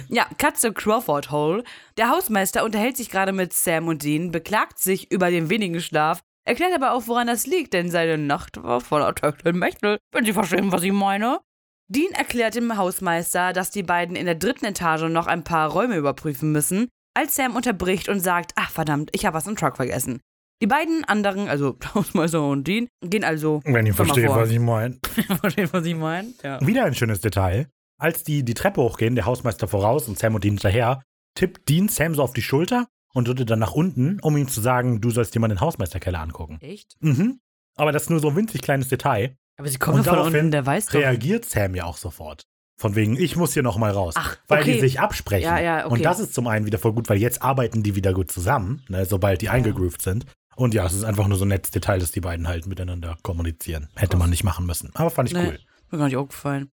[0.08, 1.64] Ja, Katze Crawford Hole.
[1.96, 6.20] Der Hausmeister unterhält sich gerade mit Sam und Dean, beklagt sich über den wenigen Schlaf,
[6.46, 10.72] erklärt aber auch, woran das liegt, denn seine Nacht war voller Techtelmechtel, wenn Sie verstehen,
[10.72, 11.40] was ich meine.
[11.88, 15.96] Dean erklärt dem Hausmeister, dass die beiden in der dritten Etage noch ein paar Räume
[15.96, 20.20] überprüfen müssen, als Sam unterbricht und sagt, ach verdammt, ich habe was im Truck vergessen.
[20.64, 23.60] Die beiden anderen, also Hausmeister und Dean, gehen also.
[23.66, 24.96] Wenn ihr versteht, was ich meine.
[25.42, 26.32] Versteht, was ich meine?
[26.42, 26.58] Ja.
[26.66, 27.68] Wieder ein schönes Detail.
[28.00, 31.02] Als die die Treppe hochgehen, der Hausmeister voraus und Sam und Dean hinterher,
[31.34, 34.62] tippt Dean Sam so auf die Schulter und drückt dann nach unten, um ihm zu
[34.62, 36.56] sagen, du sollst dir mal den Hausmeisterkeller angucken.
[36.62, 36.96] Echt?
[37.00, 37.40] Mhm.
[37.76, 39.36] Aber das ist nur so ein winzig kleines Detail.
[39.58, 40.94] Aber sie kommen Und von unten, der weiß doch.
[40.94, 42.46] Reagiert Sam ja auch sofort.
[42.80, 44.14] Von wegen, ich muss hier noch mal raus.
[44.16, 44.72] Ach, weil okay.
[44.72, 45.44] die sich absprechen.
[45.44, 45.92] Ja, ja, okay.
[45.92, 48.82] Und das ist zum einen wieder voll gut, weil jetzt arbeiten die wieder gut zusammen,
[48.88, 50.24] ne, sobald die eingegroovt sind.
[50.56, 53.16] Und ja, es ist einfach nur so ein nettes Detail, dass die beiden halt miteinander
[53.22, 53.88] kommunizieren.
[53.96, 54.90] Hätte man nicht machen müssen.
[54.94, 55.46] Aber fand ich Nee.
[55.48, 55.58] cool.
[55.90, 56.70] Mir gar nicht aufgefallen.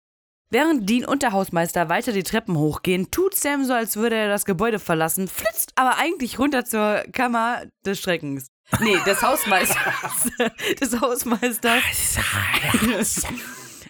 [0.49, 4.27] Während Dean und der Hausmeister weiter die Treppen hochgehen, tut Sam so, als würde er
[4.27, 8.47] das Gebäude verlassen, flitzt aber eigentlich runter zur Kammer des Schreckens.
[8.81, 9.77] Nee, des Hausmeisters.
[10.81, 12.17] des Hausmeisters.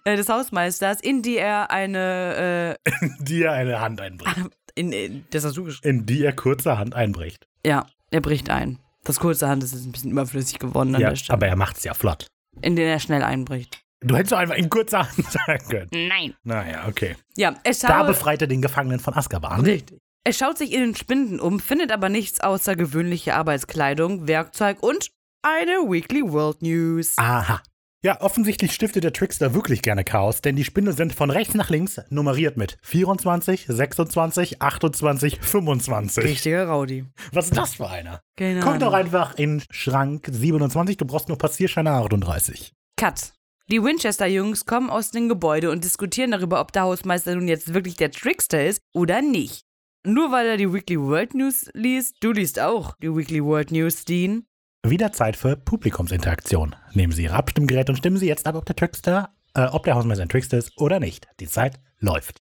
[0.03, 4.35] äh, des Hausmeisters, in die er eine, äh, Die er eine Hand einbricht.
[4.75, 5.99] in, in, das hast du geschrieben.
[5.99, 7.47] In die er kurzerhand einbricht.
[7.65, 8.79] Ja, er bricht ein.
[9.03, 11.33] Das kurze Hand ist jetzt ein bisschen überflüssig geworden an Ja, der Stelle.
[11.37, 12.27] aber er macht's ja flott.
[12.61, 13.81] in den er schnell einbricht.
[14.03, 16.07] Du hättest doch einfach in kurzer Hand sagen können.
[16.07, 16.33] Nein.
[16.43, 17.15] Naja, okay.
[17.37, 19.61] Ja, er Da befreit er den Gefangenen von Azkaban.
[19.61, 19.99] Richtig.
[20.23, 25.09] Er schaut sich in den Spinden um, findet aber nichts außer gewöhnliche Arbeitskleidung, Werkzeug und
[25.43, 27.13] eine Weekly World News.
[27.17, 27.61] Aha.
[28.03, 31.69] Ja, offensichtlich stiftet der Trickster wirklich gerne Chaos, denn die Spinde sind von rechts nach
[31.69, 36.23] links nummeriert mit 24, 26, 28, 25.
[36.23, 37.05] Richtiger Rowdy.
[37.31, 38.23] Was ist das für einer?
[38.37, 38.65] Genau.
[38.65, 42.73] Guck doch einfach in Schrank 27, du brauchst nur Passierscheine 38.
[42.97, 43.33] Cut.
[43.69, 47.97] Die Winchester-Jungs kommen aus dem Gebäude und diskutieren darüber, ob der Hausmeister nun jetzt wirklich
[47.97, 49.61] der Trickster ist oder nicht.
[50.03, 54.05] Nur weil er die Weekly World News liest, du liest auch die Weekly World News,
[54.05, 54.47] Dean.
[54.85, 56.75] Wieder Zeit für Publikumsinteraktion.
[56.93, 59.93] Nehmen Sie Ihr Abstimmgerät und stimmen Sie jetzt ab, ob der Trickster, äh, ob der
[59.93, 61.27] Hausmeister ein Trickster ist oder nicht.
[61.39, 62.37] Die Zeit läuft.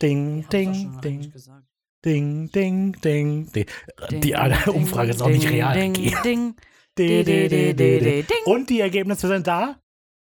[0.00, 1.32] Ding, ding, ding,
[2.02, 3.66] ding, ding, ding, ding.
[4.22, 4.34] Die
[4.70, 5.74] Umfrage ist auch nicht real.
[5.74, 5.92] Ding,
[6.24, 6.56] ding,
[6.98, 8.22] Di, di, di, di, di.
[8.22, 8.44] ding.
[8.46, 9.78] Und die Ergebnisse sind da?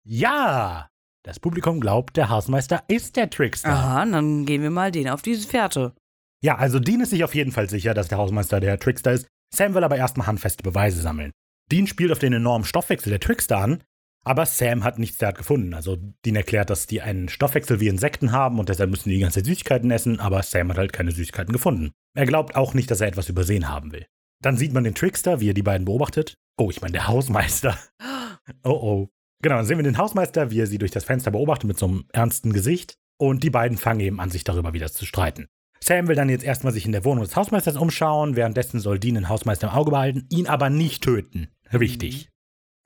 [0.06, 0.90] Ja!
[1.24, 3.70] Das Publikum glaubt, der Hausmeister ist der Trickster.
[3.70, 5.94] Aha, dann gehen wir mal den auf diese Fährte.
[6.42, 9.28] Ja, also Dean ist sich auf jeden Fall sicher, dass der Hausmeister der Trickster ist.
[9.54, 11.32] Sam will aber erstmal handfeste Beweise sammeln.
[11.72, 13.84] Dean spielt auf den enormen Stoffwechsel der Trickster an,
[14.26, 15.74] aber Sam hat nichts derart gefunden.
[15.74, 19.22] Also Dean erklärt, dass die einen Stoffwechsel wie Insekten haben und deshalb müssen die die
[19.22, 21.92] ganze Zeit Süßigkeiten essen, aber Sam hat halt keine Süßigkeiten gefunden.
[22.16, 24.06] Er glaubt auch nicht, dass er etwas übersehen haben will.
[24.42, 26.36] Dann sieht man den Trickster, wie er die beiden beobachtet.
[26.58, 27.78] Oh, ich meine, der Hausmeister.
[28.64, 29.10] Oh oh.
[29.44, 31.86] Genau, dann sehen wir den Hausmeister, wie er sie durch das Fenster beobachtet mit so
[31.86, 32.96] einem ernsten Gesicht.
[33.20, 35.50] Und die beiden fangen eben an, sich darüber wieder zu streiten.
[35.84, 39.16] Sam will dann jetzt erstmal sich in der Wohnung des Hausmeisters umschauen, währenddessen soll Dean
[39.16, 41.50] den Hausmeister im Auge behalten, ihn aber nicht töten.
[41.72, 42.30] Wichtig.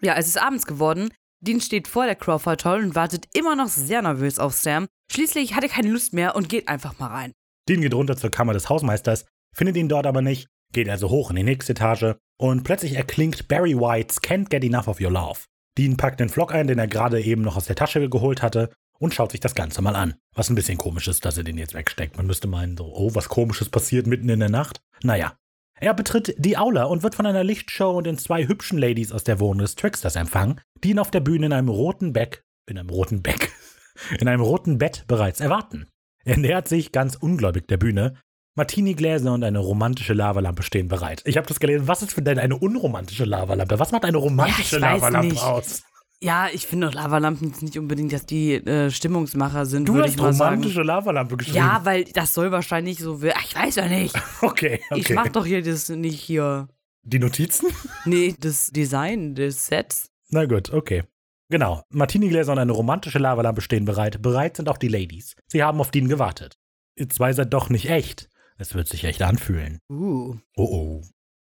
[0.02, 1.10] Ja, es ist abends geworden.
[1.42, 4.88] Dean steht vor der Crawford Hall und wartet immer noch sehr nervös auf Sam.
[5.12, 7.32] Schließlich hat er keine Lust mehr und geht einfach mal rein.
[7.68, 9.26] Dean geht runter zur Kammer des Hausmeisters,
[9.56, 13.48] findet ihn dort aber nicht, geht also hoch in die nächste Etage und plötzlich erklingt
[13.48, 15.40] Barry Whites Can't Get Enough of Your Love.
[15.78, 18.70] Dean packt den Flock ein, den er gerade eben noch aus der Tasche geholt hatte
[19.00, 20.16] und schaut sich das Ganze mal an.
[20.34, 22.18] Was ein bisschen komisch ist, dass er den jetzt wegsteckt.
[22.18, 24.82] Man müsste meinen, so, oh, was komisches passiert mitten in der Nacht.
[25.04, 25.38] Naja.
[25.80, 29.24] Er betritt die Aula und wird von einer Lichtshow und den zwei hübschen Ladies aus
[29.24, 32.78] der Wohnung des Tricksters empfangen, die ihn auf der Bühne in einem roten Beck, in
[32.78, 33.52] einem roten Beck,
[34.20, 35.88] in einem roten Bett bereits erwarten.
[36.24, 38.16] Er nähert sich ganz ungläubig der Bühne.
[38.56, 41.24] Martini-Gläser und eine romantische Lavalampe stehen bereit.
[41.26, 41.88] Ich habe das gelesen.
[41.88, 43.80] Was ist für denn eine unromantische Lavalampe?
[43.80, 45.84] Was macht eine romantische Ja, Lavalampe aus?
[46.24, 50.18] Ja, ich finde doch Lavalampen jetzt nicht unbedingt, dass die äh, Stimmungsmacher sind, Du hast
[50.18, 50.56] mal sagen.
[50.56, 51.58] romantische Lavalampe geschrieben.
[51.58, 53.20] Ja, weil das soll wahrscheinlich so.
[53.36, 54.16] Ach, ich weiß ja nicht.
[54.42, 55.00] okay, okay.
[55.02, 56.70] Ich mach doch hier das nicht hier.
[57.04, 57.68] Die Notizen?
[58.06, 60.12] Nee, das Design des Sets.
[60.30, 61.04] Na gut, okay.
[61.50, 61.84] Genau.
[61.90, 64.22] Martini-Gläser und eine romantische Lavalampe stehen bereit.
[64.22, 65.36] Bereit sind auch die Ladies.
[65.48, 66.56] Sie haben auf Dean gewartet.
[66.96, 68.30] Ihr zwei seid doch nicht echt.
[68.58, 69.80] Es wird sich echt anfühlen.
[69.92, 70.38] Uh.
[70.56, 71.02] Oh oh.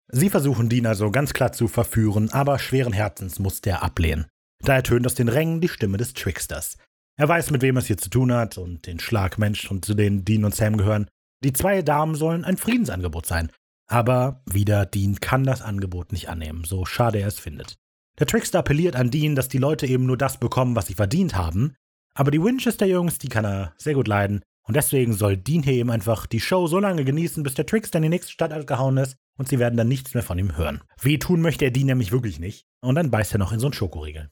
[0.08, 4.26] Sie versuchen Dean also ganz klar zu verführen, aber schweren Herzens muss der ablehnen.
[4.64, 6.78] Da ertönt aus den Rängen die Stimme des Tricksters.
[7.18, 9.94] Er weiß, mit wem er es hier zu tun hat und den Schlagmensch und zu
[9.94, 11.08] denen Dean und Sam gehören.
[11.42, 13.50] Die zwei Damen sollen ein Friedensangebot sein.
[13.88, 17.76] Aber wieder, Dean kann das Angebot nicht annehmen, so schade er es findet.
[18.18, 21.34] Der Trickster appelliert an Dean, dass die Leute eben nur das bekommen, was sie verdient
[21.34, 21.74] haben.
[22.14, 24.42] Aber die Winchester-Jungs, die kann er sehr gut leiden.
[24.64, 27.98] Und deswegen soll Dean hier eben einfach die Show so lange genießen, bis der Trickster
[27.98, 30.82] in die nächste Stadt abgehauen ist und sie werden dann nichts mehr von ihm hören.
[31.00, 32.64] Wehtun möchte er Dean nämlich wirklich nicht.
[32.80, 34.30] Und dann beißt er noch in so einen Schokoriegel.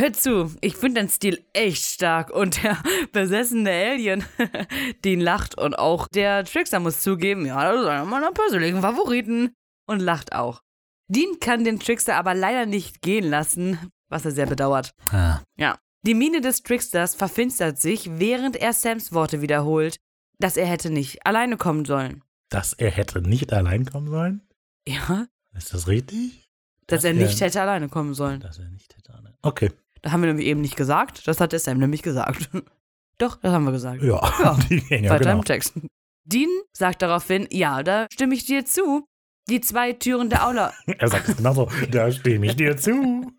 [0.00, 2.80] Hör zu, ich finde deinen Stil echt stark und der
[3.12, 4.24] besessene Alien,
[5.04, 9.52] den lacht und auch der Trickster muss zugeben, ja, das ist einer meiner persönlichen Favoriten
[9.88, 10.62] und lacht auch.
[11.08, 14.92] Dean kann den Trickster aber leider nicht gehen lassen, was er sehr bedauert.
[15.10, 15.40] Ah.
[15.56, 15.78] Ja.
[16.06, 19.96] Die Miene des Tricksters verfinstert sich, während er Sams Worte wiederholt,
[20.38, 22.22] dass er hätte nicht alleine kommen sollen.
[22.50, 24.46] Dass er hätte nicht allein kommen sollen?
[24.86, 25.26] Ja,
[25.56, 26.44] Ist das richtig?
[26.86, 28.40] dass er er- nicht hätte alleine kommen sollen.
[28.40, 29.34] Dass er nicht hätte allein.
[29.42, 29.72] Okay.
[30.02, 31.26] Das haben wir nämlich eben nicht gesagt.
[31.26, 32.50] Das hat der Sam nämlich gesagt.
[33.18, 34.02] Doch, das haben wir gesagt.
[34.02, 35.38] Ja, Ja, die, ja Weiter genau.
[35.38, 35.74] im Text.
[36.24, 39.04] Dean sagt daraufhin, ja, da stimme ich dir zu.
[39.48, 40.72] Die zwei Türen der Aula.
[40.86, 41.68] Er sagt es genauso.
[41.90, 43.32] Da stimme ich dir zu.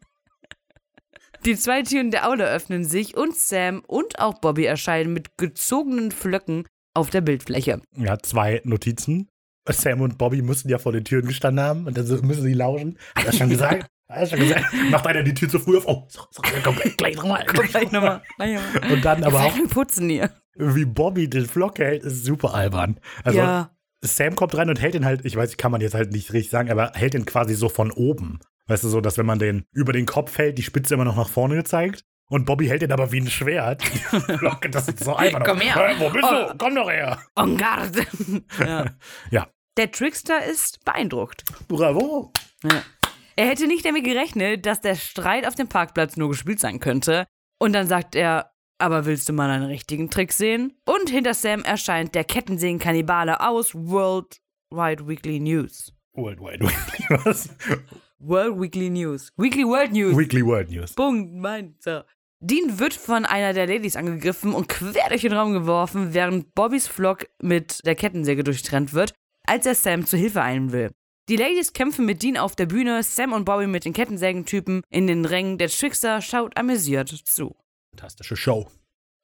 [1.46, 6.12] Die zwei Türen der Aula öffnen sich und Sam und auch Bobby erscheinen mit gezogenen
[6.12, 7.80] Flöcken auf der Bildfläche.
[7.96, 9.30] Ja, zwei Notizen.
[9.70, 12.54] Sam und Bobby müssen ja vor den Türen gestanden haben und dann so- müssen sie
[12.54, 12.98] lauschen.
[13.16, 13.88] Hat er schon gesagt?
[14.10, 14.66] Er schon gesagt?
[14.90, 15.88] Macht einer die Tür zu früh auf?
[15.88, 17.46] Oh, so, so, komm, gleich, gleich nochmal.
[17.46, 18.22] Komm gleich nochmal.
[18.92, 20.32] Und dann aber auch, putzen hier.
[20.56, 23.00] wie Bobby den Flock hält, ist super albern.
[23.24, 23.70] Also, ja.
[24.02, 26.50] Sam kommt rein und hält den halt, ich weiß, kann man jetzt halt nicht richtig
[26.50, 28.40] sagen, aber hält den quasi so von oben.
[28.68, 31.18] Weißt du, so, dass wenn man den über den Kopf hält, die Spitze immer noch
[31.18, 32.06] nach vorne gezeigt.
[32.30, 33.84] Und Bobby hält den aber wie ein Schwert.
[33.84, 35.44] Flocke, das ist so albern.
[35.44, 35.76] Komm her.
[35.76, 36.48] Hey, wo bist Oh.
[36.52, 36.58] du?
[36.58, 37.20] Komm doch her.
[37.36, 38.06] En garde.
[38.60, 38.86] ja.
[39.32, 39.48] Ja.
[39.78, 41.44] Der Trickster ist beeindruckt.
[41.68, 42.32] Bravo.
[42.64, 42.82] Ja.
[43.40, 47.26] Er hätte nicht damit gerechnet, dass der Streit auf dem Parkplatz nur gespielt sein könnte.
[47.58, 50.74] Und dann sagt er, aber willst du mal einen richtigen Trick sehen?
[50.86, 55.94] Und hinter Sam erscheint der Kettensägen-Kannibale aus Worldwide Weekly News.
[56.16, 57.48] World Wide Weekly, was?
[58.20, 59.32] World Weekly News.
[59.38, 60.18] Weekly World News.
[60.18, 60.94] Weekly World News.
[60.96, 61.78] Punkt, mein.
[61.80, 62.02] So.
[62.42, 66.90] Dean wird von einer der Ladies angegriffen und quer durch den Raum geworfen, während Bobbys
[66.90, 69.14] Flock mit der Kettensäge durchtrennt wird,
[69.48, 70.92] als er Sam zu Hilfe eilen will.
[71.30, 75.06] Die Ladies kämpfen mit Dean auf der Bühne, Sam und Bobby mit den Kettensägentypen in
[75.06, 75.60] den Rängen.
[75.60, 77.56] Der Trickster schaut amüsiert zu.
[77.92, 78.68] Fantastische Show.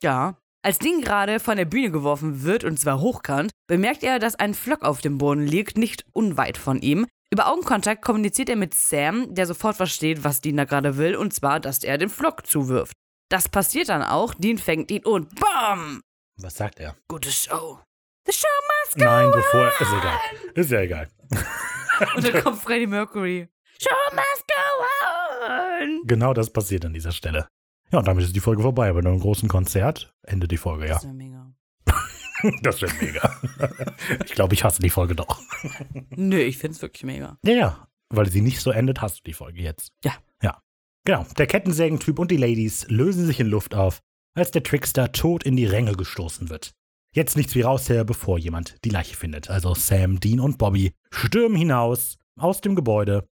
[0.04, 0.38] Ja.
[0.62, 4.54] Als Dean gerade von der Bühne geworfen wird, und zwar hochkant, bemerkt er, dass ein
[4.54, 7.08] Flock auf dem Boden liegt, nicht unweit von ihm.
[7.32, 11.34] Über Augenkontakt kommuniziert er mit Sam, der sofort versteht, was Dean da gerade will, und
[11.34, 12.94] zwar, dass er den Flock zuwirft.
[13.30, 16.02] Das passiert dann auch, Dean fängt ihn und BAM!
[16.40, 16.96] Was sagt er?
[17.08, 17.80] Gute Show.
[18.28, 18.48] The show
[18.84, 19.68] must go Nein, bevor.
[19.80, 20.20] Ist egal.
[20.54, 21.08] Ist ja egal.
[22.16, 23.48] Und dann kommt Freddie Mercury.
[23.82, 26.08] Show must go on!
[26.08, 27.48] Genau das passiert an dieser Stelle.
[27.92, 28.92] Ja, und damit ist die Folge vorbei.
[28.94, 30.94] Bei einem großen Konzert endet die Folge, ja.
[30.96, 31.54] Das wäre mega.
[32.62, 33.34] Das wird mega.
[34.26, 35.42] Ich glaube, ich hasse die Folge doch.
[36.10, 37.38] Nö, ich find's wirklich mega.
[37.44, 37.88] Ja, ja.
[38.10, 39.92] Weil sie nicht so endet, hast du die Folge jetzt.
[40.04, 40.14] Ja.
[40.44, 40.62] Ja.
[41.06, 41.26] Genau.
[41.38, 44.02] Der Kettensägentyp und die Ladies lösen sich in Luft auf,
[44.36, 46.76] als der Trickster tot in die Ränge gestoßen wird.
[47.16, 49.50] Jetzt nichts wie rausher, bevor jemand die Leiche findet.
[49.50, 53.26] Also Sam, Dean und Bobby stürmen hinaus aus dem Gebäude.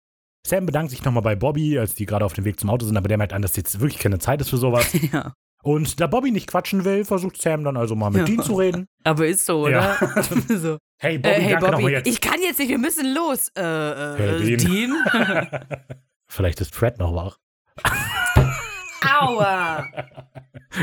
[0.45, 2.95] Sam bedankt sich nochmal bei Bobby, als die gerade auf dem Weg zum Auto sind,
[2.95, 4.86] aber der merkt an, dass jetzt wirklich keine Zeit ist für sowas.
[5.12, 5.34] Ja.
[5.64, 8.26] Und da Bobby nicht quatschen will, versucht Sam dann also mal mit Ja.
[8.26, 8.88] Dean zu reden.
[9.03, 9.95] Aber ist so, oder?
[10.02, 10.24] Ja.
[10.58, 10.78] so.
[10.99, 12.08] Hey Bobby, Äh, hey Bobby, jetzt.
[12.08, 13.49] ich kann jetzt nicht, wir müssen los.
[13.56, 14.72] Äh, äh, Hey, Dean.
[14.72, 15.60] Dean?
[16.28, 17.38] Vielleicht ist Fred noch wach.
[19.02, 19.88] Aua!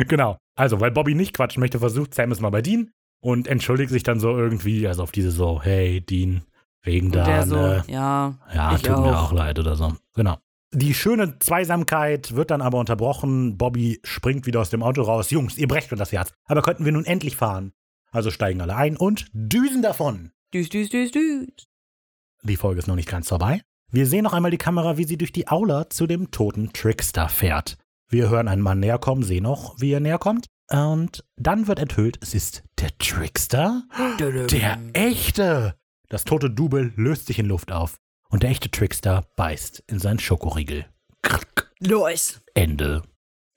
[0.06, 0.36] Genau.
[0.54, 2.90] Also, weil Bobby nicht quatschen möchte, versucht Sam es mal bei Dean
[3.20, 6.42] und entschuldigt sich dann so irgendwie, also auf diese so, hey Dean,
[6.82, 7.84] wegen da, der so, ne?
[7.88, 9.30] ja, ja, tut mir auch.
[9.30, 9.94] auch leid oder so.
[10.14, 10.36] Genau.
[10.74, 13.56] Die schöne Zweisamkeit wird dann aber unterbrochen.
[13.56, 15.30] Bobby springt wieder aus dem Auto raus.
[15.30, 16.34] Jungs, ihr brecht mir das Herz.
[16.44, 17.72] Aber könnten wir nun endlich fahren?
[18.10, 20.32] Also steigen alle ein und düsen davon.
[20.52, 21.66] düs, düs, düs, düs.
[22.42, 23.62] Die Folge ist noch nicht ganz vorbei.
[23.90, 27.28] Wir sehen noch einmal die Kamera, wie sie durch die Aula zu dem toten Trickster
[27.30, 27.78] fährt.
[28.10, 30.46] Wir hören einen Mann näher kommen, sehen noch, wie er näher kommt.
[30.70, 33.82] Und dann wird enthüllt, es ist der Trickster?
[34.18, 35.74] Der echte!
[36.08, 37.98] Das tote Double löst sich in Luft auf.
[38.30, 40.86] Und der echte Trickster beißt in seinen Schokoriegel.
[41.22, 41.70] Krrk.
[41.80, 42.40] Los!
[42.54, 43.02] Ende.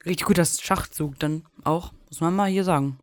[0.06, 3.00] Richtig gut, das Schachzug dann auch, muss man mal hier sagen.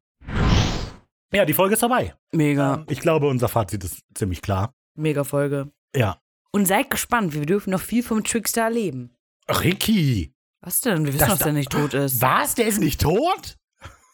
[1.33, 2.15] Ja, die Folge ist vorbei.
[2.33, 4.75] Mega, Ich glaube, unser Fazit ist ziemlich klar.
[4.95, 5.71] mega Folge.
[5.95, 6.21] Ja.
[6.53, 9.15] Und seid gespannt, wir dürfen noch viel vom Trickster erleben.
[9.49, 10.35] Ricky!
[10.61, 11.05] Was denn?
[11.05, 12.21] Wir wissen, Das dass da- der nicht tot ist.
[12.21, 12.55] Was?
[12.55, 13.57] Der ist nicht tot?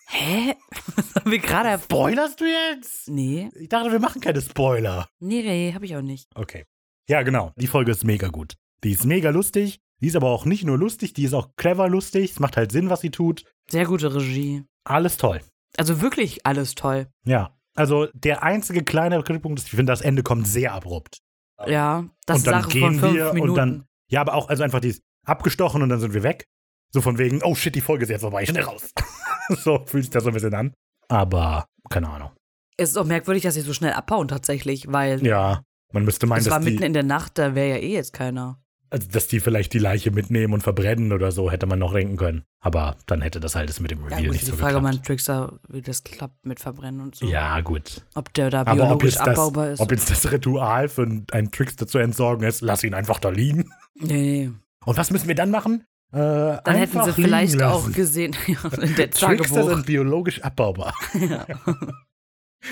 [0.09, 0.55] Hä?
[0.97, 3.09] Was haben wir gerade Spoilerst du jetzt?
[3.09, 5.09] Nee, Ich dachte, wir machen keine Spoiler.
[5.21, 6.29] nee, nee, hab ich auch nicht.
[6.35, 6.65] Okay.
[7.09, 7.53] Ja, genau.
[7.57, 8.55] Die Folge ist mega gut.
[8.85, 9.81] Die ist mega lustig.
[10.01, 12.33] Die ist aber auch nicht nur lustig, die ist auch clever lustig.
[12.33, 13.45] Es macht halt Sinn, was sie tut.
[13.71, 14.65] Sehr gute Regie.
[14.85, 15.41] Alles toll.
[15.77, 17.07] Also wirklich alles toll.
[17.25, 17.57] Ja.
[17.75, 21.19] Also der einzige kleine Kritikpunkt ist, ich finde, das Ende kommt sehr abrupt.
[21.67, 23.51] Ja, das und ist dann Sache gehen von fünf wir Minuten.
[23.51, 23.85] und dann.
[24.11, 26.45] Ja, aber auch, also einfach dieses abgestochen und dann sind wir weg.
[26.93, 28.91] So von wegen, oh shit, die Folge ist jetzt vorbei, schnell raus.
[29.49, 30.73] so fühlt sich das so ein bisschen an.
[31.09, 32.31] Aber, keine Ahnung.
[32.77, 36.41] es ist auch merkwürdig, dass sie so schnell abhauen tatsächlich, weil Ja, man müsste meinen,
[36.41, 38.61] es war dass mitten die, in der Nacht, da wäre ja eh jetzt keiner.
[38.91, 42.17] also, dass die vielleicht die Leiche mitnehmen und verbrennen oder so, hätte man noch denken
[42.17, 42.45] können.
[42.61, 44.83] Aber dann hätte das halt das mit dem Ja, Reveal gut, nicht so Frage, geklappt.
[44.95, 47.27] man Trickster, wie das klappt mit Verbrennen und so.
[47.27, 48.07] Ja, gut.
[48.15, 49.81] Ob der da Aber biologisch das, abbaubar ist.
[49.81, 51.03] ob jetzt das Ritual für
[51.33, 53.69] einen Trickster zu entsorgen ist, lass ihn einfach da liegen.
[53.95, 54.51] nee, nee.
[54.85, 55.85] Und was müssen wir dann machen?
[56.13, 60.95] Äh, Dann hätten sie vielleicht auch gesehen, ja, in der Trickster sind biologisch abbaubar.
[61.15, 61.47] Ja.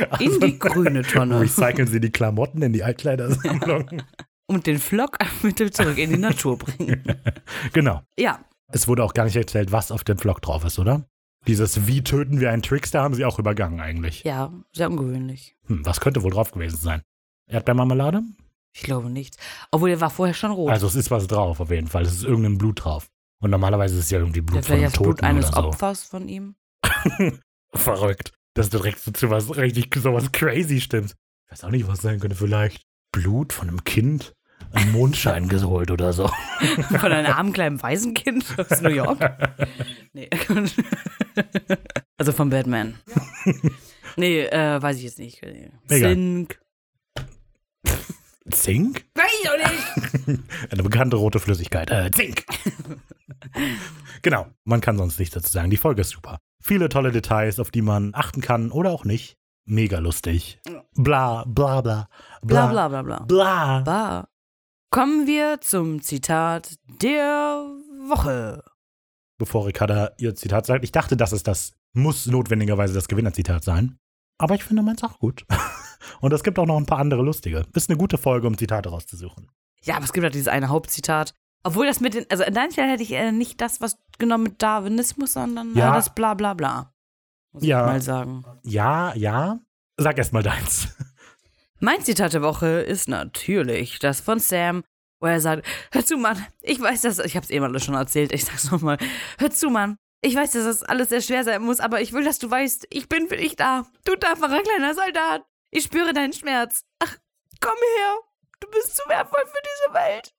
[0.09, 1.39] Also, In die grüne Tonne.
[1.41, 4.03] Recyceln sie die Klamotten in die Altkleidersammlung.
[4.47, 7.03] Und den Flock mit zurück in die Natur bringen.
[7.75, 8.01] genau.
[8.19, 11.05] Ja, Es wurde auch gar nicht erzählt, was auf dem Vlog drauf ist, oder?
[11.47, 14.25] Dieses Wie töten wir einen Trickster haben sie auch übergangen eigentlich.
[14.25, 15.57] ja, sehr ungewöhnlich.
[15.67, 17.03] Hm, was könnte wohl drauf gewesen sein?
[17.51, 18.23] Erdbeermarmelade?
[18.75, 19.37] Ich glaube nicht.
[19.71, 20.71] Obwohl, der war vorher schon rot.
[20.71, 22.03] Also es ist was drauf auf jeden Fall.
[22.03, 23.09] Es ist irgendein Blut drauf.
[23.41, 25.63] Und normalerweise ist es ja irgendwie Ja, Blut von einem das Blut Toten eines oder
[25.63, 25.69] so.
[25.69, 26.55] Opfers von ihm.
[27.75, 28.33] Verrückt.
[28.55, 31.15] Dass du direkt so zu was richtig sowas crazy stimmt.
[31.47, 32.37] Ich weiß auch nicht, was sein könnte.
[32.37, 32.83] Vielleicht
[33.13, 34.35] Blut von einem Kind
[34.73, 36.29] einen Mondschein geholt oder so.
[36.89, 39.19] Von einem armen kleinen Waisenkind aus New York.
[40.15, 40.29] Nee.
[42.19, 42.99] Also von Batman.
[44.17, 45.43] Nee, äh, weiß ich jetzt nicht.
[45.89, 46.47] Egal.
[48.53, 49.05] Zink.
[49.15, 50.41] Weiß ich auch nicht.
[50.73, 51.91] Eine bekannte rote Flüssigkeit.
[51.91, 52.45] Äh, Zink.
[54.23, 55.71] genau, man kann sonst nichts dazu sagen.
[55.71, 56.39] Die Folge ist super.
[56.63, 59.37] Viele tolle Details, auf die man achten kann oder auch nicht.
[59.65, 60.61] Mega lustig.
[60.95, 62.09] Bla, bla, bla.
[62.43, 63.19] Bla bla bla bla.
[63.21, 63.81] Bla.
[63.81, 64.29] Bla.
[64.91, 67.65] Kommen wir zum Zitat der
[68.09, 68.63] Woche.
[69.39, 73.99] Bevor Ricarda ihr Zitat sagt, ich dachte, das ist das, muss notwendigerweise das Gewinnerzitat sein.
[74.39, 75.45] Aber ich finde meins auch gut.
[76.21, 77.65] Und es gibt auch noch ein paar andere lustige.
[77.75, 79.51] Ist eine gute Folge, um Zitate rauszusuchen.
[79.83, 81.35] Ja, aber es gibt halt dieses eine Hauptzitat.
[81.65, 84.45] Obwohl das mit den, also an deiner Stelle hätte ich äh, nicht das, was genommen
[84.45, 85.91] mit Darwinismus, sondern Ja.
[85.93, 86.93] äh, das bla bla bla.
[87.53, 87.81] Muss Ja.
[87.87, 88.45] ich mal sagen.
[88.65, 89.61] Ja, ja.
[89.97, 90.89] Sag erst mal deins.
[91.81, 94.85] Mein Zitat der Woche ist natürlich das von Sam,
[95.21, 98.33] wo er sagt, hör zu, Mann, ich weiß, dass, ich hab's eben alles schon erzählt,
[98.33, 98.99] ich sag's nochmal,
[99.39, 102.25] hör zu, Mann, ich weiß, dass das alles sehr schwer sein muss, aber ich will,
[102.25, 103.85] dass du weißt, ich bin für dich da.
[104.05, 105.43] Du tapferer kleiner Soldat.
[105.75, 106.85] Ich spüre deinen Schmerz.
[106.99, 107.17] Ach,
[107.61, 108.15] komm her.
[108.61, 110.35] Du bist zu wertvoll für diese Welt.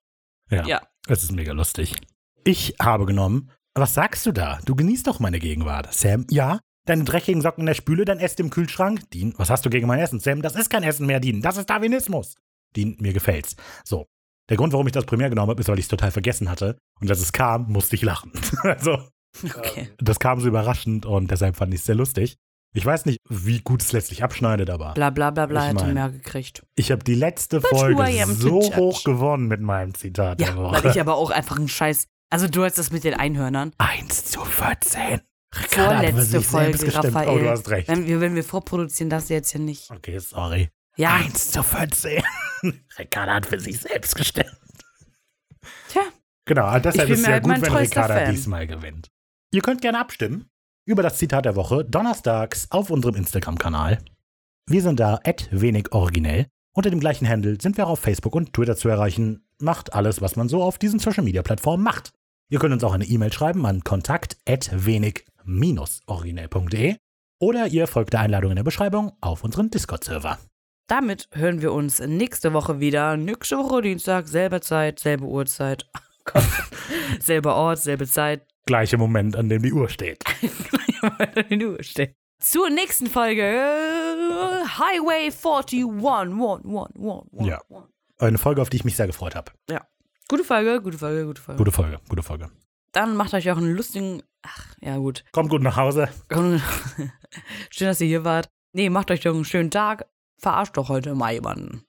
[0.51, 0.65] Ja.
[0.67, 0.87] Ja.
[1.07, 1.95] Es ist mega lustig.
[2.43, 3.51] Ich habe genommen.
[3.73, 4.59] Was sagst du da?
[4.65, 5.91] Du genießt doch meine Gegenwart.
[5.91, 6.59] Sam, ja?
[6.85, 9.09] Deine dreckigen Socken in der Spüle, dein Essen im Kühlschrank?
[9.09, 10.19] Dean, was hast du gegen mein Essen?
[10.19, 11.41] Sam, das ist kein Essen mehr, Dean.
[11.41, 12.35] Das ist Darwinismus.
[12.75, 13.55] Dean, mir gefällt's.
[13.83, 14.05] So.
[14.49, 16.77] Der Grund, warum ich das primär genommen habe, ist, weil ich es total vergessen hatte.
[17.01, 18.31] Und als es kam, musste ich lachen.
[18.61, 18.99] also,
[19.43, 19.89] Okay.
[19.97, 22.37] das kam so überraschend und deshalb fand ich es sehr lustig.
[22.75, 25.85] Ich weiß nicht, wie gut es letztlich abschneidet, aber Bla bla bla bla Ich hätte
[25.85, 26.65] mein- mehr gekriegt.
[26.75, 30.99] ich habe die letzte who Folge so hoch gewonnen mit meinem Zitat Ja, weil ich
[30.99, 32.07] aber auch einfach ein Scheiß.
[32.31, 33.73] Also du hast das mit den Einhörnern.
[33.77, 35.21] 1 zu 14.
[35.55, 36.95] Ricarda hat für Vorletzte Folge.
[37.09, 37.29] Raphael.
[37.29, 37.87] Oh, du hast recht.
[37.87, 39.91] Wenn wir, wenn wir vorproduzieren, das jetzt hier nicht.
[39.91, 40.69] Okay, sorry.
[40.97, 42.23] Ja, 1 zu 14.
[42.97, 44.57] Ricarda hat für sich selbst gestimmt.
[45.89, 46.01] Tja.
[46.45, 48.31] Genau, deshalb ist es ja halt gut, wenn Ricarda Fan.
[48.31, 49.09] diesmal gewinnt.
[49.51, 50.49] Ihr könnt gerne abstimmen
[50.85, 53.99] über das Zitat der Woche donnerstags auf unserem Instagram-Kanal.
[54.67, 56.47] Wir sind da at wenig originell.
[56.73, 59.45] Unter dem gleichen Handle sind wir auch auf Facebook und Twitter zu erreichen.
[59.59, 62.11] Macht alles, was man so auf diesen Social-Media-Plattformen macht.
[62.49, 66.95] Ihr könnt uns auch eine E-Mail schreiben an kontakt wenig-originell.de
[67.39, 70.39] oder ihr folgt der Einladung in der Beschreibung auf unseren Discord-Server.
[70.87, 73.17] damit hören wir uns nächste Woche wieder.
[73.17, 75.89] Nächste Woche Dienstag, selbe Zeit, selbe Uhrzeit.
[77.19, 78.47] Selber Ort, selbe Zeit.
[78.65, 80.23] Gleicher Moment, an dem die Uhr steht.
[81.49, 82.15] Die Uhr steht.
[82.39, 85.83] Zur nächsten Folge Highway 41.
[85.85, 87.59] One, one, one, one, one, Ja.
[88.19, 89.51] Eine Folge, auf die ich mich sehr gefreut habe.
[90.29, 91.57] Gute Folge, gute Folge, gute Folge.
[91.57, 92.49] Gute Folge, gute Folge.
[92.93, 94.23] Dann macht euch auch einen lustigen.
[94.43, 95.23] Ach, ja, gut.
[95.31, 96.07] Kommt gut nach Hause.
[97.69, 98.49] Schön, dass ihr hier wart.
[98.71, 100.05] Nee, macht euch doch einen schönen Tag.
[100.39, 101.83] Verarscht doch heute mal jemanden.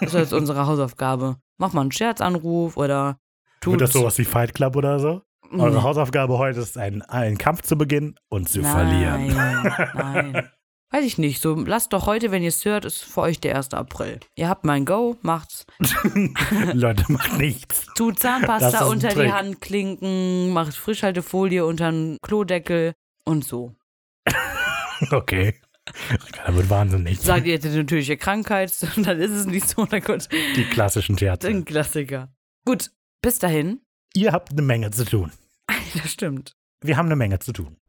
[0.00, 1.36] Das ist jetzt unsere Hausaufgabe.
[1.58, 3.18] Macht mal einen Scherzanruf oder
[3.60, 3.72] tut.
[3.72, 5.22] Wird das sowas wie Fight Club oder so?
[5.52, 9.28] Eure Hausaufgabe heute ist, einen, einen Kampf zu beginnen und zu verlieren.
[9.28, 10.48] Nein, nein.
[10.92, 11.40] Weiß ich nicht.
[11.40, 13.74] So, lasst doch heute, wenn ihr es hört, ist für euch der 1.
[13.74, 14.18] April.
[14.34, 15.64] Ihr habt mein Go, macht's.
[16.72, 17.86] Leute, macht nichts.
[17.94, 19.32] Tut Zahnpasta unter die Trick.
[19.32, 22.94] Handklinken, macht Frischhaltefolie unter den Klodeckel
[23.24, 23.74] und so.
[25.10, 25.54] Okay.
[26.12, 27.18] Ricarda wird wahnsinnig.
[27.20, 29.86] Sagt ihr, hättet eine natürliche Krankheit, dann ist es nicht so.
[29.90, 31.48] Na gut, Die klassischen Scherze.
[31.48, 32.28] ein Klassiker.
[32.66, 32.90] Gut,
[33.22, 33.80] bis dahin.
[34.14, 35.32] Ihr habt eine Menge zu tun.
[36.02, 36.56] Das stimmt.
[36.80, 37.79] Wir haben eine Menge zu tun.